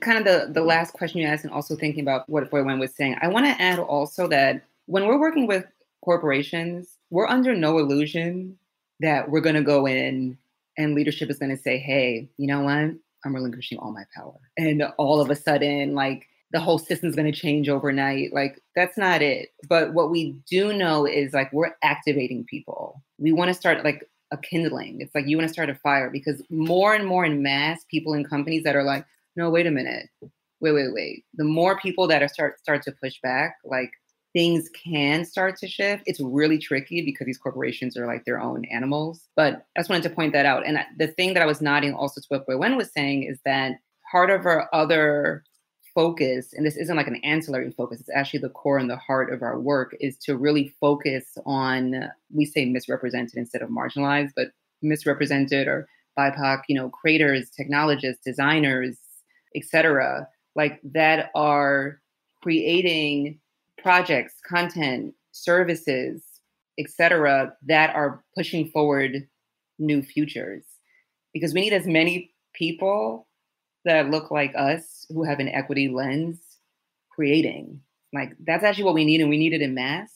kind 0.00 0.18
of 0.18 0.24
the 0.24 0.52
the 0.52 0.62
last 0.62 0.92
question 0.92 1.20
you 1.20 1.26
asked 1.26 1.44
and 1.44 1.52
also 1.52 1.76
thinking 1.76 2.02
about 2.02 2.28
what 2.28 2.50
Boyuan 2.50 2.80
was 2.80 2.94
saying. 2.94 3.16
I 3.20 3.28
want 3.28 3.46
to 3.46 3.62
add 3.62 3.78
also 3.78 4.26
that 4.28 4.62
when 4.86 5.06
we're 5.06 5.20
working 5.20 5.46
with 5.46 5.64
corporations, 6.02 6.98
we're 7.10 7.28
under 7.28 7.54
no 7.54 7.78
illusion 7.78 8.58
that 9.00 9.30
we're 9.30 9.40
going 9.40 9.56
to 9.56 9.62
go 9.62 9.86
in 9.86 10.38
and 10.78 10.94
leadership 10.94 11.30
is 11.30 11.38
going 11.38 11.54
to 11.54 11.62
say, 11.62 11.78
"Hey, 11.78 12.28
you 12.38 12.46
know 12.46 12.62
what? 12.62 12.94
I'm 13.24 13.34
relinquishing 13.34 13.78
all 13.78 13.92
my 13.92 14.04
power." 14.14 14.38
And 14.56 14.82
all 14.98 15.20
of 15.20 15.30
a 15.30 15.36
sudden 15.36 15.94
like 15.94 16.28
the 16.52 16.60
whole 16.60 16.78
system's 16.78 17.16
going 17.16 17.30
to 17.30 17.38
change 17.38 17.68
overnight. 17.68 18.32
Like 18.32 18.62
that's 18.76 18.98
not 18.98 19.22
it. 19.22 19.50
But 19.68 19.94
what 19.94 20.10
we 20.10 20.36
do 20.48 20.72
know 20.72 21.06
is 21.06 21.32
like 21.32 21.52
we're 21.52 21.74
activating 21.82 22.44
people. 22.44 23.02
We 23.18 23.32
want 23.32 23.48
to 23.48 23.54
start 23.54 23.84
like 23.84 24.08
a 24.32 24.36
kindling. 24.36 25.00
It's 25.00 25.14
like 25.14 25.26
you 25.26 25.36
want 25.36 25.48
to 25.48 25.52
start 25.52 25.70
a 25.70 25.74
fire 25.74 26.10
because 26.10 26.42
more 26.50 26.94
and 26.94 27.06
more 27.06 27.24
in 27.24 27.42
mass 27.42 27.84
people 27.90 28.14
in 28.14 28.24
companies 28.24 28.64
that 28.64 28.76
are 28.76 28.84
like, 28.84 29.06
no, 29.36 29.50
wait 29.50 29.66
a 29.66 29.70
minute, 29.70 30.08
wait, 30.60 30.72
wait, 30.72 30.92
wait. 30.92 31.24
The 31.34 31.44
more 31.44 31.78
people 31.78 32.06
that 32.08 32.22
are 32.22 32.28
start 32.28 32.58
start 32.60 32.82
to 32.82 32.92
push 32.92 33.20
back, 33.22 33.56
like 33.64 33.92
things 34.32 34.70
can 34.70 35.24
start 35.24 35.56
to 35.58 35.68
shift. 35.68 36.04
It's 36.06 36.20
really 36.20 36.58
tricky 36.58 37.02
because 37.02 37.26
these 37.26 37.38
corporations 37.38 37.96
are 37.96 38.06
like 38.06 38.24
their 38.24 38.40
own 38.40 38.64
animals. 38.66 39.28
But 39.36 39.66
I 39.76 39.80
just 39.80 39.90
wanted 39.90 40.04
to 40.04 40.14
point 40.14 40.32
that 40.32 40.46
out. 40.46 40.66
And 40.66 40.78
the 40.98 41.08
thing 41.08 41.34
that 41.34 41.42
I 41.42 41.46
was 41.46 41.60
nodding 41.60 41.94
also 41.94 42.20
to 42.20 42.26
what 42.28 42.46
Boyuan 42.46 42.76
was 42.76 42.92
saying 42.92 43.24
is 43.24 43.40
that 43.44 43.72
part 44.10 44.30
of 44.30 44.46
our 44.46 44.68
other 44.72 45.44
focus, 45.94 46.54
and 46.54 46.64
this 46.64 46.76
isn't 46.76 46.96
like 46.96 47.08
an 47.08 47.20
ancillary 47.22 47.70
focus, 47.72 48.00
it's 48.00 48.08
actually 48.14 48.40
the 48.40 48.48
core 48.48 48.78
and 48.78 48.88
the 48.88 48.96
heart 48.96 49.32
of 49.32 49.42
our 49.42 49.60
work, 49.60 49.94
is 50.00 50.16
to 50.16 50.36
really 50.36 50.74
focus 50.80 51.36
on, 51.44 52.08
we 52.34 52.46
say 52.46 52.64
misrepresented 52.64 53.36
instead 53.36 53.60
of 53.60 53.68
marginalized, 53.68 54.30
but 54.34 54.48
misrepresented 54.80 55.68
or 55.68 55.86
BIPOC, 56.18 56.62
you 56.68 56.76
know, 56.76 56.88
creators, 56.88 57.50
technologists, 57.50 58.24
designers, 58.24 58.96
etc., 59.54 60.28
like 60.54 60.80
that 60.82 61.30
are 61.34 62.00
creating 62.42 63.38
projects, 63.78 64.34
content, 64.46 65.14
services, 65.32 66.24
etc., 66.78 67.54
that 67.66 67.94
are 67.94 68.22
pushing 68.36 68.68
forward 68.70 69.28
new 69.78 70.02
futures. 70.02 70.64
Because 71.32 71.54
we 71.54 71.62
need 71.62 71.72
as 71.72 71.86
many 71.86 72.34
people 72.54 73.26
that 73.84 74.10
look 74.10 74.30
like 74.30 74.52
us 74.56 75.06
who 75.08 75.24
have 75.24 75.40
an 75.40 75.48
equity 75.48 75.88
lens 75.88 76.38
creating. 77.10 77.80
Like 78.12 78.32
that's 78.44 78.64
actually 78.64 78.84
what 78.84 78.94
we 78.94 79.04
need, 79.04 79.20
and 79.20 79.30
we 79.30 79.38
need 79.38 79.54
it 79.54 79.62
in 79.62 79.74
mass. 79.74 80.10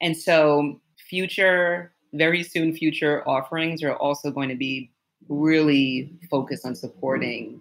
And 0.00 0.16
so, 0.16 0.80
future, 1.08 1.92
very 2.12 2.42
soon, 2.42 2.74
future 2.74 3.28
offerings 3.28 3.82
are 3.82 3.94
also 3.94 4.30
going 4.30 4.48
to 4.48 4.54
be 4.54 4.92
really 5.28 6.12
focused 6.30 6.64
on 6.64 6.74
supporting 6.74 7.60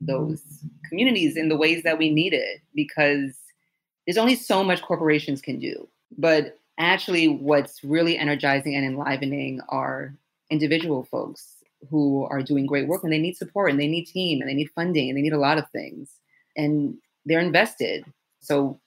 those 0.00 0.42
communities 0.88 1.36
in 1.36 1.48
the 1.48 1.56
ways 1.56 1.82
that 1.82 1.98
we 1.98 2.10
need 2.10 2.32
it 2.32 2.60
because 2.74 3.36
there's 4.06 4.18
only 4.18 4.34
so 4.34 4.62
much 4.62 4.82
corporations 4.82 5.40
can 5.40 5.58
do. 5.58 5.88
But 6.16 6.58
actually, 6.78 7.28
what's 7.28 7.82
really 7.82 8.18
energizing 8.18 8.74
and 8.74 8.84
enlivening 8.84 9.60
are 9.68 10.14
individual 10.50 11.04
folks 11.04 11.54
who 11.90 12.24
are 12.30 12.42
doing 12.42 12.66
great 12.66 12.88
work 12.88 13.04
and 13.04 13.12
they 13.12 13.18
need 13.18 13.36
support 13.36 13.70
and 13.70 13.80
they 13.80 13.88
need 13.88 14.04
team 14.04 14.40
and 14.40 14.48
they 14.48 14.54
need 14.54 14.70
funding 14.74 15.08
and 15.08 15.18
they 15.18 15.22
need 15.22 15.32
a 15.32 15.38
lot 15.38 15.58
of 15.58 15.68
things 15.70 16.08
and 16.56 16.96
they're 17.26 17.40
invested. 17.40 18.04
So, 18.40 18.78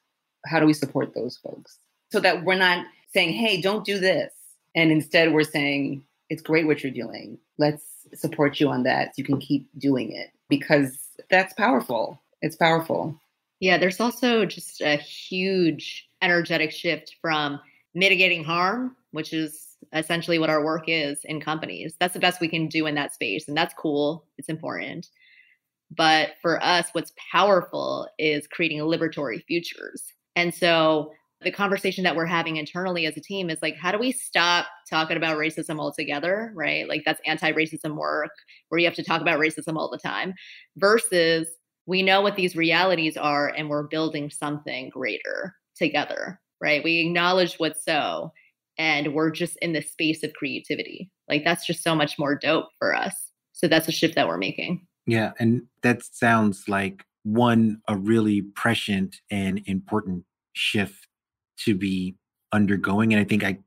how 0.46 0.60
do 0.60 0.66
we 0.66 0.74
support 0.74 1.14
those 1.14 1.38
folks 1.38 1.78
so 2.12 2.20
that 2.20 2.44
we're 2.46 2.56
not 2.56 2.86
saying, 3.14 3.34
hey, 3.34 3.60
don't 3.60 3.84
do 3.84 4.00
this? 4.00 4.34
And 4.76 4.92
instead, 4.92 5.34
we're 5.34 5.44
saying, 5.44 6.04
it's 6.30 6.42
great 6.42 6.68
what 6.68 6.84
you're 6.84 6.92
doing. 6.92 7.38
Let's 7.58 7.84
support 8.14 8.60
you 8.60 8.70
on 8.70 8.84
that. 8.84 9.10
So 9.10 9.14
you 9.18 9.24
can 9.24 9.40
keep 9.40 9.68
doing 9.78 10.12
it 10.12 10.32
because 10.50 10.98
that's 11.30 11.54
powerful. 11.54 12.20
It's 12.42 12.56
powerful. 12.56 13.20
Yeah, 13.60 13.78
there's 13.78 14.00
also 14.00 14.46
just 14.46 14.82
a 14.82 14.98
huge 14.98 16.08
energetic 16.22 16.72
shift 16.72 17.16
from 17.22 17.60
mitigating 17.96 18.44
harm, 18.44 18.96
which 19.12 19.34
is 19.34 19.76
essentially 19.94 20.40
what 20.40 20.50
our 20.50 20.64
work 20.64 20.84
is 20.88 21.20
in 21.26 21.42
companies. 21.42 21.96
That's 22.00 22.14
the 22.14 22.20
best 22.20 22.42
we 22.42 22.48
can 22.48 22.68
do 22.68 22.86
in 22.86 22.96
that 22.96 23.14
space. 23.14 23.48
And 23.48 23.58
that's 23.58 23.74
cool. 23.74 24.26
It's 24.38 24.50
important. 24.50 25.08
But 25.96 26.32
for 26.42 26.62
us, 26.64 26.90
what's 26.92 27.14
powerful 27.32 28.08
is 28.20 28.48
creating 28.48 28.80
liberatory 28.80 29.44
futures. 29.46 30.04
And 30.36 30.54
so 30.54 31.14
the 31.42 31.52
conversation 31.52 32.04
that 32.04 32.16
we're 32.16 32.26
having 32.26 32.58
internally 32.58 33.06
as 33.06 33.16
a 33.16 33.22
team 33.22 33.50
is 33.50 33.60
like, 33.62 33.76
how 33.76 33.92
do 33.92 34.00
we 34.00 34.12
stop 34.12 34.66
talking 34.90 35.18
about 35.18 35.38
racism 35.38 35.80
altogether? 35.80 36.52
Right. 36.56 36.88
Like 36.88 37.04
that's 37.06 37.22
anti 37.26 37.52
racism 37.52 37.96
work 37.96 38.32
where 38.70 38.80
you 38.80 38.88
have 38.88 38.96
to 38.96 39.04
talk 39.04 39.22
about 39.22 39.40
racism 39.40 39.78
all 39.78 39.90
the 39.90 40.00
time 40.00 40.34
versus 40.78 41.48
we 41.86 42.02
know 42.02 42.22
what 42.22 42.36
these 42.36 42.56
realities 42.56 43.18
are 43.18 43.50
and 43.50 43.70
we're 43.70 43.88
building 43.88 44.30
something 44.30 44.90
greater 44.90 45.56
together. 45.76 46.40
Right. 46.60 46.84
We 46.84 47.02
acknowledge 47.02 47.56
what's 47.58 47.86
so 47.86 48.32
and 48.80 49.14
we're 49.14 49.32
just 49.32 49.58
in 49.58 49.74
the 49.74 49.82
space 49.82 50.24
of 50.24 50.34
creativity. 50.34 51.12
Like 51.30 51.44
that's 51.44 51.66
just 51.66 51.84
so 51.84 51.96
much 51.96 52.18
more 52.18 52.36
dope 52.36 52.68
for 52.80 52.96
us. 52.96 53.14
So 53.54 53.68
that's 53.68 53.88
a 53.88 53.92
shift 53.92 54.16
that 54.16 54.28
we're 54.28 54.38
making. 54.38 54.86
Yeah. 55.06 55.32
And 55.40 55.64
that 55.84 56.04
sounds 56.04 56.68
like 56.68 57.04
one, 57.24 57.82
a 57.88 57.96
really 57.96 58.42
prescient 58.42 59.18
and 59.30 59.62
important 59.66 60.26
shift 60.54 61.07
to 61.66 61.76
be 61.76 62.16
undergoing. 62.52 63.14
And 63.14 63.22
I 63.22 63.26
think 63.26 63.44
I 63.44 63.60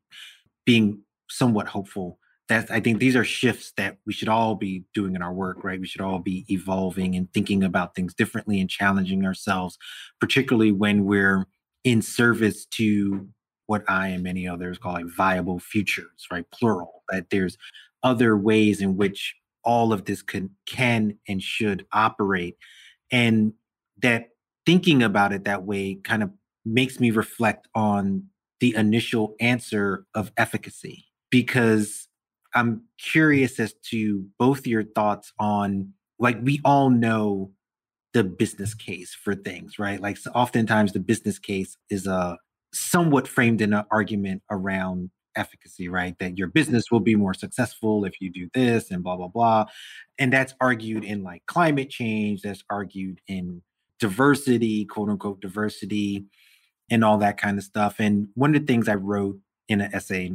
being 0.65 1.03
somewhat 1.29 1.69
hopeful 1.69 2.19
that 2.49 2.69
I 2.71 2.81
think 2.81 2.99
these 2.99 3.15
are 3.15 3.25
shifts 3.25 3.73
that 3.77 3.99
we 4.07 4.13
should 4.13 4.29
all 4.29 4.57
be 4.57 4.83
doing 4.93 5.15
in 5.15 5.23
our 5.23 5.33
work, 5.33 5.63
right? 5.63 5.81
We 5.81 5.87
should 5.87 6.01
all 6.01 6.19
be 6.19 6.45
evolving 6.49 7.15
and 7.15 7.33
thinking 7.33 7.63
about 7.63 7.95
things 7.95 8.13
differently 8.13 8.61
and 8.61 8.69
challenging 8.69 9.25
ourselves, 9.25 9.79
particularly 10.21 10.73
when 10.73 11.05
we're 11.05 11.47
in 11.85 12.03
service 12.03 12.67
to 12.67 13.29
what 13.67 13.85
I 13.89 14.09
and 14.09 14.25
many 14.25 14.49
others 14.49 14.79
call 14.79 14.95
like 14.95 15.07
viable 15.07 15.61
futures, 15.61 16.27
right? 16.33 16.45
Plural, 16.51 17.05
that 17.09 17.31
there's 17.31 17.57
other 18.03 18.37
ways 18.37 18.81
in 18.81 18.97
which 18.97 19.37
all 19.63 19.93
of 19.93 20.07
this 20.07 20.23
can 20.23 20.51
can 20.67 21.19
and 21.29 21.41
should 21.41 21.87
operate. 21.93 22.57
And 23.13 23.53
that 24.03 24.31
thinking 24.67 25.05
about 25.05 25.33
it 25.33 25.45
that 25.45 25.63
way 25.63 26.01
kind 26.03 26.25
of 26.25 26.31
makes 26.65 27.01
me 27.01 27.11
reflect 27.11 27.69
on 27.75 28.25
the 28.61 28.75
initial 28.77 29.35
answer 29.41 30.05
of 30.15 30.31
efficacy 30.37 31.07
because 31.31 32.09
I'm 32.55 32.83
curious 32.99 33.59
as 33.59 33.75
to 33.91 34.27
both 34.39 34.67
your 34.67 34.85
thoughts 34.85 35.33
on 35.39 35.93
like 36.19 36.39
we 36.43 36.61
all 36.65 36.91
know 36.91 37.53
the 38.13 38.25
business 38.25 38.75
case 38.75 39.15
for 39.15 39.35
things, 39.35 39.79
right? 39.79 40.01
Like 40.01 40.17
so 40.17 40.31
oftentimes 40.33 40.93
the 40.93 41.01
business 41.01 41.39
case 41.39 41.77
is 41.89 42.07
a 42.07 42.13
uh, 42.13 42.37
somewhat 42.73 43.27
framed 43.27 43.61
in 43.61 43.73
an 43.73 43.85
argument 43.91 44.43
around 44.51 45.11
efficacy, 45.37 45.89
right? 45.89 46.17
That 46.19 46.39
your 46.39 46.49
business 46.49 46.91
will 46.91 47.01
be 47.01 47.15
more 47.15 47.35
successful 47.35 48.05
if 48.05 48.21
you 48.21 48.31
do 48.31 48.49
this 48.53 48.91
and 48.91 49.03
blah 49.03 49.17
blah 49.17 49.29
blah. 49.29 49.67
And 50.19 50.33
that's 50.33 50.55
argued 50.61 51.05
in 51.05 51.23
like 51.23 51.47
climate 51.47 51.91
change, 51.91 52.43
that's 52.43 52.65
argued 52.69 53.21
in 53.29 53.63
diversity, 53.99 54.85
quote 54.87 55.09
unquote 55.09 55.41
diversity, 55.41 56.27
and 56.91 57.05
all 57.05 57.19
that 57.19 57.39
kind 57.39 57.59
of 57.59 57.65
stuff. 57.65 57.97
And 57.99 58.29
one 58.35 58.55
of 58.55 58.61
the 58.61 58.67
things 58.67 58.89
I 58.89 58.95
wrote 58.95 59.39
in 59.69 59.81
an 59.81 59.95
essay 59.95 60.33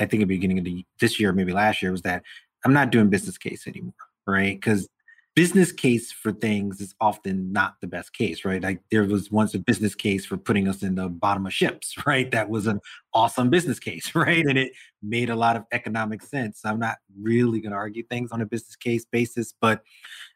I 0.00 0.06
think 0.06 0.22
at 0.22 0.28
the 0.28 0.36
beginning 0.36 0.58
of 0.58 0.64
the 0.64 0.84
this 1.00 1.18
year, 1.18 1.32
maybe 1.32 1.52
last 1.52 1.82
year, 1.82 1.92
was 1.92 2.02
that 2.02 2.22
I'm 2.64 2.72
not 2.72 2.90
doing 2.90 3.10
business 3.10 3.38
case 3.38 3.66
anymore, 3.66 3.94
right? 4.26 4.56
Because 4.56 4.88
business 5.34 5.70
case 5.70 6.10
for 6.10 6.32
things 6.32 6.80
is 6.80 6.94
often 7.00 7.52
not 7.52 7.74
the 7.80 7.86
best 7.86 8.12
case, 8.12 8.44
right? 8.44 8.62
Like 8.62 8.80
there 8.90 9.04
was 9.04 9.30
once 9.30 9.54
a 9.54 9.58
business 9.58 9.94
case 9.94 10.26
for 10.26 10.36
putting 10.36 10.66
us 10.66 10.82
in 10.82 10.96
the 10.96 11.08
bottom 11.08 11.46
of 11.46 11.52
ships, 11.52 11.94
right? 12.06 12.30
That 12.30 12.48
was 12.48 12.66
an 12.66 12.80
awesome 13.14 13.50
business 13.50 13.78
case, 13.78 14.14
right? 14.14 14.44
And 14.44 14.58
it 14.58 14.72
made 15.02 15.30
a 15.30 15.36
lot 15.36 15.56
of 15.56 15.64
economic 15.72 16.22
sense. 16.22 16.60
I'm 16.64 16.80
not 16.80 16.96
really 17.20 17.60
going 17.60 17.72
to 17.72 17.78
argue 17.78 18.04
things 18.04 18.32
on 18.32 18.40
a 18.40 18.46
business 18.46 18.76
case 18.76 19.04
basis, 19.04 19.54
but 19.60 19.82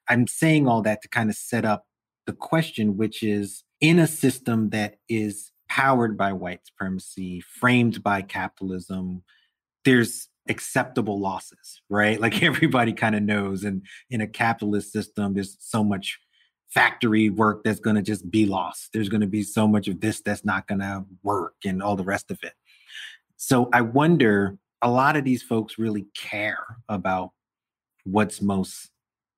I'm 0.09 0.27
saying 0.27 0.69
all 0.69 0.83
that 0.83 1.03
to 1.03 1.09
kind 1.09 1.31
of 1.31 1.37
set 1.37 1.65
up 1.65 1.87
the 2.27 2.33
question, 2.33 2.97
which 2.97 3.23
is 3.23 3.65
in 3.81 3.99
a 3.99 4.07
system 4.07 4.71
that 4.71 4.97
is 5.09 5.52
powered 5.73 6.19
by 6.19 6.35
white 6.35 6.61
supremacy, 6.67 7.41
framed 7.41 8.03
by 8.03 8.21
capitalism, 8.21 9.23
there's 9.87 10.29
acceptable 10.47 11.19
losses, 11.19 11.81
right? 11.89 12.21
Like 12.27 12.43
everybody 12.43 12.93
kind 12.93 13.15
of 13.15 13.23
knows. 13.23 13.65
And 13.65 13.83
in 14.11 14.21
a 14.21 14.27
capitalist 14.27 14.93
system, 14.93 15.33
there's 15.33 15.57
so 15.61 15.83
much 15.83 16.19
factory 16.69 17.31
work 17.31 17.65
that's 17.65 17.81
going 17.81 17.97
to 17.97 18.03
just 18.03 18.31
be 18.31 18.45
lost. 18.45 18.91
There's 18.93 19.09
going 19.09 19.23
to 19.23 19.27
be 19.27 19.43
so 19.43 19.67
much 19.67 19.89
of 19.89 20.03
this 20.03 20.21
that's 20.21 20.45
not 20.45 20.67
going 20.67 20.81
to 20.81 21.07
work 21.23 21.55
and 21.65 21.83
all 21.83 21.97
the 21.97 22.05
rest 22.05 22.31
of 22.31 22.39
it. 22.43 22.53
So 23.39 23.71
I 23.73 23.81
wonder 23.81 24.59
a 24.83 24.91
lot 24.91 25.17
of 25.17 25.25
these 25.25 25.43
folks 25.43 25.79
really 25.79 26.07
care 26.15 26.65
about 26.87 27.31
what's 28.05 28.43
most 28.43 28.91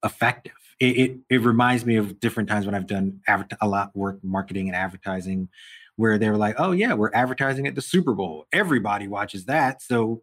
effective. 0.05 0.53
It, 0.81 0.97
it, 0.99 1.19
it 1.31 1.43
reminds 1.43 1.87
me 1.87 1.95
of 1.95 2.19
different 2.19 2.49
times 2.49 2.67
when 2.67 2.75
I've 2.75 2.89
done 2.89 3.21
adver- 3.29 3.47
a 3.61 3.69
lot 3.69 3.95
work 3.95 4.19
marketing 4.25 4.67
and 4.67 4.75
advertising 4.75 5.49
where 5.97 6.19
they 6.19 6.29
were 6.29 6.37
like, 6.37 6.57
oh, 6.59 6.73
yeah, 6.73 6.95
we're 6.95 7.13
advertising 7.15 7.67
at 7.67 7.75
the 7.75 7.83
Super 7.83 8.15
Bowl. 8.15 8.47
Everybody 8.53 9.09
watches 9.09 9.45
that. 9.47 9.83
So 9.83 10.23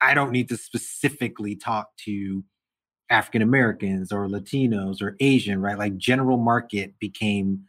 I 0.00 0.14
don't 0.14 0.32
need 0.32 0.48
to 0.48 0.56
specifically 0.56 1.54
talk 1.54 1.94
to 2.04 2.44
African 3.10 3.42
Americans 3.42 4.10
or 4.10 4.26
Latinos 4.26 5.02
or 5.02 5.16
Asian, 5.20 5.60
right? 5.60 5.78
Like 5.78 5.96
general 5.96 6.38
market 6.38 6.98
became 6.98 7.64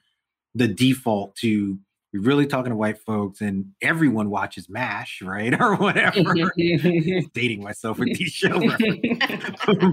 the 0.55 0.67
default 0.67 1.35
to 1.37 1.77
we're 2.13 2.21
really 2.21 2.45
talking 2.45 2.69
to 2.69 2.75
white 2.75 2.99
folks 2.99 3.41
and 3.41 3.71
everyone 3.81 4.29
watches 4.29 4.69
MASH, 4.69 5.23
right? 5.23 5.51
Or 5.59 5.75
whatever. 5.75 6.35
Dating 7.33 7.63
myself 7.63 7.97
with 7.97 8.15
these 8.17 8.31
shows. 8.31 8.63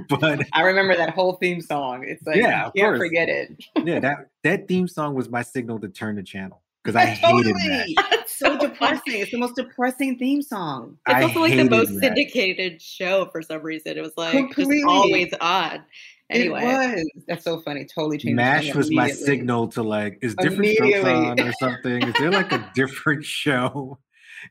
but 0.09 0.47
I 0.53 0.63
remember 0.63 0.97
that 0.97 1.15
whole 1.15 1.35
theme 1.35 1.63
song. 1.63 2.05
It's 2.07 2.25
like 2.27 2.37
yeah, 2.37 2.67
you 2.67 2.83
can't 2.83 2.91
course. 2.91 2.99
forget 2.99 3.29
it. 3.29 3.65
yeah, 3.85 4.01
that 4.01 4.29
that 4.45 4.69
theme 4.69 4.87
song 4.87 5.15
was 5.15 5.31
my 5.31 5.43
signal 5.43 5.81
to 5.81 5.89
turn 5.89 6.17
the 6.17 6.23
channel 6.23 6.63
because 6.83 6.97
I 6.97 7.07
hated 7.07 7.55
totally. 7.55 7.95
that. 7.97 8.07
It's 8.21 8.37
so 8.39 8.59
depressing. 8.61 9.21
It's 9.21 9.31
the 9.31 9.39
most 9.39 9.57
depressing 9.57 10.19
theme 10.19 10.43
song. 10.43 10.97
It's 11.07 11.15
I 11.15 11.23
also 11.23 11.41
like 11.41 11.57
the 11.57 11.65
most 11.65 11.93
that. 11.95 12.01
syndicated 12.01 12.81
show 12.81 13.29
for 13.33 13.43
some 13.43 13.63
reason. 13.63 13.99
It 13.99 14.03
was 14.03 14.13
like 14.17 14.33
Completely. 14.33 14.79
just 14.79 14.89
always 14.89 15.33
on. 15.41 15.85
Anyway, 16.31 16.61
it 16.63 16.95
was. 16.97 17.11
That's 17.27 17.45
so 17.45 17.61
funny. 17.61 17.85
Totally 17.93 18.19
changed. 18.19 18.37
Mash 18.37 18.75
was 18.75 18.91
my 18.91 19.11
signal 19.11 19.67
to 19.69 19.83
like, 19.83 20.19
is 20.23 20.35
different 20.37 20.75
strokes 20.75 21.05
on 21.05 21.41
or 21.41 21.53
something? 21.61 22.03
Is 22.05 22.15
there 22.21 22.31
like 22.31 22.53
a 22.53 22.71
different 22.75 23.25
show? 23.25 23.99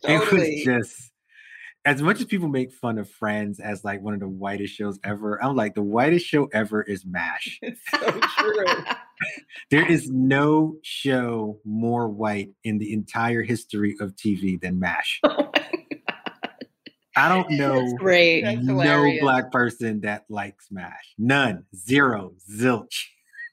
Totally. 0.05 0.61
It 0.61 0.67
was 0.67 0.83
just 0.83 1.11
as 1.89 2.03
much 2.03 2.19
as 2.19 2.25
people 2.27 2.47
make 2.47 2.71
fun 2.71 2.99
of 2.99 3.09
Friends 3.09 3.59
as 3.59 3.83
like 3.83 3.99
one 3.99 4.13
of 4.13 4.19
the 4.19 4.27
whitest 4.27 4.75
shows 4.75 4.99
ever, 5.03 5.43
I'm 5.43 5.55
like 5.55 5.73
the 5.73 5.81
whitest 5.81 6.23
show 6.23 6.47
ever 6.53 6.83
is 6.83 7.03
MASH. 7.03 7.59
It's 7.63 7.81
so 7.89 8.11
true. 8.37 8.83
there 9.71 9.91
is 9.91 10.07
no 10.11 10.75
show 10.83 11.57
more 11.65 12.07
white 12.07 12.51
in 12.63 12.77
the 12.77 12.93
entire 12.93 13.41
history 13.41 13.95
of 13.99 14.15
TV 14.15 14.61
than 14.61 14.79
MASH. 14.79 15.19
Oh 17.19 17.25
I 17.25 17.27
don't 17.27 17.51
know 17.51 17.85
great. 17.97 18.43
no 18.61 19.11
black 19.19 19.51
person 19.51 19.99
that 20.01 20.23
likes 20.29 20.67
MASH. 20.71 21.15
None. 21.17 21.65
Zero. 21.75 22.31
Zilch 22.49 23.07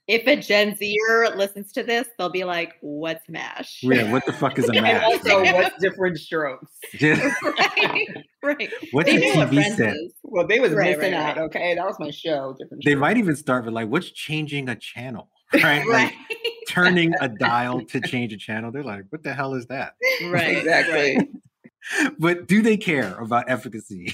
if 0.07 0.25
a 0.25 0.37
Gen 0.37 0.75
Zer 0.77 1.35
listens 1.35 1.73
to 1.73 1.83
this, 1.83 2.07
they'll 2.17 2.29
be 2.29 2.45
like, 2.45 2.75
"What's 2.81 3.27
Mash?" 3.27 3.81
Yeah, 3.83 4.09
what 4.11 4.25
the 4.25 4.31
fuck 4.31 4.57
is 4.57 4.69
a 4.69 4.73
Mash? 4.81 4.93
and 4.93 5.03
also, 5.03 5.43
what's 5.53 5.77
different 5.81 6.17
strokes? 6.17 6.71
right, 7.01 8.07
right. 8.41 8.73
What's 8.91 9.09
they 9.09 9.29
a 9.29 9.35
TV 9.35 9.75
set? 9.75 9.97
Well, 10.23 10.47
they 10.47 10.59
was 10.59 10.71
right, 10.71 10.97
missing 10.97 11.13
right, 11.13 11.37
out. 11.37 11.37
Okay, 11.37 11.75
that 11.75 11.85
was 11.85 11.99
my 11.99 12.11
show. 12.11 12.55
Different. 12.57 12.85
They 12.85 12.95
might 12.95 13.17
even 13.17 13.35
start 13.35 13.65
with 13.65 13.73
like, 13.73 13.89
"What's 13.89 14.09
changing 14.11 14.69
a 14.69 14.75
channel?" 14.75 15.29
Right, 15.53 15.85
like 15.87 16.13
turning 16.69 17.13
a 17.19 17.27
dial 17.27 17.81
to 17.85 18.01
change 18.01 18.31
a 18.33 18.37
channel. 18.37 18.71
They're 18.71 18.83
like, 18.83 19.05
"What 19.09 19.23
the 19.23 19.33
hell 19.33 19.55
is 19.55 19.67
that?" 19.67 19.95
Right, 20.23 20.57
exactly. 20.57 21.29
but 22.17 22.47
do 22.47 22.61
they 22.61 22.77
care 22.77 23.17
about 23.17 23.49
efficacy? 23.49 24.13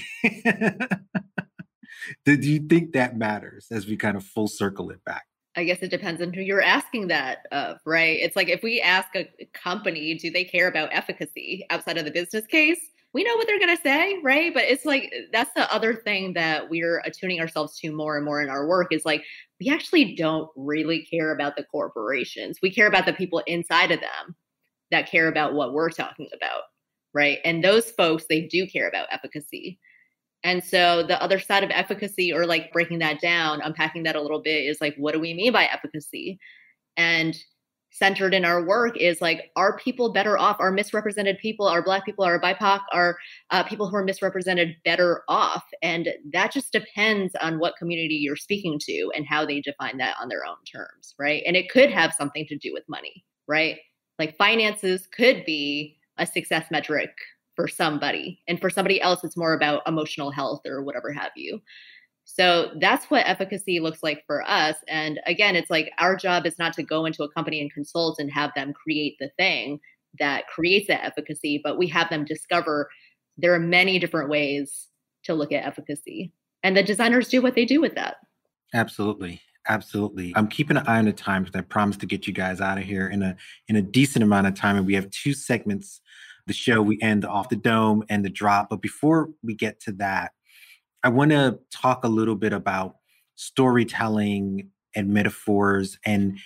do 2.24 2.32
you 2.34 2.60
think 2.60 2.92
that 2.92 3.16
matters 3.16 3.68
as 3.70 3.86
we 3.86 3.96
kind 3.96 4.16
of 4.16 4.24
full 4.24 4.48
circle 4.48 4.90
it 4.90 5.04
back? 5.04 5.24
I 5.56 5.64
guess 5.64 5.78
it 5.82 5.90
depends 5.90 6.20
on 6.20 6.32
who 6.32 6.40
you're 6.40 6.62
asking 6.62 7.08
that 7.08 7.46
of, 7.52 7.78
right? 7.86 8.18
It's 8.20 8.36
like 8.36 8.48
if 8.48 8.62
we 8.62 8.80
ask 8.80 9.08
a 9.14 9.28
company, 9.52 10.14
do 10.14 10.30
they 10.30 10.44
care 10.44 10.68
about 10.68 10.88
efficacy 10.92 11.64
outside 11.70 11.96
of 11.96 12.04
the 12.04 12.10
business 12.10 12.46
case? 12.46 12.80
We 13.12 13.22
know 13.22 13.36
what 13.36 13.46
they're 13.46 13.60
going 13.60 13.76
to 13.76 13.82
say, 13.82 14.18
right? 14.24 14.52
But 14.52 14.64
it's 14.64 14.84
like 14.84 15.12
that's 15.32 15.52
the 15.54 15.72
other 15.72 15.94
thing 15.94 16.32
that 16.32 16.68
we're 16.68 16.98
attuning 17.04 17.40
ourselves 17.40 17.78
to 17.78 17.92
more 17.92 18.16
and 18.16 18.24
more 18.24 18.42
in 18.42 18.50
our 18.50 18.66
work 18.66 18.92
is 18.92 19.04
like 19.04 19.22
we 19.60 19.70
actually 19.70 20.16
don't 20.16 20.50
really 20.56 21.06
care 21.06 21.32
about 21.32 21.54
the 21.56 21.62
corporations. 21.62 22.58
We 22.60 22.72
care 22.72 22.88
about 22.88 23.06
the 23.06 23.12
people 23.12 23.40
inside 23.46 23.92
of 23.92 24.00
them 24.00 24.34
that 24.90 25.08
care 25.08 25.28
about 25.28 25.54
what 25.54 25.72
we're 25.72 25.90
talking 25.90 26.28
about, 26.34 26.62
right? 27.12 27.38
And 27.44 27.62
those 27.62 27.90
folks, 27.92 28.26
they 28.28 28.42
do 28.42 28.66
care 28.66 28.88
about 28.88 29.06
efficacy. 29.12 29.78
And 30.44 30.62
so 30.62 31.02
the 31.02 31.20
other 31.22 31.40
side 31.40 31.64
of 31.64 31.70
efficacy, 31.70 32.32
or 32.32 32.46
like 32.46 32.72
breaking 32.72 32.98
that 33.00 33.20
down, 33.20 33.62
unpacking 33.62 34.02
that 34.04 34.14
a 34.14 34.20
little 34.20 34.42
bit, 34.42 34.64
is 34.66 34.80
like, 34.80 34.94
what 34.96 35.12
do 35.12 35.20
we 35.20 35.34
mean 35.34 35.52
by 35.52 35.64
efficacy? 35.64 36.38
And 36.96 37.36
centered 37.90 38.34
in 38.34 38.44
our 38.44 38.64
work 38.64 38.96
is 38.98 39.22
like, 39.22 39.50
are 39.56 39.78
people 39.78 40.12
better 40.12 40.36
off? 40.36 40.56
Are 40.58 40.72
misrepresented 40.72 41.38
people, 41.38 41.66
are 41.66 41.82
Black 41.82 42.04
people, 42.04 42.24
are 42.24 42.40
BIPOC, 42.40 42.80
are 42.92 43.16
uh, 43.50 43.62
people 43.62 43.88
who 43.88 43.96
are 43.96 44.04
misrepresented 44.04 44.76
better 44.84 45.22
off? 45.28 45.62
And 45.80 46.08
that 46.32 46.52
just 46.52 46.72
depends 46.72 47.34
on 47.40 47.58
what 47.58 47.76
community 47.78 48.16
you're 48.16 48.36
speaking 48.36 48.80
to 48.84 49.12
and 49.14 49.24
how 49.26 49.46
they 49.46 49.60
define 49.60 49.96
that 49.98 50.16
on 50.20 50.28
their 50.28 50.44
own 50.44 50.56
terms, 50.70 51.14
right? 51.18 51.42
And 51.46 51.56
it 51.56 51.70
could 51.70 51.90
have 51.90 52.12
something 52.12 52.46
to 52.48 52.58
do 52.58 52.72
with 52.72 52.82
money, 52.88 53.24
right? 53.46 53.78
Like 54.18 54.36
finances 54.36 55.06
could 55.16 55.44
be 55.44 55.96
a 56.18 56.26
success 56.26 56.66
metric 56.70 57.10
for 57.56 57.68
somebody 57.68 58.40
and 58.48 58.60
for 58.60 58.70
somebody 58.70 59.00
else 59.00 59.22
it's 59.24 59.36
more 59.36 59.54
about 59.54 59.82
emotional 59.86 60.30
health 60.30 60.60
or 60.66 60.82
whatever 60.82 61.12
have 61.12 61.32
you 61.36 61.60
so 62.26 62.70
that's 62.80 63.06
what 63.06 63.26
efficacy 63.26 63.80
looks 63.80 64.02
like 64.02 64.22
for 64.26 64.42
us 64.48 64.76
and 64.88 65.20
again 65.26 65.56
it's 65.56 65.70
like 65.70 65.92
our 65.98 66.16
job 66.16 66.46
is 66.46 66.58
not 66.58 66.72
to 66.72 66.82
go 66.82 67.04
into 67.06 67.22
a 67.22 67.30
company 67.32 67.60
and 67.60 67.72
consult 67.72 68.18
and 68.18 68.30
have 68.30 68.50
them 68.54 68.72
create 68.72 69.16
the 69.20 69.30
thing 69.36 69.78
that 70.18 70.46
creates 70.48 70.88
that 70.88 71.04
efficacy 71.04 71.60
but 71.62 71.78
we 71.78 71.86
have 71.86 72.08
them 72.10 72.24
discover 72.24 72.88
there 73.36 73.54
are 73.54 73.60
many 73.60 73.98
different 73.98 74.30
ways 74.30 74.88
to 75.22 75.34
look 75.34 75.52
at 75.52 75.64
efficacy 75.64 76.32
and 76.62 76.76
the 76.76 76.82
designers 76.82 77.28
do 77.28 77.42
what 77.42 77.54
they 77.54 77.64
do 77.64 77.80
with 77.80 77.94
that 77.94 78.16
Absolutely. 78.74 79.40
Absolutely. 79.66 80.34
I'm 80.36 80.48
keeping 80.48 80.76
an 80.76 80.86
eye 80.86 80.98
on 80.98 81.06
the 81.06 81.12
time 81.12 81.44
because 81.44 81.58
I 81.58 81.62
promised 81.62 82.00
to 82.00 82.06
get 82.06 82.26
you 82.26 82.34
guys 82.34 82.60
out 82.60 82.76
of 82.76 82.84
here 82.84 83.08
in 83.08 83.22
a 83.22 83.34
in 83.68 83.76
a 83.76 83.82
decent 83.82 84.22
amount 84.22 84.46
of 84.46 84.54
time. 84.54 84.76
And 84.76 84.86
we 84.86 84.94
have 84.94 85.08
two 85.10 85.32
segments. 85.32 86.02
The 86.46 86.52
show 86.52 86.82
we 86.82 86.98
end 87.00 87.24
off 87.24 87.48
the 87.48 87.56
dome 87.56 88.04
and 88.08 88.24
the 88.24 88.30
drop. 88.30 88.68
But 88.70 88.82
before 88.82 89.30
we 89.42 89.54
get 89.54 89.80
to 89.80 89.92
that, 89.92 90.32
I 91.02 91.08
want 91.08 91.30
to 91.30 91.58
talk 91.70 92.04
a 92.04 92.08
little 92.08 92.36
bit 92.36 92.52
about 92.52 92.96
storytelling 93.34 94.70
and 94.94 95.08
metaphors. 95.08 95.98
And 96.04 96.38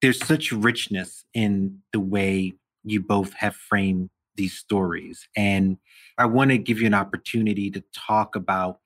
there's 0.00 0.24
such 0.24 0.52
richness 0.52 1.24
in 1.34 1.80
the 1.92 2.00
way 2.00 2.54
you 2.84 3.00
both 3.00 3.32
have 3.34 3.56
framed 3.56 4.10
these 4.36 4.54
stories. 4.54 5.28
And 5.36 5.78
I 6.18 6.26
want 6.26 6.50
to 6.50 6.58
give 6.58 6.80
you 6.80 6.86
an 6.86 6.94
opportunity 6.94 7.70
to 7.70 7.82
talk 7.94 8.36
about 8.36 8.78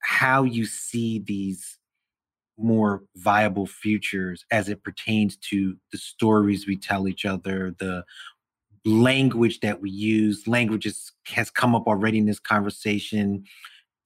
how 0.00 0.44
you 0.44 0.66
see 0.66 1.18
these 1.18 1.78
more 2.58 3.02
viable 3.16 3.66
futures 3.66 4.44
as 4.50 4.68
it 4.68 4.82
pertains 4.82 5.36
to 5.36 5.76
the 5.92 5.98
stories 5.98 6.66
we 6.66 6.76
tell 6.76 7.06
each 7.06 7.24
other, 7.24 7.74
the 7.78 8.04
language 8.86 9.60
that 9.60 9.82
we 9.82 9.90
use. 9.90 10.46
Language 10.46 10.86
is, 10.86 11.12
has 11.26 11.50
come 11.50 11.74
up 11.74 11.86
already 11.86 12.18
in 12.18 12.26
this 12.26 12.38
conversation. 12.38 13.44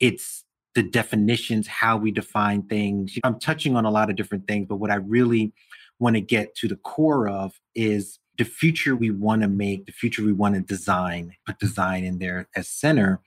It's 0.00 0.44
the 0.74 0.82
definitions, 0.82 1.66
how 1.66 1.96
we 1.96 2.10
define 2.10 2.62
things. 2.62 3.16
I'm 3.22 3.38
touching 3.38 3.76
on 3.76 3.84
a 3.84 3.90
lot 3.90 4.08
of 4.08 4.16
different 4.16 4.48
things, 4.48 4.66
but 4.68 4.76
what 4.76 4.90
I 4.90 4.96
really 4.96 5.52
want 5.98 6.16
to 6.16 6.20
get 6.20 6.54
to 6.56 6.68
the 6.68 6.76
core 6.76 7.28
of 7.28 7.60
is 7.74 8.18
the 8.38 8.44
future 8.44 8.96
we 8.96 9.10
want 9.10 9.42
to 9.42 9.48
make, 9.48 9.84
the 9.84 9.92
future 9.92 10.22
we 10.22 10.32
want 10.32 10.54
to 10.54 10.60
design, 10.62 11.34
put 11.46 11.58
design 11.58 12.04
in 12.04 12.18
there 12.18 12.48
as 12.56 12.68
center. 12.68 13.20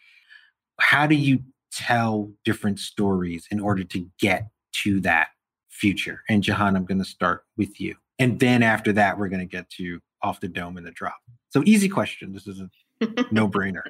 How 0.80 1.06
do 1.06 1.16
you 1.16 1.43
tell 1.72 2.32
different 2.43 2.80
stories 2.80 3.47
in 3.51 3.60
order 3.60 3.84
to 3.84 4.08
get 4.20 4.47
to 4.84 4.99
that 5.01 5.28
future? 5.70 6.24
And 6.30 6.41
Jahan, 6.41 6.76
I'm 6.76 6.86
going 6.86 6.97
to 6.97 7.06
start 7.06 7.43
with 7.58 7.80
you. 7.80 7.95
And 8.18 8.39
then 8.39 8.64
after 8.64 8.93
that, 8.93 9.20
we're 9.20 9.28
going 9.28 9.39
to 9.39 9.45
get 9.45 9.70
to 9.72 9.99
off 10.24 10.39
the 10.39 10.47
dome 10.47 10.78
and 10.78 10.86
the 10.86 10.91
drop. 10.91 11.17
So 11.49 11.61
easy 11.65 11.89
question. 11.89 12.34
This 12.34 12.47
is 12.47 12.61
a 12.61 12.69
no 13.32 13.47
brainer. 13.47 13.84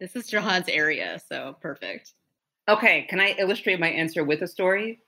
this 0.00 0.16
is 0.16 0.28
Jahan's 0.28 0.68
area. 0.68 1.20
So 1.28 1.56
perfect. 1.60 2.12
Okay. 2.68 3.06
Can 3.08 3.20
I 3.20 3.34
illustrate 3.38 3.78
my 3.78 3.88
answer 3.88 4.24
with 4.24 4.42
a 4.42 4.48
story? 4.48 5.00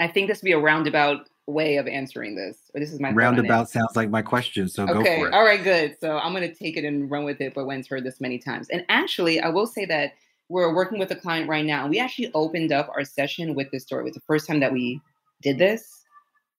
I 0.00 0.08
think 0.08 0.28
this 0.28 0.40
would 0.40 0.46
be 0.46 0.52
a 0.52 0.58
roundabout 0.58 1.28
way 1.46 1.76
of 1.76 1.86
answering 1.86 2.34
this. 2.34 2.70
Or 2.74 2.80
this 2.80 2.92
is 2.92 3.00
my 3.00 3.10
roundabout 3.10 3.68
sounds 3.68 3.96
like 3.96 4.10
my 4.10 4.22
question. 4.22 4.68
So 4.68 4.84
okay. 4.84 4.94
go 4.94 5.02
for 5.02 5.28
it. 5.28 5.34
All 5.34 5.44
right, 5.44 5.62
good. 5.62 5.96
So 6.00 6.18
I'm 6.18 6.32
going 6.32 6.48
to 6.48 6.54
take 6.54 6.76
it 6.76 6.84
and 6.84 7.10
run 7.10 7.24
with 7.24 7.40
it, 7.40 7.54
but 7.54 7.66
Wen's 7.66 7.88
heard 7.88 8.04
this 8.04 8.20
many 8.20 8.38
times. 8.38 8.68
And 8.70 8.84
actually, 8.88 9.40
I 9.40 9.48
will 9.48 9.66
say 9.66 9.84
that 9.86 10.12
we're 10.48 10.74
working 10.74 10.98
with 10.98 11.10
a 11.10 11.16
client 11.16 11.48
right 11.48 11.64
now, 11.64 11.82
and 11.82 11.90
we 11.90 11.98
actually 11.98 12.30
opened 12.34 12.72
up 12.72 12.90
our 12.94 13.04
session 13.04 13.54
with 13.54 13.70
this 13.70 13.84
story. 13.84 14.02
It 14.02 14.04
was 14.04 14.14
the 14.14 14.20
first 14.20 14.46
time 14.46 14.60
that 14.60 14.72
we 14.72 15.00
did 15.40 15.58
this, 15.58 16.04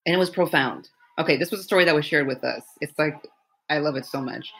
and 0.06 0.16
it 0.16 0.18
was 0.18 0.30
profound. 0.30 0.90
Okay, 1.20 1.38
this 1.38 1.52
was 1.52 1.60
a 1.60 1.64
story 1.64 1.86
that 1.86 1.96
was 1.96 2.06
shared 2.06 2.28
with 2.28 2.44
us. 2.44 2.64
It's 2.82 2.98
like 2.98 3.16
I 3.70 3.78
love 3.78 3.96
it 3.96 4.06
so 4.06 4.22
much. 4.22 4.52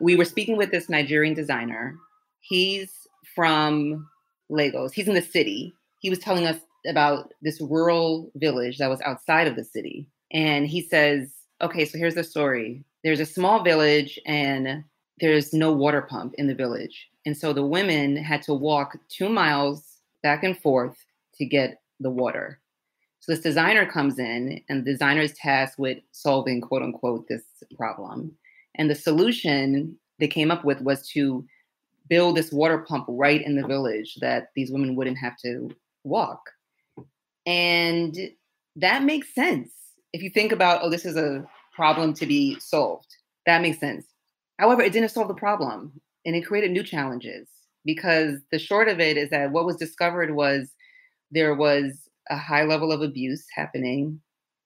We 0.00 0.16
were 0.16 0.24
speaking 0.24 0.56
with 0.56 0.70
this 0.70 0.88
Nigerian 0.88 1.34
designer. 1.34 1.96
He's 2.40 3.06
from 3.34 4.08
Lagos. 4.50 4.92
He's 4.92 5.08
in 5.08 5.14
the 5.14 5.22
city. 5.22 5.74
He 6.00 6.10
was 6.10 6.18
telling 6.18 6.46
us 6.46 6.60
about 6.86 7.32
this 7.42 7.60
rural 7.60 8.30
village 8.36 8.78
that 8.78 8.90
was 8.90 9.00
outside 9.00 9.46
of 9.46 9.56
the 9.56 9.64
city. 9.64 10.06
And 10.32 10.66
he 10.66 10.82
says, 10.82 11.32
okay, 11.62 11.84
so 11.84 11.96
here's 11.96 12.16
the 12.16 12.24
story. 12.24 12.84
There's 13.02 13.20
a 13.20 13.26
small 13.26 13.62
village 13.62 14.18
and 14.26 14.84
there's 15.20 15.54
no 15.54 15.72
water 15.72 16.02
pump 16.02 16.34
in 16.36 16.46
the 16.46 16.54
village. 16.54 17.08
And 17.24 17.36
so 17.36 17.52
the 17.52 17.64
women 17.64 18.16
had 18.16 18.42
to 18.42 18.54
walk 18.54 18.96
two 19.08 19.28
miles 19.28 20.00
back 20.22 20.44
and 20.44 20.58
forth 20.58 20.96
to 21.36 21.46
get 21.46 21.80
the 22.00 22.10
water. 22.10 22.60
So 23.24 23.32
this 23.32 23.40
designer 23.40 23.86
comes 23.86 24.18
in, 24.18 24.62
and 24.68 24.84
the 24.84 24.92
designer 24.92 25.22
is 25.22 25.32
tasked 25.32 25.78
with 25.78 25.96
solving, 26.12 26.60
quote 26.60 26.82
unquote, 26.82 27.26
this 27.26 27.42
problem. 27.74 28.36
And 28.74 28.90
the 28.90 28.94
solution 28.94 29.96
they 30.18 30.28
came 30.28 30.50
up 30.50 30.62
with 30.62 30.82
was 30.82 31.08
to 31.12 31.42
build 32.10 32.36
this 32.36 32.52
water 32.52 32.84
pump 32.86 33.06
right 33.08 33.40
in 33.40 33.56
the 33.56 33.66
village 33.66 34.16
that 34.20 34.48
these 34.54 34.70
women 34.70 34.94
wouldn't 34.94 35.16
have 35.16 35.38
to 35.38 35.70
walk. 36.04 36.50
And 37.46 38.14
that 38.76 39.04
makes 39.04 39.34
sense. 39.34 39.70
If 40.12 40.22
you 40.22 40.28
think 40.28 40.52
about, 40.52 40.82
oh, 40.82 40.90
this 40.90 41.06
is 41.06 41.16
a 41.16 41.46
problem 41.74 42.12
to 42.14 42.26
be 42.26 42.60
solved, 42.60 43.08
that 43.46 43.62
makes 43.62 43.80
sense. 43.80 44.04
However, 44.58 44.82
it 44.82 44.92
didn't 44.92 45.12
solve 45.12 45.28
the 45.28 45.34
problem 45.34 45.98
and 46.26 46.36
it 46.36 46.44
created 46.44 46.72
new 46.72 46.82
challenges 46.82 47.48
because 47.86 48.40
the 48.52 48.58
short 48.58 48.88
of 48.88 49.00
it 49.00 49.16
is 49.16 49.30
that 49.30 49.50
what 49.50 49.64
was 49.64 49.76
discovered 49.76 50.34
was 50.34 50.68
there 51.30 51.54
was 51.54 52.03
a 52.30 52.36
high 52.36 52.64
level 52.64 52.92
of 52.92 53.02
abuse 53.02 53.44
happening 53.54 54.20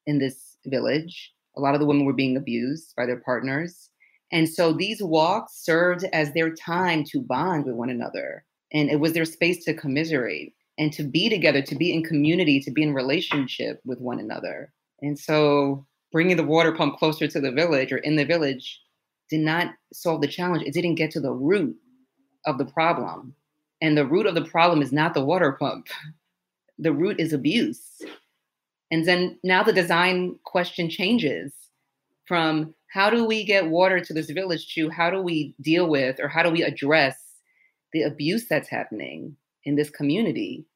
in 0.07 0.19
this 0.19 0.57
village. 0.67 1.33
A 1.57 1.61
lot 1.61 1.75
of 1.75 1.81
the 1.81 1.87
women 1.87 2.05
were 2.05 2.13
being 2.13 2.37
abused 2.37 2.95
by 2.97 3.07
their 3.07 3.21
partners. 3.21 3.91
And 4.31 4.49
so 4.49 4.73
these 4.73 5.03
walks 5.03 5.65
served 5.65 6.05
as 6.13 6.33
their 6.33 6.55
time 6.55 7.05
to 7.05 7.21
bond 7.21 7.65
with 7.65 7.75
one 7.75 7.91
another. 7.91 8.45
And 8.73 8.91
it 8.91 9.01
was 9.01 9.13
their 9.13 9.25
space 9.25 9.65
to 9.65 9.75
commiserate 9.75 10.55
and 10.79 10.93
to 10.93 11.03
be 11.03 11.29
together, 11.29 11.63
to 11.63 11.75
be 11.75 11.93
in 11.93 12.05
community, 12.05 12.61
to 12.61 12.71
be 12.71 12.83
in 12.83 12.95
relationship 12.95 13.81
with 13.85 14.01
one 14.01 14.21
another. 14.21 14.73
And 15.01 15.19
so 15.19 15.87
bringing 16.13 16.37
the 16.37 16.45
water 16.45 16.73
pump 16.73 16.99
closer 16.99 17.27
to 17.27 17.41
the 17.41 17.53
village 17.53 17.93
or 17.93 17.99
in 17.99 18.17
the 18.17 18.25
village 18.25 18.81
did 19.31 19.41
not 19.41 19.75
solve 19.93 20.21
the 20.21 20.29
challenge. 20.29 20.63
It 20.65 20.75
didn't 20.75 20.95
get 20.95 21.11
to 21.13 21.21
the 21.21 21.33
root 21.33 21.77
of 22.47 22.59
the 22.59 22.65
problem. 22.65 23.35
And 23.81 23.97
the 23.97 24.07
root 24.07 24.27
of 24.27 24.35
the 24.35 24.45
problem 24.45 24.83
is 24.83 24.93
not 24.93 25.15
the 25.15 25.25
water 25.25 25.53
pump, 25.53 25.89
the 26.79 26.93
root 26.93 27.21
is 27.21 27.33
abuse. 27.33 28.03
And 28.91 29.07
then 29.07 29.39
now 29.43 29.63
the 29.63 29.73
design 29.73 30.39
question 30.45 30.89
changes 30.89 31.53
from 32.27 32.75
how 32.93 33.11
do 33.11 33.25
we 33.25 33.45
get 33.45 33.69
water 33.69 34.01
to 34.01 34.15
this 34.15 34.31
village 34.31 34.75
to 34.75 34.89
how 34.89 35.11
do 35.11 35.21
we 35.21 35.55
deal 35.61 35.89
with 35.89 36.21
or 36.21 36.29
how 36.29 36.43
do 36.43 36.51
we 36.51 36.63
address 36.63 37.17
the 37.93 38.03
abuse 38.03 38.47
that's 38.49 38.69
happening 38.69 39.37
in 39.65 39.77
this 39.77 39.91
community? 39.91 40.67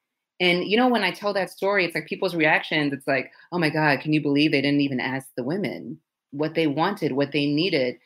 And 0.41 0.65
you 0.65 0.77
know, 0.77 0.89
when 0.89 1.05
I 1.05 1.11
tell 1.11 1.33
that 1.35 1.51
story, 1.51 1.85
it's 1.85 1.95
like 1.95 2.07
people's 2.07 2.35
reactions, 2.35 2.93
it's 2.93 3.07
like, 3.07 3.31
oh 3.53 3.59
my 3.59 3.71
God, 3.71 4.01
can 4.01 4.13
you 4.13 4.21
believe 4.21 4.51
they 4.51 4.61
didn't 4.61 4.81
even 4.81 5.01
ask 5.01 5.29
the 5.37 5.45
women 5.45 5.99
what 6.33 6.55
they 6.55 6.67
wanted, 6.67 7.13
what 7.13 7.33
they 7.33 7.47
needed? 7.47 7.97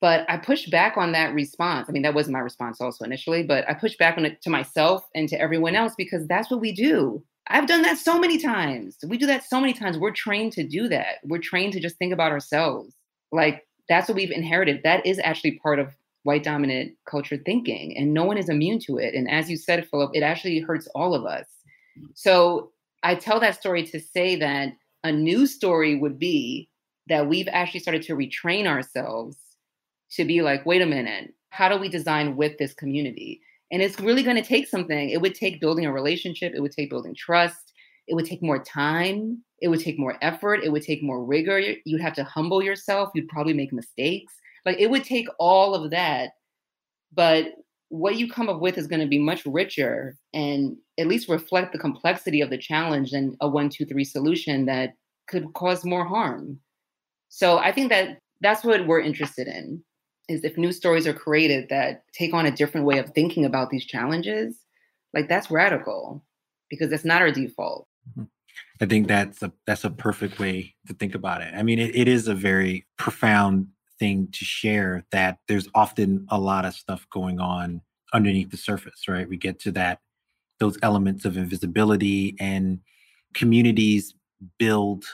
But 0.00 0.28
I 0.28 0.36
pushed 0.36 0.70
back 0.70 0.96
on 0.96 1.12
that 1.12 1.32
response. 1.32 1.88
I 1.88 1.92
mean, 1.92 2.02
that 2.02 2.14
wasn't 2.14 2.32
my 2.32 2.40
response 2.40 2.80
also 2.80 3.04
initially, 3.04 3.44
but 3.44 3.68
I 3.70 3.74
pushed 3.74 3.98
back 3.98 4.18
on 4.18 4.24
it 4.24 4.42
to 4.42 4.50
myself 4.50 5.06
and 5.14 5.28
to 5.28 5.40
everyone 5.40 5.76
else 5.76 5.92
because 5.96 6.26
that's 6.26 6.50
what 6.50 6.60
we 6.60 6.72
do. 6.72 7.22
I've 7.48 7.66
done 7.66 7.82
that 7.82 7.98
so 7.98 8.18
many 8.18 8.38
times. 8.38 8.96
We 9.06 9.18
do 9.18 9.26
that 9.26 9.44
so 9.44 9.60
many 9.60 9.72
times. 9.72 9.98
We're 9.98 10.12
trained 10.12 10.52
to 10.52 10.66
do 10.66 10.88
that. 10.88 11.16
We're 11.24 11.38
trained 11.38 11.72
to 11.74 11.80
just 11.80 11.96
think 11.96 12.12
about 12.12 12.32
ourselves. 12.32 12.94
Like 13.32 13.66
that's 13.88 14.08
what 14.08 14.16
we've 14.16 14.30
inherited. 14.30 14.82
That 14.84 15.04
is 15.04 15.20
actually 15.22 15.58
part 15.58 15.78
of 15.78 15.96
white 16.22 16.44
dominant 16.44 16.92
culture 17.04 17.36
thinking, 17.36 17.96
and 17.96 18.14
no 18.14 18.24
one 18.24 18.38
is 18.38 18.48
immune 18.48 18.78
to 18.78 18.98
it. 18.98 19.14
And 19.14 19.28
as 19.28 19.50
you 19.50 19.56
said, 19.56 19.88
Philip, 19.88 20.12
it 20.14 20.22
actually 20.22 20.60
hurts 20.60 20.86
all 20.94 21.14
of 21.14 21.24
us. 21.24 21.46
So 22.14 22.70
I 23.02 23.16
tell 23.16 23.40
that 23.40 23.56
story 23.56 23.84
to 23.86 24.00
say 24.00 24.36
that 24.36 24.68
a 25.02 25.10
new 25.10 25.46
story 25.46 25.98
would 25.98 26.18
be 26.18 26.68
that 27.08 27.28
we've 27.28 27.48
actually 27.48 27.80
started 27.80 28.02
to 28.02 28.14
retrain 28.14 28.66
ourselves 28.66 29.36
to 30.12 30.24
be 30.24 30.42
like, 30.42 30.64
wait 30.64 30.82
a 30.82 30.86
minute, 30.86 31.34
how 31.50 31.68
do 31.68 31.76
we 31.76 31.88
design 31.88 32.36
with 32.36 32.56
this 32.58 32.72
community? 32.72 33.40
And 33.72 33.82
it's 33.82 33.98
really 33.98 34.22
going 34.22 34.36
to 34.36 34.42
take 34.42 34.68
something. 34.68 35.10
It 35.10 35.20
would 35.20 35.34
take 35.34 35.60
building 35.60 35.86
a 35.86 35.92
relationship, 35.92 36.52
it 36.54 36.60
would 36.60 36.72
take 36.72 36.90
building 36.90 37.14
trust, 37.14 37.72
it 38.06 38.14
would 38.14 38.26
take 38.26 38.42
more 38.42 38.62
time, 38.62 39.42
it 39.60 39.68
would 39.68 39.80
take 39.80 39.98
more 39.98 40.18
effort, 40.20 40.62
it 40.62 40.70
would 40.70 40.82
take 40.82 41.02
more 41.02 41.24
rigor. 41.24 41.58
You'd 41.84 42.02
have 42.02 42.14
to 42.14 42.24
humble 42.24 42.62
yourself, 42.62 43.10
you'd 43.14 43.28
probably 43.28 43.54
make 43.54 43.72
mistakes. 43.72 44.34
Like 44.66 44.78
it 44.78 44.90
would 44.90 45.04
take 45.04 45.26
all 45.38 45.74
of 45.74 45.90
that. 45.90 46.30
But 47.14 47.46
what 47.88 48.16
you 48.16 48.30
come 48.30 48.48
up 48.48 48.60
with 48.60 48.78
is 48.78 48.86
going 48.86 49.00
to 49.00 49.06
be 49.06 49.18
much 49.18 49.44
richer 49.44 50.16
and 50.32 50.76
at 50.98 51.06
least 51.06 51.28
reflect 51.28 51.72
the 51.72 51.78
complexity 51.78 52.40
of 52.40 52.50
the 52.50 52.58
challenge 52.58 53.10
than 53.10 53.36
a 53.40 53.48
one, 53.48 53.68
two, 53.68 53.84
three 53.84 54.04
solution 54.04 54.66
that 54.66 54.94
could 55.28 55.52
cause 55.54 55.84
more 55.84 56.04
harm. 56.04 56.58
So 57.28 57.58
I 57.58 57.72
think 57.72 57.90
that 57.90 58.18
that's 58.40 58.64
what 58.64 58.86
we're 58.86 59.00
interested 59.00 59.46
in 59.46 59.82
is 60.28 60.44
if 60.44 60.56
new 60.56 60.72
stories 60.72 61.06
are 61.06 61.12
created 61.12 61.68
that 61.68 62.04
take 62.12 62.32
on 62.32 62.46
a 62.46 62.50
different 62.50 62.86
way 62.86 62.98
of 62.98 63.10
thinking 63.10 63.44
about 63.44 63.70
these 63.70 63.84
challenges, 63.84 64.56
like 65.14 65.28
that's 65.28 65.50
radical 65.50 66.24
because 66.70 66.90
that's 66.90 67.04
not 67.04 67.22
our 67.22 67.30
default. 67.30 67.86
Mm-hmm. 68.10 68.24
I 68.80 68.86
think 68.86 69.08
that's 69.08 69.42
a 69.42 69.52
that's 69.66 69.84
a 69.84 69.90
perfect 69.90 70.38
way 70.38 70.74
to 70.86 70.94
think 70.94 71.14
about 71.14 71.42
it. 71.42 71.54
I 71.54 71.62
mean, 71.62 71.78
it, 71.78 71.94
it 71.94 72.08
is 72.08 72.28
a 72.28 72.34
very 72.34 72.86
profound 72.98 73.68
thing 73.98 74.28
to 74.32 74.44
share 74.44 75.04
that 75.12 75.38
there's 75.48 75.68
often 75.74 76.26
a 76.28 76.38
lot 76.38 76.64
of 76.64 76.74
stuff 76.74 77.06
going 77.10 77.38
on 77.38 77.80
underneath 78.12 78.50
the 78.50 78.56
surface, 78.56 79.06
right? 79.08 79.28
We 79.28 79.36
get 79.36 79.60
to 79.60 79.72
that 79.72 80.00
those 80.58 80.78
elements 80.82 81.24
of 81.24 81.36
invisibility 81.36 82.36
and 82.38 82.80
communities 83.34 84.14
build 84.58 85.04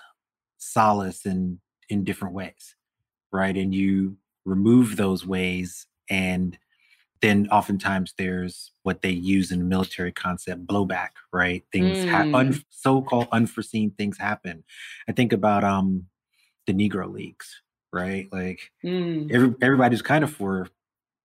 solace 0.59 1.26
in 1.26 1.61
in 1.88 2.04
different 2.04 2.34
ways, 2.34 2.74
right? 3.32 3.56
And 3.56 3.74
you 3.74 4.16
remove 4.49 4.96
those 4.96 5.26
ways 5.26 5.86
and 6.09 6.59
then 7.20 7.49
oftentimes 7.51 8.14
there's 8.16 8.70
what 8.82 9.03
they 9.03 9.11
use 9.11 9.51
in 9.51 9.59
the 9.59 9.64
military 9.64 10.12
concept 10.12 10.66
blowback 10.66 11.11
right 11.32 11.64
things 11.72 11.99
mm. 11.99 12.09
ha- 12.09 12.38
un- 12.38 12.64
so-called 12.70 13.28
unforeseen 13.32 13.90
things 13.92 14.16
happen 14.18 14.64
i 15.09 15.12
think 15.12 15.32
about 15.32 15.64
um 15.64 16.07
the 16.66 16.72
negro 16.72 17.12
leagues 17.12 17.62
right 17.92 18.28
like 18.32 18.70
mm. 18.84 19.30
every, 19.32 19.55
everybody's 19.61 20.03
kind 20.03 20.24
of 20.24 20.32
for 20.32 20.68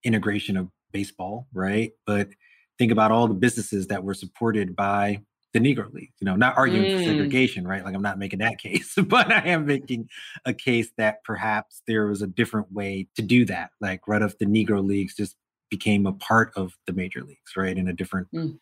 integration 0.04 0.58
of 0.58 0.68
baseball 0.92 1.48
right 1.54 1.94
but 2.06 2.30
think 2.78 2.92
about 2.92 3.12
all 3.12 3.28
the 3.28 3.34
businesses 3.34 3.88
that 3.88 4.04
were 4.04 4.14
supported 4.14 4.76
by 4.76 5.20
the 5.54 5.60
negro 5.60 5.94
league 5.94 6.12
you 6.20 6.26
know 6.26 6.36
not 6.36 6.58
arguing 6.58 6.84
mm. 6.84 6.98
for 6.98 7.04
segregation 7.04 7.68
right 7.68 7.86
like 7.86 7.94
i'm 7.94 8.02
not 8.02 8.18
making 8.18 8.40
that 8.40 8.58
case 8.60 8.96
but 9.08 9.32
i 9.32 9.40
am 9.48 9.66
making 9.66 10.10
a 10.46 10.54
case 10.54 10.92
that 10.98 11.24
perhaps 11.24 11.82
there 11.88 12.08
was 12.08 12.22
a 12.22 12.28
different 12.28 12.72
way 12.72 13.08
to 13.16 13.22
do 13.22 13.46
that 13.46 13.70
like 13.80 14.08
right 14.08 14.22
off 14.22 14.38
the 14.40 14.46
negro 14.46 14.84
leagues 14.84 15.16
just 15.16 15.36
became 15.74 16.06
a 16.06 16.14
part 16.14 16.52
of 16.56 16.78
the 16.86 16.94
major 16.94 17.24
leagues, 17.24 17.58
right? 17.58 17.76
In 17.76 17.88
a 17.88 17.94
different 17.94 18.28
mm. 18.32 18.56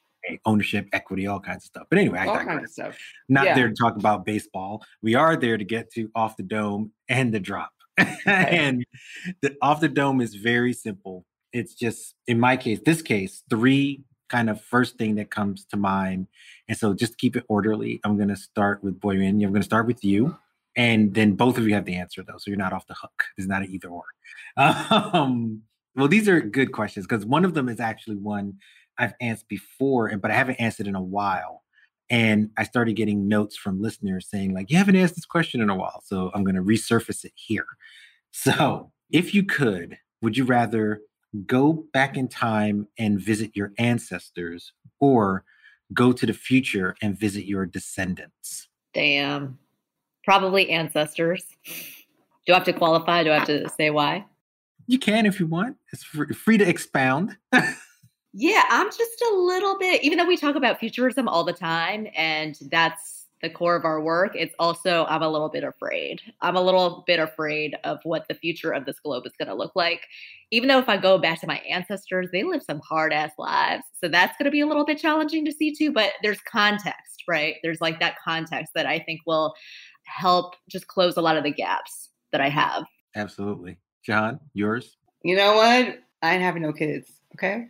ownership, 0.45 0.87
equity, 0.93 1.27
all 1.27 1.41
kinds 1.41 1.65
of 1.65 1.67
stuff. 1.67 1.87
But 1.89 1.99
anyway, 1.99 2.19
all 2.19 2.37
I 2.37 2.45
kinds 2.45 2.63
of 2.63 2.69
stuff. 2.69 2.97
Not 3.27 3.43
yeah. 3.43 3.55
there 3.55 3.67
to 3.67 3.75
talk 3.75 3.97
about 3.97 4.25
baseball. 4.25 4.81
We 5.01 5.15
are 5.15 5.35
there 5.35 5.57
to 5.57 5.65
get 5.65 5.91
to 5.95 6.09
off 6.15 6.37
the 6.37 6.43
dome 6.43 6.93
and 7.09 7.33
the 7.33 7.41
drop. 7.41 7.71
and 8.25 8.85
the 9.41 9.57
off 9.61 9.81
the 9.81 9.89
dome 9.89 10.21
is 10.21 10.35
very 10.35 10.71
simple. 10.71 11.25
It's 11.51 11.73
just 11.73 12.15
in 12.27 12.39
my 12.39 12.55
case, 12.55 12.79
this 12.85 13.01
case, 13.01 13.43
three 13.49 14.05
kind 14.31 14.49
of 14.49 14.61
first 14.61 14.97
thing 14.97 15.15
that 15.15 15.29
comes 15.29 15.65
to 15.65 15.77
mind. 15.77 16.27
And 16.67 16.77
so 16.77 16.93
just 16.93 17.17
keep 17.17 17.35
it 17.35 17.43
orderly. 17.49 17.99
I'm 18.03 18.15
going 18.15 18.29
to 18.29 18.35
start 18.35 18.83
with 18.83 18.99
Boyuan. 18.99 19.43
I'm 19.43 19.51
going 19.51 19.55
to 19.55 19.63
start 19.63 19.85
with 19.85 20.03
you. 20.03 20.37
And 20.77 21.13
then 21.13 21.33
both 21.33 21.57
of 21.57 21.67
you 21.67 21.73
have 21.73 21.83
the 21.83 21.95
answer 21.95 22.23
though. 22.23 22.37
So 22.37 22.49
you're 22.49 22.57
not 22.57 22.71
off 22.71 22.87
the 22.87 22.93
hook. 22.93 23.25
It's 23.37 23.47
not 23.47 23.63
an 23.63 23.71
either 23.71 23.89
or. 23.89 24.03
Um, 24.57 25.63
well, 25.95 26.07
these 26.07 26.29
are 26.29 26.39
good 26.39 26.71
questions 26.71 27.05
because 27.05 27.25
one 27.25 27.43
of 27.43 27.53
them 27.53 27.67
is 27.67 27.81
actually 27.81 28.15
one 28.15 28.53
I've 28.97 29.13
answered 29.19 29.49
before, 29.49 30.07
and 30.07 30.21
but 30.21 30.31
I 30.31 30.35
haven't 30.35 30.55
answered 30.55 30.87
in 30.87 30.95
a 30.95 31.01
while. 31.01 31.63
And 32.09 32.49
I 32.57 32.63
started 32.63 32.95
getting 32.95 33.27
notes 33.27 33.57
from 33.57 33.81
listeners 33.81 34.27
saying, 34.29 34.53
like, 34.53 34.69
you 34.69 34.77
haven't 34.77 34.95
asked 34.95 35.15
this 35.15 35.25
question 35.25 35.61
in 35.61 35.69
a 35.69 35.75
while. 35.75 36.01
So 36.05 36.31
I'm 36.33 36.43
going 36.43 36.55
to 36.55 36.61
resurface 36.61 37.25
it 37.25 37.33
here. 37.35 37.65
So 38.31 38.91
if 39.11 39.33
you 39.33 39.43
could, 39.43 39.97
would 40.21 40.37
you 40.37 40.45
rather 40.45 41.01
go 41.45 41.85
back 41.93 42.17
in 42.17 42.27
time 42.27 42.87
and 42.97 43.19
visit 43.19 43.55
your 43.55 43.73
ancestors 43.77 44.73
or 44.99 45.43
go 45.93 46.11
to 46.11 46.25
the 46.25 46.33
future 46.33 46.95
and 47.01 47.17
visit 47.17 47.45
your 47.45 47.65
descendants? 47.65 48.67
Damn. 48.93 49.57
Probably 50.23 50.69
ancestors. 50.69 51.45
Do 52.45 52.53
I 52.53 52.55
have 52.55 52.65
to 52.65 52.73
qualify? 52.73 53.23
Do 53.23 53.31
I 53.31 53.39
have 53.39 53.47
to 53.47 53.69
say 53.69 53.89
why? 53.89 54.25
You 54.87 54.99
can 54.99 55.25
if 55.25 55.39
you 55.39 55.47
want. 55.47 55.77
It's 55.93 56.03
free 56.03 56.57
to 56.57 56.67
expound. 56.67 57.37
yeah, 58.33 58.63
I'm 58.69 58.87
just 58.87 59.21
a 59.31 59.35
little 59.35 59.77
bit, 59.77 60.03
even 60.03 60.17
though 60.17 60.25
we 60.25 60.37
talk 60.37 60.55
about 60.55 60.79
futurism 60.79 61.27
all 61.27 61.43
the 61.43 61.53
time, 61.53 62.07
and 62.15 62.57
that's 62.69 63.20
the 63.41 63.49
core 63.49 63.75
of 63.75 63.85
our 63.85 64.01
work, 64.01 64.31
it's 64.35 64.55
also, 64.59 65.05
I'm 65.09 65.21
a 65.21 65.29
little 65.29 65.49
bit 65.49 65.63
afraid. 65.63 66.21
I'm 66.41 66.55
a 66.55 66.61
little 66.61 67.03
bit 67.07 67.19
afraid 67.19 67.75
of 67.83 67.99
what 68.03 68.27
the 68.27 68.35
future 68.35 68.71
of 68.71 68.85
this 68.85 68.99
globe 68.99 69.25
is 69.25 69.33
going 69.37 69.47
to 69.47 69.55
look 69.55 69.75
like. 69.75 70.01
Even 70.51 70.67
though 70.67 70.79
if 70.79 70.89
I 70.89 70.97
go 70.97 71.17
back 71.17 71.39
to 71.41 71.47
my 71.47 71.57
ancestors, 71.59 72.29
they 72.31 72.43
lived 72.43 72.63
some 72.63 72.81
hard 72.87 73.13
ass 73.13 73.31
lives. 73.37 73.83
So 74.01 74.07
that's 74.07 74.37
going 74.37 74.45
to 74.45 74.51
be 74.51 74.61
a 74.61 74.67
little 74.67 74.85
bit 74.85 74.99
challenging 74.99 75.45
to 75.45 75.51
see 75.51 75.73
too. 75.73 75.91
But 75.91 76.11
there's 76.21 76.41
context, 76.41 77.23
right? 77.27 77.55
There's 77.63 77.81
like 77.81 77.99
that 77.99 78.15
context 78.23 78.73
that 78.75 78.85
I 78.85 78.99
think 78.99 79.21
will 79.25 79.53
help 80.05 80.55
just 80.69 80.87
close 80.87 81.17
a 81.17 81.21
lot 81.21 81.37
of 81.37 81.43
the 81.43 81.51
gaps 81.51 82.09
that 82.31 82.41
I 82.41 82.49
have. 82.49 82.83
Absolutely. 83.15 83.77
Jahan, 84.05 84.39
yours? 84.53 84.97
You 85.23 85.35
know 85.35 85.55
what? 85.55 85.99
I 86.21 86.33
ain't 86.33 86.43
having 86.43 86.61
no 86.61 86.73
kids. 86.73 87.11
Okay. 87.35 87.67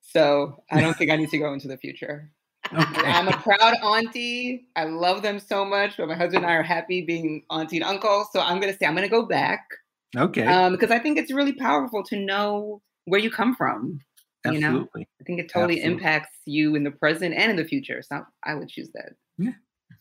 So 0.00 0.62
I 0.70 0.80
don't 0.80 0.94
think 0.98 1.10
I 1.10 1.16
need 1.16 1.30
to 1.30 1.38
go 1.38 1.52
into 1.52 1.68
the 1.68 1.76
future. 1.76 2.30
Okay. 2.72 3.02
I'm 3.02 3.28
a 3.28 3.36
proud 3.36 3.74
auntie. 3.82 4.66
I 4.76 4.84
love 4.84 5.22
them 5.22 5.38
so 5.38 5.64
much, 5.64 5.96
but 5.96 6.08
my 6.08 6.14
husband 6.14 6.44
and 6.44 6.52
I 6.52 6.56
are 6.56 6.62
happy 6.62 7.04
being 7.04 7.44
auntie 7.50 7.76
and 7.78 7.84
uncle. 7.84 8.26
So 8.32 8.40
I'm 8.40 8.60
going 8.60 8.72
to 8.72 8.78
say 8.78 8.86
I'm 8.86 8.94
going 8.94 9.08
to 9.08 9.10
go 9.10 9.26
back. 9.26 9.66
Okay. 10.16 10.44
Um, 10.44 10.72
because 10.72 10.90
I 10.90 10.98
think 10.98 11.18
it's 11.18 11.32
really 11.32 11.52
powerful 11.52 12.02
to 12.04 12.16
know 12.16 12.82
where 13.06 13.20
you 13.20 13.30
come 13.30 13.54
from. 13.54 14.00
Absolutely. 14.44 14.68
You 14.68 14.74
know, 14.74 14.88
I 15.20 15.24
think 15.24 15.40
it 15.40 15.50
totally 15.52 15.80
Absolutely. 15.80 16.04
impacts 16.04 16.36
you 16.46 16.74
in 16.74 16.84
the 16.84 16.90
present 16.90 17.34
and 17.34 17.50
in 17.50 17.56
the 17.56 17.64
future. 17.64 18.02
So 18.02 18.22
I 18.44 18.54
would 18.54 18.68
choose 18.68 18.90
that. 18.94 19.12
Yeah. 19.38 19.52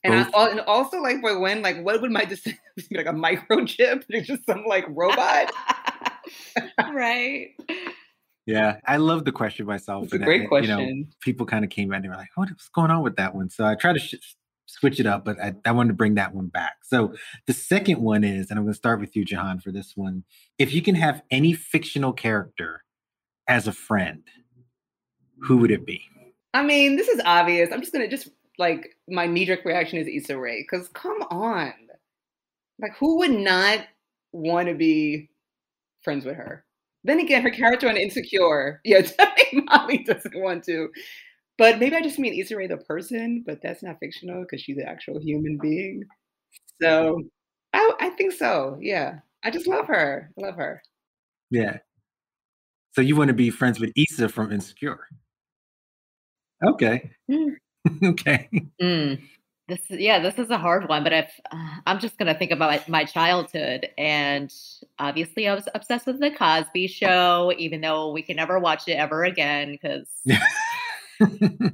And, 0.04 0.14
I, 0.14 0.48
and 0.48 0.62
also, 0.62 1.02
like, 1.02 1.20
for 1.20 1.40
when, 1.40 1.62
like, 1.62 1.84
what 1.84 2.02
would 2.02 2.12
my 2.12 2.24
descendants 2.24 2.88
be 2.90 2.98
like 2.98 3.06
a 3.06 3.10
microchip? 3.10 4.06
It's 4.10 4.28
just 4.30 4.46
some 4.46 4.64
like 4.66 4.86
robot, 4.88 5.52
right? 6.94 7.50
Yeah, 8.50 8.80
I 8.88 8.97
love 8.97 9.26
the 9.26 9.32
question 9.32 9.68
myself. 9.68 10.06
It's 10.06 10.14
a 10.14 10.18
great 10.18 10.43
I, 10.43 10.45
question. 10.45 10.80
You 10.80 10.95
know, 10.95 11.04
people 11.22 11.45
kind 11.45 11.64
of 11.64 11.70
came 11.70 11.93
in 11.93 12.04
and 12.04 12.10
were 12.10 12.18
like, 12.18 12.30
"What's 12.34 12.70
going 12.70 12.89
on 12.89 13.04
with 13.04 13.16
that 13.18 13.36
one?" 13.36 13.50
So 13.52 13.64
I 13.64 13.76
try 13.76 13.93
to 13.93 14.00
sh- 14.00 14.16
switch 14.66 15.00
it 15.00 15.06
up, 15.06 15.24
but 15.24 15.39
I, 15.39 15.54
I 15.66 15.72
wanted 15.72 15.89
to 15.89 15.93
bring 15.93 16.16
that 16.16 16.34
one 16.34 16.47
back. 16.47 16.78
So 16.84 17.14
the 17.45 17.54
second 17.54 18.02
one 18.02 18.24
is, 18.24 18.50
and 18.50 18.58
I'm 18.58 18.66
going 18.66 18.74
to 18.74 18.78
start 18.78 19.00
with 19.00 19.16
you, 19.16 19.24
Jahan, 19.24 19.60
for 19.60 19.72
this 19.72 19.95
one. 19.95 20.24
If 20.58 20.74
you 20.74 20.82
can 20.82 20.95
have 20.95 21.22
any 21.30 21.54
fictional 21.54 22.12
character 22.12 22.84
as 23.47 23.68
a 23.68 23.72
friend, 23.72 24.24
who 25.41 25.58
would 25.58 25.70
it 25.70 25.86
be? 25.86 26.02
I 26.56 26.64
mean, 26.64 26.95
this 26.95 27.08
is 27.08 27.22
obvious. 27.26 27.70
I'm 27.72 27.82
just 27.82 27.93
going 27.93 28.10
to 28.10 28.16
just 28.16 28.30
like 28.58 28.95
my 29.08 29.28
knee 29.28 29.45
jerk 29.45 29.64
reaction 29.64 30.00
is 30.00 30.08
Issa 30.08 30.39
Rae. 30.39 30.66
Because 30.68 30.88
come 30.89 31.22
on, 31.30 31.74
like 32.82 32.97
who 32.97 33.20
would 33.20 33.32
not 33.32 33.86
want 34.32 34.70
to 34.70 34.74
be 34.74 35.30
friends 36.02 36.26
with 36.26 36.36
her? 36.36 36.66
Then 37.04 37.20
again, 37.20 37.43
her 37.43 37.50
character 37.50 37.88
on 37.88 37.97
Insecure, 37.97 38.82
yeah, 38.84 39.02
Molly 39.54 40.04
doesn't 40.04 40.36
want 40.36 40.64
to. 40.66 40.89
But 41.58 41.80
maybe 41.80 41.95
I 41.95 42.02
just 42.02 42.20
mean 42.20 42.39
Issa 42.39 42.56
Rae 42.56 42.68
the 42.68 42.78
person, 42.78 43.43
but 43.45 43.62
that's 43.62 43.84
not 43.84 43.97
fictional 44.00 44.41
because 44.41 44.62
she's 44.62 44.78
an 44.78 44.86
actual 44.88 45.20
human 45.20 45.58
being. 45.62 46.04
So 46.82 47.22
I, 47.74 47.91
I 48.00 48.10
think 48.12 48.34
so. 48.34 48.78
Yeah, 48.82 49.20
I 49.43 49.52
just 49.52 49.68
love 49.68 49.88
her. 49.88 50.32
I 50.38 50.45
love 50.45 50.56
her. 50.56 50.82
Yeah. 51.52 51.78
So 52.93 53.02
you 53.02 53.16
want 53.16 53.28
to 53.30 53.34
be 53.34 53.50
friends 53.50 53.80
with 53.80 53.91
Issa 53.95 54.30
from 54.30 54.52
Insecure? 54.52 55.08
Okay. 56.66 57.12
Mm. 57.30 57.56
okay. 58.04 58.50
Mm. 58.82 59.22
This 59.70 59.80
yeah, 59.90 60.20
this 60.20 60.40
is 60.40 60.50
a 60.50 60.58
hard 60.58 60.90
one, 60.90 61.04
but 61.04 61.14
if 61.14 61.32
uh, 61.52 61.76
I'm 61.86 62.00
just 62.00 62.18
gonna 62.18 62.34
think 62.34 62.52
about 62.52 62.72
my, 62.72 63.02
my, 63.02 63.06
childhood, 63.06 63.88
and 63.98 64.52
obviously 64.98 65.48
I 65.48 65.54
was 65.54 65.68
obsessed 65.76 66.08
with 66.08 66.20
the 66.20 66.32
Cosby 66.32 66.88
Show, 66.88 67.54
even 67.58 67.82
though 67.82 68.12
we 68.12 68.24
can 68.24 68.36
never 68.36 68.60
watch 68.60 68.88
it 68.88 68.94
ever 68.94 69.24
again 69.24 69.72
because. 69.72 70.08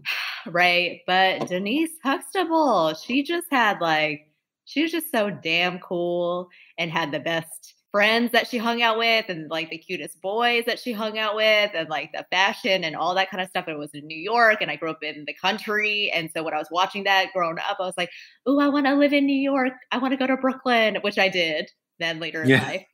right, 0.48 1.02
but 1.08 1.48
Denise 1.48 1.92
Huxtable, 2.04 2.96
she 2.96 3.24
just 3.24 3.48
had 3.50 3.80
like 3.80 4.28
she 4.66 4.82
was 4.82 4.92
just 4.92 5.12
so 5.12 5.30
damn 5.30 5.80
cool 5.80 6.50
and 6.78 6.92
had 6.92 7.12
the 7.12 7.20
best 7.20 7.75
friends 7.96 8.34
that 8.34 8.46
she 8.46 8.58
hung 8.58 8.82
out 8.82 8.98
with 8.98 9.24
and 9.30 9.50
like 9.50 9.70
the 9.70 9.78
cutest 9.78 10.22
boys 10.22 10.66
that 10.66 10.78
she 10.78 10.92
hung 10.92 11.18
out 11.18 11.34
with 11.34 11.72
and 11.74 11.88
like 11.88 12.12
the 12.12 12.26
fashion 12.30 12.84
and 12.84 12.94
all 12.94 13.16
that 13.16 13.30
kind 13.30 13.42
of 13.42 13.48
stuff. 13.48 13.64
And 13.68 13.76
it 13.76 13.80
was 13.80 13.92
in 13.94 14.06
New 14.06 14.18
York 14.18 14.58
and 14.60 14.70
I 14.70 14.76
grew 14.76 14.90
up 14.90 15.02
in 15.02 15.24
the 15.26 15.34
country. 15.34 16.12
And 16.14 16.30
so 16.36 16.44
when 16.44 16.54
I 16.54 16.58
was 16.58 16.68
watching 16.70 17.06
that 17.06 17.28
growing 17.34 17.58
up, 17.58 17.78
I 17.80 17.84
was 17.84 17.94
like, 17.98 18.10
oh, 18.46 18.60
I 18.60 18.68
want 18.68 18.86
to 18.86 18.96
live 18.96 19.14
in 19.14 19.26
New 19.26 19.40
York. 19.40 19.72
I 19.94 20.00
want 20.00 20.12
to 20.12 20.18
go 20.18 20.28
to 20.28 20.36
Brooklyn, 20.36 20.98
which 21.04 21.18
I 21.18 21.30
did 21.30 21.72
then 21.98 22.20
later 22.20 22.44
in 22.44 22.50
yeah. 22.50 22.64
life. 22.64 22.86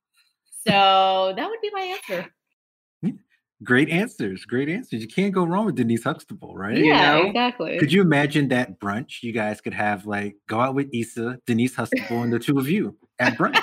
So 0.67 1.33
that 1.35 1.49
would 1.49 1.61
be 1.63 1.71
my 1.73 1.97
answer. 1.97 2.29
Great 3.63 3.89
answers. 3.89 4.45
Great 4.45 4.69
answers. 4.69 5.01
You 5.01 5.07
can't 5.07 5.33
go 5.33 5.45
wrong 5.45 5.65
with 5.65 5.77
Denise 5.77 6.03
Huxtable, 6.03 6.55
right? 6.55 6.77
Yeah, 6.77 7.17
you 7.17 7.23
know? 7.23 7.29
exactly. 7.29 7.79
Could 7.79 7.91
you 7.91 8.01
imagine 8.01 8.49
that 8.49 8.79
brunch 8.79 9.23
you 9.23 9.33
guys 9.33 9.61
could 9.61 9.73
have 9.73 10.05
like 10.05 10.35
go 10.47 10.59
out 10.59 10.75
with 10.75 10.89
Issa, 10.93 11.39
Denise 11.47 11.75
Huxtable, 11.75 12.21
and 12.21 12.31
the 12.31 12.37
two 12.37 12.59
of 12.59 12.69
you 12.69 12.95
at 13.17 13.33
brunch? 13.33 13.59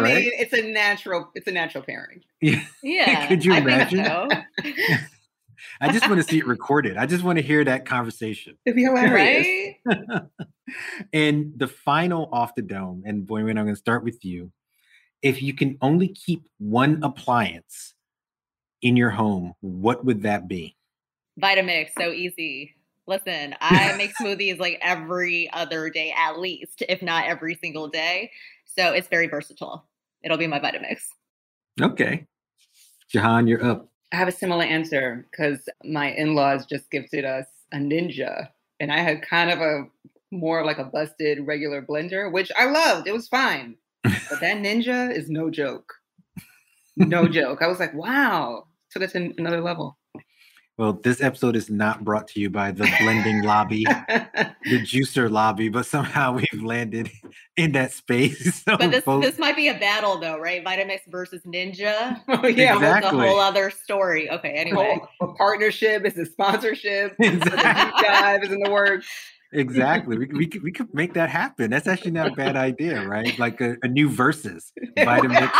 I 0.00 0.02
right? 0.02 0.24
mean, 0.24 0.32
it's 0.34 0.52
a 0.52 0.62
natural, 0.62 1.30
it's 1.34 1.46
a 1.46 1.52
natural 1.52 1.84
pairing. 1.84 2.22
Yeah. 2.40 2.64
Yeah. 2.82 3.26
Could 3.26 3.44
you 3.44 3.54
imagine? 3.54 4.04
So. 4.04 4.28
I 5.80 5.92
just 5.92 6.08
want 6.08 6.20
to 6.20 6.28
see 6.28 6.38
it 6.38 6.46
recorded. 6.46 6.96
I 6.96 7.06
just 7.06 7.24
want 7.24 7.38
to 7.38 7.42
hear 7.42 7.64
that 7.64 7.86
conversation. 7.86 8.56
It'd 8.64 8.76
be 8.76 8.84
hilarious. 8.84 9.76
Right? 9.84 10.22
and 11.12 11.52
the 11.56 11.68
final 11.68 12.28
off 12.32 12.54
the 12.54 12.62
dome, 12.62 13.02
and 13.06 13.26
Boyuan, 13.26 13.50
I'm 13.50 13.64
going 13.64 13.68
to 13.68 13.76
start 13.76 14.04
with 14.04 14.24
you. 14.24 14.52
If 15.22 15.42
you 15.42 15.54
can 15.54 15.78
only 15.80 16.08
keep 16.08 16.44
one 16.58 17.02
appliance 17.02 17.94
in 18.82 18.96
your 18.96 19.10
home, 19.10 19.54
what 19.60 20.04
would 20.04 20.22
that 20.22 20.48
be? 20.48 20.76
Vitamix, 21.40 21.90
so 21.98 22.12
easy. 22.12 22.74
Listen, 23.06 23.54
I 23.60 23.94
make 23.96 24.14
smoothies 24.14 24.58
like 24.58 24.78
every 24.80 25.50
other 25.52 25.90
day 25.90 26.14
at 26.16 26.38
least, 26.38 26.82
if 26.88 27.02
not 27.02 27.26
every 27.26 27.54
single 27.56 27.88
day. 27.88 28.30
So 28.76 28.92
it's 28.92 29.08
very 29.08 29.26
versatile. 29.28 29.86
It'll 30.22 30.38
be 30.38 30.46
my 30.46 30.58
Vitamix. 30.58 30.98
Okay. 31.80 32.26
Jahan, 33.10 33.46
you're 33.46 33.64
up. 33.64 33.88
I 34.12 34.16
have 34.16 34.28
a 34.28 34.32
similar 34.32 34.64
answer 34.64 35.26
because 35.30 35.68
my 35.84 36.12
in 36.12 36.34
laws 36.34 36.66
just 36.66 36.90
gifted 36.90 37.24
us 37.24 37.46
a 37.72 37.76
Ninja. 37.76 38.48
And 38.80 38.92
I 38.92 39.00
had 39.00 39.22
kind 39.22 39.50
of 39.50 39.60
a 39.60 39.84
more 40.30 40.64
like 40.64 40.78
a 40.78 40.84
busted 40.84 41.46
regular 41.46 41.82
blender, 41.82 42.30
which 42.32 42.50
I 42.56 42.66
loved. 42.66 43.06
It 43.06 43.12
was 43.12 43.28
fine. 43.28 43.76
But 44.30 44.40
that 44.40 44.58
Ninja 44.58 45.14
is 45.14 45.28
no 45.28 45.50
joke. 45.50 45.94
No 46.96 47.26
joke. 47.26 47.62
I 47.62 47.66
was 47.66 47.80
like, 47.80 47.94
wow, 47.94 48.64
took 48.90 49.02
it 49.02 49.10
to 49.10 49.32
another 49.38 49.60
level. 49.60 49.98
Well, 50.76 50.94
this 50.94 51.22
episode 51.22 51.54
is 51.54 51.70
not 51.70 52.02
brought 52.02 52.26
to 52.28 52.40
you 52.40 52.50
by 52.50 52.72
the 52.72 52.90
blending 53.00 53.44
lobby, 53.44 53.84
the 54.08 54.80
juicer 54.80 55.30
lobby, 55.30 55.68
but 55.68 55.86
somehow 55.86 56.32
we've 56.52 56.62
landed 56.64 57.10
in 57.56 57.72
that 57.72 57.92
space. 57.92 58.62
So 58.64 58.78
but 58.78 58.90
this 58.90 59.04
both... 59.04 59.22
this 59.22 59.38
might 59.38 59.56
be 59.56 59.68
a 59.68 59.74
battle 59.74 60.18
though, 60.18 60.38
right? 60.38 60.64
Vitamix 60.64 61.00
versus 61.08 61.42
Ninja. 61.42 62.20
Oh, 62.28 62.46
yeah, 62.46 62.74
exactly. 62.74 63.26
a 63.26 63.28
whole 63.28 63.38
other 63.38 63.70
story. 63.70 64.30
Okay, 64.30 64.50
anyway. 64.50 64.98
a 65.20 65.26
partnership 65.26 66.06
is 66.06 66.16
a 66.16 66.24
sponsorship. 66.24 67.14
Exactly. 67.18 68.02
dive 68.02 68.42
is 68.44 68.52
in 68.52 68.60
the 68.60 68.70
works. 68.70 69.06
Exactly. 69.52 70.16
We, 70.16 70.26
we, 70.26 70.46
could, 70.46 70.62
we 70.62 70.72
could 70.72 70.92
make 70.94 71.14
that 71.14 71.30
happen. 71.30 71.70
That's 71.70 71.86
actually 71.86 72.12
not 72.12 72.28
a 72.28 72.34
bad 72.34 72.56
idea, 72.56 73.06
right? 73.06 73.38
Like 73.38 73.60
a, 73.60 73.76
a 73.82 73.88
new 73.88 74.08
versus 74.08 74.72
Vitamix 74.96 75.50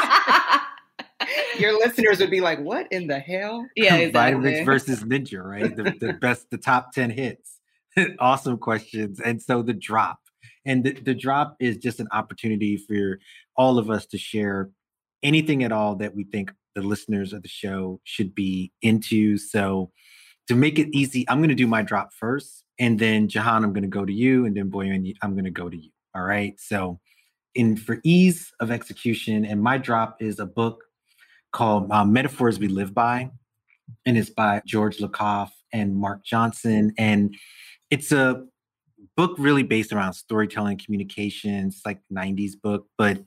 your 1.58 1.78
listeners 1.78 2.20
would 2.20 2.30
be 2.30 2.40
like, 2.40 2.60
"What 2.60 2.86
in 2.90 3.06
the 3.06 3.18
hell?" 3.18 3.66
Yeah, 3.76 3.96
exactly. 3.96 4.52
Vitamix 4.52 4.64
versus 4.64 5.04
Ninja, 5.04 5.42
right? 5.42 5.74
The, 5.74 5.94
the 6.00 6.12
best, 6.20 6.50
the 6.50 6.58
top 6.58 6.92
ten 6.92 7.10
hits. 7.10 7.60
awesome 8.18 8.58
questions, 8.58 9.20
and 9.20 9.40
so 9.40 9.62
the 9.62 9.72
drop, 9.72 10.18
and 10.66 10.84
the, 10.84 10.92
the 10.92 11.14
drop 11.14 11.56
is 11.60 11.76
just 11.76 12.00
an 12.00 12.08
opportunity 12.12 12.76
for 12.76 13.18
all 13.56 13.78
of 13.78 13.90
us 13.90 14.06
to 14.06 14.18
share 14.18 14.70
anything 15.22 15.62
at 15.62 15.72
all 15.72 15.94
that 15.96 16.14
we 16.14 16.24
think 16.24 16.52
the 16.74 16.82
listeners 16.82 17.32
of 17.32 17.42
the 17.42 17.48
show 17.48 18.00
should 18.04 18.34
be 18.34 18.72
into. 18.82 19.38
So 19.38 19.90
to 20.48 20.54
make 20.54 20.78
it 20.78 20.88
easy, 20.92 21.28
I'm 21.28 21.38
going 21.38 21.48
to 21.48 21.54
do 21.54 21.66
my 21.66 21.82
drop 21.82 22.12
first, 22.12 22.64
and 22.78 22.98
then 22.98 23.28
Jahan, 23.28 23.64
I'm 23.64 23.72
going 23.72 23.82
to 23.82 23.88
go 23.88 24.04
to 24.04 24.12
you, 24.12 24.46
and 24.46 24.56
then 24.56 24.70
Boyuan, 24.70 25.14
I'm 25.22 25.32
going 25.32 25.44
to 25.44 25.50
go 25.50 25.68
to 25.68 25.76
you. 25.76 25.90
All 26.14 26.22
right. 26.22 26.58
So, 26.60 27.00
in 27.54 27.76
for 27.76 28.00
ease 28.02 28.52
of 28.60 28.70
execution, 28.70 29.44
and 29.44 29.62
my 29.62 29.78
drop 29.78 30.20
is 30.20 30.40
a 30.40 30.46
book 30.46 30.82
called 31.54 31.90
uh, 31.90 32.04
Metaphors 32.04 32.58
We 32.58 32.68
Live 32.68 32.92
By, 32.92 33.30
and 34.04 34.18
it's 34.18 34.28
by 34.28 34.60
George 34.66 34.98
Lakoff 34.98 35.50
and 35.72 35.96
Mark 35.96 36.24
Johnson. 36.24 36.92
And 36.98 37.34
it's 37.90 38.12
a 38.12 38.44
book 39.16 39.36
really 39.38 39.62
based 39.62 39.92
around 39.92 40.14
storytelling, 40.14 40.78
communications, 40.84 41.80
like 41.86 42.00
90s 42.12 42.52
book, 42.60 42.86
but 42.98 43.22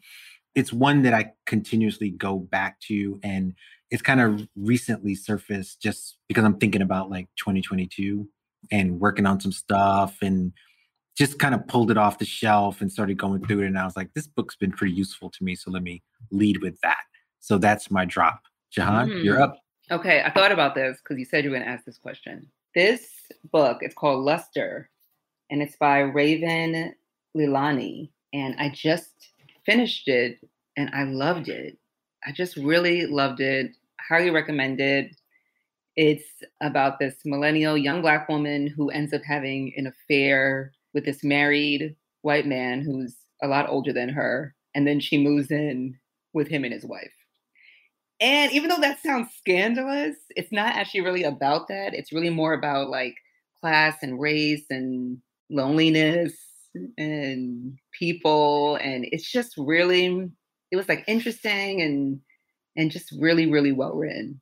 it's 0.54 0.74
one 0.74 1.04
that 1.04 1.14
I 1.14 1.32
continuously 1.46 2.10
go 2.10 2.38
back 2.38 2.80
to. 2.82 3.20
And 3.24 3.54
it's 3.92 4.02
kind 4.02 4.20
of 4.20 4.46
recently 4.56 5.16
surfaced 5.16 5.82
just 5.82 6.18
because 6.28 6.44
I'm 6.44 6.58
thinking 6.58 6.82
about 6.82 7.10
like 7.10 7.28
2022 7.38 8.28
and 8.72 9.00
working 9.00 9.26
on 9.26 9.40
some 9.40 9.54
stuff 9.54 10.18
and 10.22 10.52
just 11.18 11.40
kind 11.40 11.56
of 11.56 11.66
pulled 11.68 11.92
it 11.92 11.98
off 11.98 12.20
the 12.20 12.26
shelf 12.26 12.82
and 12.82 12.92
started 12.92 13.18
going 13.18 13.46
through 13.46 13.62
it. 13.62 13.68
And 13.68 13.80
I 13.80 13.86
was 13.86 13.96
like, 13.96 14.14
this 14.14 14.28
book's 14.28 14.58
been 14.58 14.72
pretty 14.72 14.94
useful 14.94 15.30
to 15.30 15.44
me. 15.44 15.56
So 15.56 15.72
let 15.72 15.82
me 15.82 16.04
lead 16.30 16.62
with 16.62 16.78
that. 16.82 16.98
So 17.40 17.58
that's 17.58 17.92
my 17.92 18.06
drop. 18.06 18.42
Jahan, 18.72 19.10
mm. 19.10 19.24
you're 19.24 19.42
up. 19.42 19.58
Okay, 19.90 20.22
I 20.26 20.32
thought 20.32 20.52
about 20.52 20.76
this 20.76 20.98
because 21.02 21.18
you 21.18 21.26
said 21.26 21.44
you 21.44 21.50
were 21.50 21.56
going 21.56 21.66
to 21.66 21.72
ask 21.72 21.86
this 21.86 21.98
question. 21.98 22.48
This 22.76 23.08
book, 23.52 23.78
it's 23.82 23.96
called 23.96 24.24
Luster, 24.24 24.90
and 25.50 25.62
it's 25.62 25.78
by 25.78 26.00
Raven 26.00 26.94
Leilani. 27.36 28.10
And 28.34 28.56
I 28.60 28.70
just 28.70 29.32
finished 29.66 30.08
it 30.08 30.40
and 30.76 30.90
I 30.94 31.04
loved 31.04 31.50
it. 31.50 31.78
I 32.26 32.32
just 32.32 32.58
really 32.58 33.06
loved 33.06 33.40
it. 33.40 33.72
Highly 34.10 34.30
recommended. 34.30 35.16
It's 35.96 36.44
about 36.62 37.00
this 37.00 37.16
millennial 37.26 37.78
young 37.78 38.02
black 38.02 38.30
woman 38.30 38.68
who 38.68 38.90
ends 38.90 39.14
up 39.14 39.22
having 39.26 39.74
an 39.78 39.88
affair 39.88 40.72
with 40.94 41.06
this 41.06 41.24
married 41.24 41.96
white 42.22 42.46
man 42.46 42.82
who's 42.82 43.16
a 43.42 43.48
lot 43.48 43.70
older 43.70 43.94
than 43.94 44.10
her. 44.10 44.54
And 44.76 44.86
then 44.86 45.00
she 45.00 45.18
moves 45.18 45.50
in 45.50 45.98
with 46.34 46.48
him 46.48 46.64
and 46.64 46.74
his 46.74 46.86
wife. 46.86 47.12
And 48.20 48.52
even 48.52 48.70
though 48.70 48.80
that 48.80 49.02
sounds 49.04 49.30
scandalous, 49.38 50.16
it's 50.36 50.52
not 50.52 50.76
actually 50.76 51.02
really 51.02 51.24
about 51.24 51.68
that. 51.68 51.94
It's 51.94 52.12
really 52.12 52.30
more 52.30 52.54
about 52.54 52.90
like 52.90 53.16
class 53.62 53.98
and 54.02 54.20
race 54.20 54.66
and 54.70 55.20
loneliness 55.50 56.34
and 56.98 57.78
people. 57.98 58.78
And 58.78 59.08
it's 59.12 59.30
just 59.30 59.54
really, 59.58 60.30
it 60.72 60.76
was 60.76 60.90
like 60.90 61.04
interesting 61.08 61.82
and 61.82 62.20
and 62.76 62.92
just 62.92 63.12
really, 63.20 63.50
really 63.50 63.72
well 63.72 63.96
written. 63.96 64.40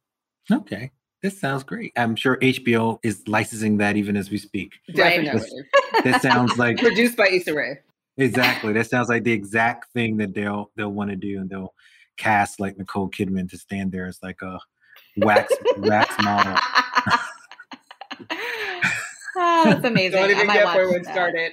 Okay. 0.51 0.91
This 1.23 1.39
sounds 1.39 1.63
great. 1.63 1.91
I'm 1.97 2.15
sure 2.15 2.37
HBO 2.37 2.99
is 3.01 3.27
licensing 3.27 3.77
that 3.77 3.95
even 3.95 4.15
as 4.15 4.29
we 4.29 4.37
speak. 4.37 4.73
Definitely. 4.93 5.63
That 6.03 6.21
sounds 6.21 6.57
like 6.57 6.77
produced 6.77 7.17
by 7.17 7.29
Issa 7.29 7.53
Rae. 7.53 7.79
Exactly. 8.17 8.73
That 8.73 8.87
sounds 8.87 9.09
like 9.09 9.23
the 9.23 9.31
exact 9.31 9.91
thing 9.93 10.17
that 10.17 10.35
they'll 10.35 10.69
they'll 10.75 10.91
want 10.91 11.09
to 11.09 11.15
do 11.15 11.39
and 11.39 11.49
they'll 11.49 11.73
cast 12.17 12.59
like 12.59 12.77
Nicole 12.77 13.09
Kidman 13.09 13.49
to 13.49 13.57
stand 13.57 13.91
there 13.91 14.07
as 14.07 14.19
like 14.21 14.41
a 14.41 14.59
wax 15.17 15.53
wax 15.77 16.15
model. 16.23 16.55
oh, 19.35 19.63
that's 19.65 19.85
amazing. 19.85 20.19
Don't 20.19 20.31
even 20.31 20.47
get 20.47 20.65
where 20.65 20.95
it 20.95 21.05
started. 21.05 21.51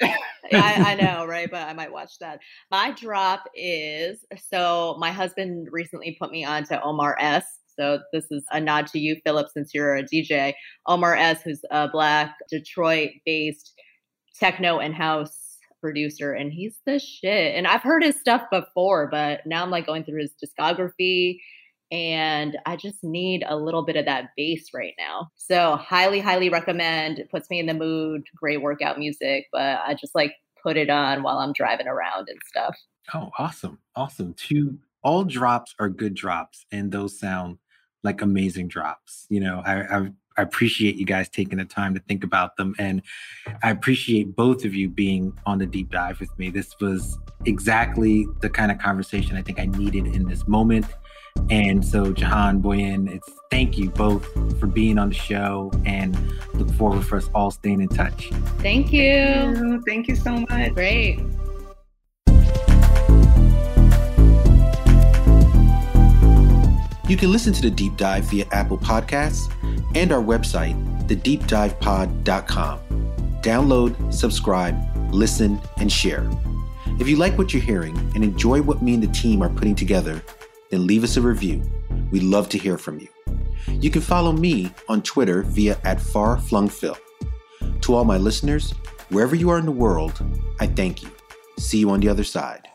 I, 0.52 0.92
I, 0.92 0.94
know, 0.96 1.24
right? 1.24 1.50
But 1.50 1.68
I 1.68 1.72
might 1.72 1.92
watch 1.92 2.18
that. 2.20 2.40
My 2.70 2.92
drop 2.92 3.44
is 3.54 4.24
so 4.50 4.96
my 4.98 5.10
husband 5.10 5.68
recently 5.70 6.16
put 6.20 6.30
me 6.30 6.44
on 6.44 6.64
to 6.64 6.82
Omar 6.82 7.16
S. 7.18 7.44
So 7.78 8.00
this 8.12 8.26
is 8.30 8.44
a 8.50 8.60
nod 8.60 8.86
to 8.88 8.98
you, 8.98 9.16
Philip, 9.24 9.48
since 9.52 9.72
you're 9.72 9.96
a 9.96 10.02
DJ. 10.02 10.52
Omar 10.86 11.16
S, 11.16 11.40
who's 11.42 11.62
a 11.70 11.88
black 11.88 12.34
Detroit-based 12.50 13.72
techno 14.38 14.78
and 14.78 14.94
house 14.94 15.41
producer 15.82 16.32
and 16.32 16.52
he's 16.52 16.78
the 16.86 16.98
shit. 16.98 17.54
And 17.54 17.66
I've 17.66 17.82
heard 17.82 18.02
his 18.02 18.18
stuff 18.18 18.44
before, 18.50 19.08
but 19.10 19.40
now 19.44 19.62
I'm 19.62 19.70
like 19.70 19.86
going 19.86 20.04
through 20.04 20.22
his 20.22 20.32
discography 20.42 21.40
and 21.90 22.56
I 22.64 22.76
just 22.76 23.04
need 23.04 23.44
a 23.46 23.56
little 23.56 23.84
bit 23.84 23.96
of 23.96 24.06
that 24.06 24.30
bass 24.34 24.68
right 24.72 24.94
now. 24.98 25.28
So, 25.36 25.76
highly, 25.76 26.20
highly 26.20 26.48
recommend. 26.48 27.18
It 27.18 27.30
puts 27.30 27.50
me 27.50 27.60
in 27.60 27.66
the 27.66 27.74
mood, 27.74 28.22
great 28.34 28.62
workout 28.62 28.98
music, 28.98 29.44
but 29.52 29.80
I 29.86 29.94
just 30.00 30.14
like 30.14 30.32
put 30.62 30.78
it 30.78 30.88
on 30.88 31.22
while 31.22 31.38
I'm 31.38 31.52
driving 31.52 31.88
around 31.88 32.28
and 32.30 32.38
stuff. 32.46 32.74
Oh, 33.12 33.30
awesome. 33.38 33.78
Awesome. 33.94 34.32
Two 34.34 34.78
all 35.02 35.24
drops 35.24 35.74
are 35.78 35.88
good 35.88 36.14
drops 36.14 36.64
and 36.70 36.92
those 36.92 37.18
sound 37.18 37.58
like 38.02 38.22
amazing 38.22 38.68
drops. 38.68 39.26
You 39.28 39.40
know, 39.40 39.62
I, 39.64 39.96
I've 39.96 40.12
I 40.36 40.42
appreciate 40.42 40.96
you 40.96 41.06
guys 41.06 41.28
taking 41.28 41.58
the 41.58 41.64
time 41.64 41.94
to 41.94 42.00
think 42.00 42.24
about 42.24 42.56
them. 42.56 42.74
And 42.78 43.02
I 43.62 43.70
appreciate 43.70 44.34
both 44.36 44.64
of 44.64 44.74
you 44.74 44.88
being 44.88 45.36
on 45.46 45.58
the 45.58 45.66
deep 45.66 45.90
dive 45.90 46.20
with 46.20 46.36
me. 46.38 46.50
This 46.50 46.74
was 46.80 47.18
exactly 47.44 48.26
the 48.40 48.50
kind 48.50 48.70
of 48.70 48.78
conversation 48.78 49.36
I 49.36 49.42
think 49.42 49.58
I 49.58 49.66
needed 49.66 50.06
in 50.06 50.28
this 50.28 50.46
moment. 50.46 50.86
And 51.50 51.84
so, 51.84 52.12
Jahan, 52.12 52.62
Boyuan, 52.62 53.10
it's 53.10 53.30
thank 53.50 53.78
you 53.78 53.90
both 53.90 54.24
for 54.60 54.66
being 54.66 54.98
on 54.98 55.08
the 55.08 55.14
show 55.14 55.70
and 55.84 56.16
look 56.54 56.70
forward 56.72 57.04
for 57.04 57.16
us 57.16 57.30
all 57.34 57.50
staying 57.50 57.80
in 57.80 57.88
touch. 57.88 58.28
Thank 58.58 58.92
you. 58.92 59.82
Thank 59.86 60.08
you 60.08 60.16
so 60.16 60.44
much. 60.48 60.74
Great. 60.74 61.20
You 67.12 67.18
can 67.18 67.30
listen 67.30 67.52
to 67.52 67.60
the 67.60 67.70
deep 67.70 67.98
dive 67.98 68.24
via 68.24 68.46
Apple 68.52 68.78
Podcasts 68.78 69.52
and 69.94 70.10
our 70.12 70.22
website, 70.22 70.74
thedeepdivepod.com. 71.08 72.78
Download, 73.42 74.14
subscribe, 74.14 75.12
listen, 75.12 75.60
and 75.76 75.92
share. 75.92 76.26
If 76.98 77.10
you 77.10 77.16
like 77.16 77.36
what 77.36 77.52
you're 77.52 77.60
hearing 77.60 77.98
and 78.14 78.24
enjoy 78.24 78.62
what 78.62 78.80
me 78.80 78.94
and 78.94 79.02
the 79.02 79.08
team 79.08 79.42
are 79.42 79.50
putting 79.50 79.74
together, 79.74 80.22
then 80.70 80.86
leave 80.86 81.04
us 81.04 81.18
a 81.18 81.20
review. 81.20 81.60
We'd 82.10 82.22
love 82.22 82.48
to 82.48 82.56
hear 82.56 82.78
from 82.78 82.98
you. 82.98 83.08
You 83.68 83.90
can 83.90 84.00
follow 84.00 84.32
me 84.32 84.72
on 84.88 85.02
Twitter 85.02 85.42
via 85.42 85.78
at 85.84 85.98
farflungphil. 85.98 86.96
To 87.82 87.94
all 87.94 88.06
my 88.06 88.16
listeners, 88.16 88.70
wherever 89.10 89.36
you 89.36 89.50
are 89.50 89.58
in 89.58 89.66
the 89.66 89.70
world, 89.70 90.18
I 90.60 90.66
thank 90.66 91.02
you. 91.02 91.10
See 91.58 91.76
you 91.76 91.90
on 91.90 92.00
the 92.00 92.08
other 92.08 92.24
side. 92.24 92.71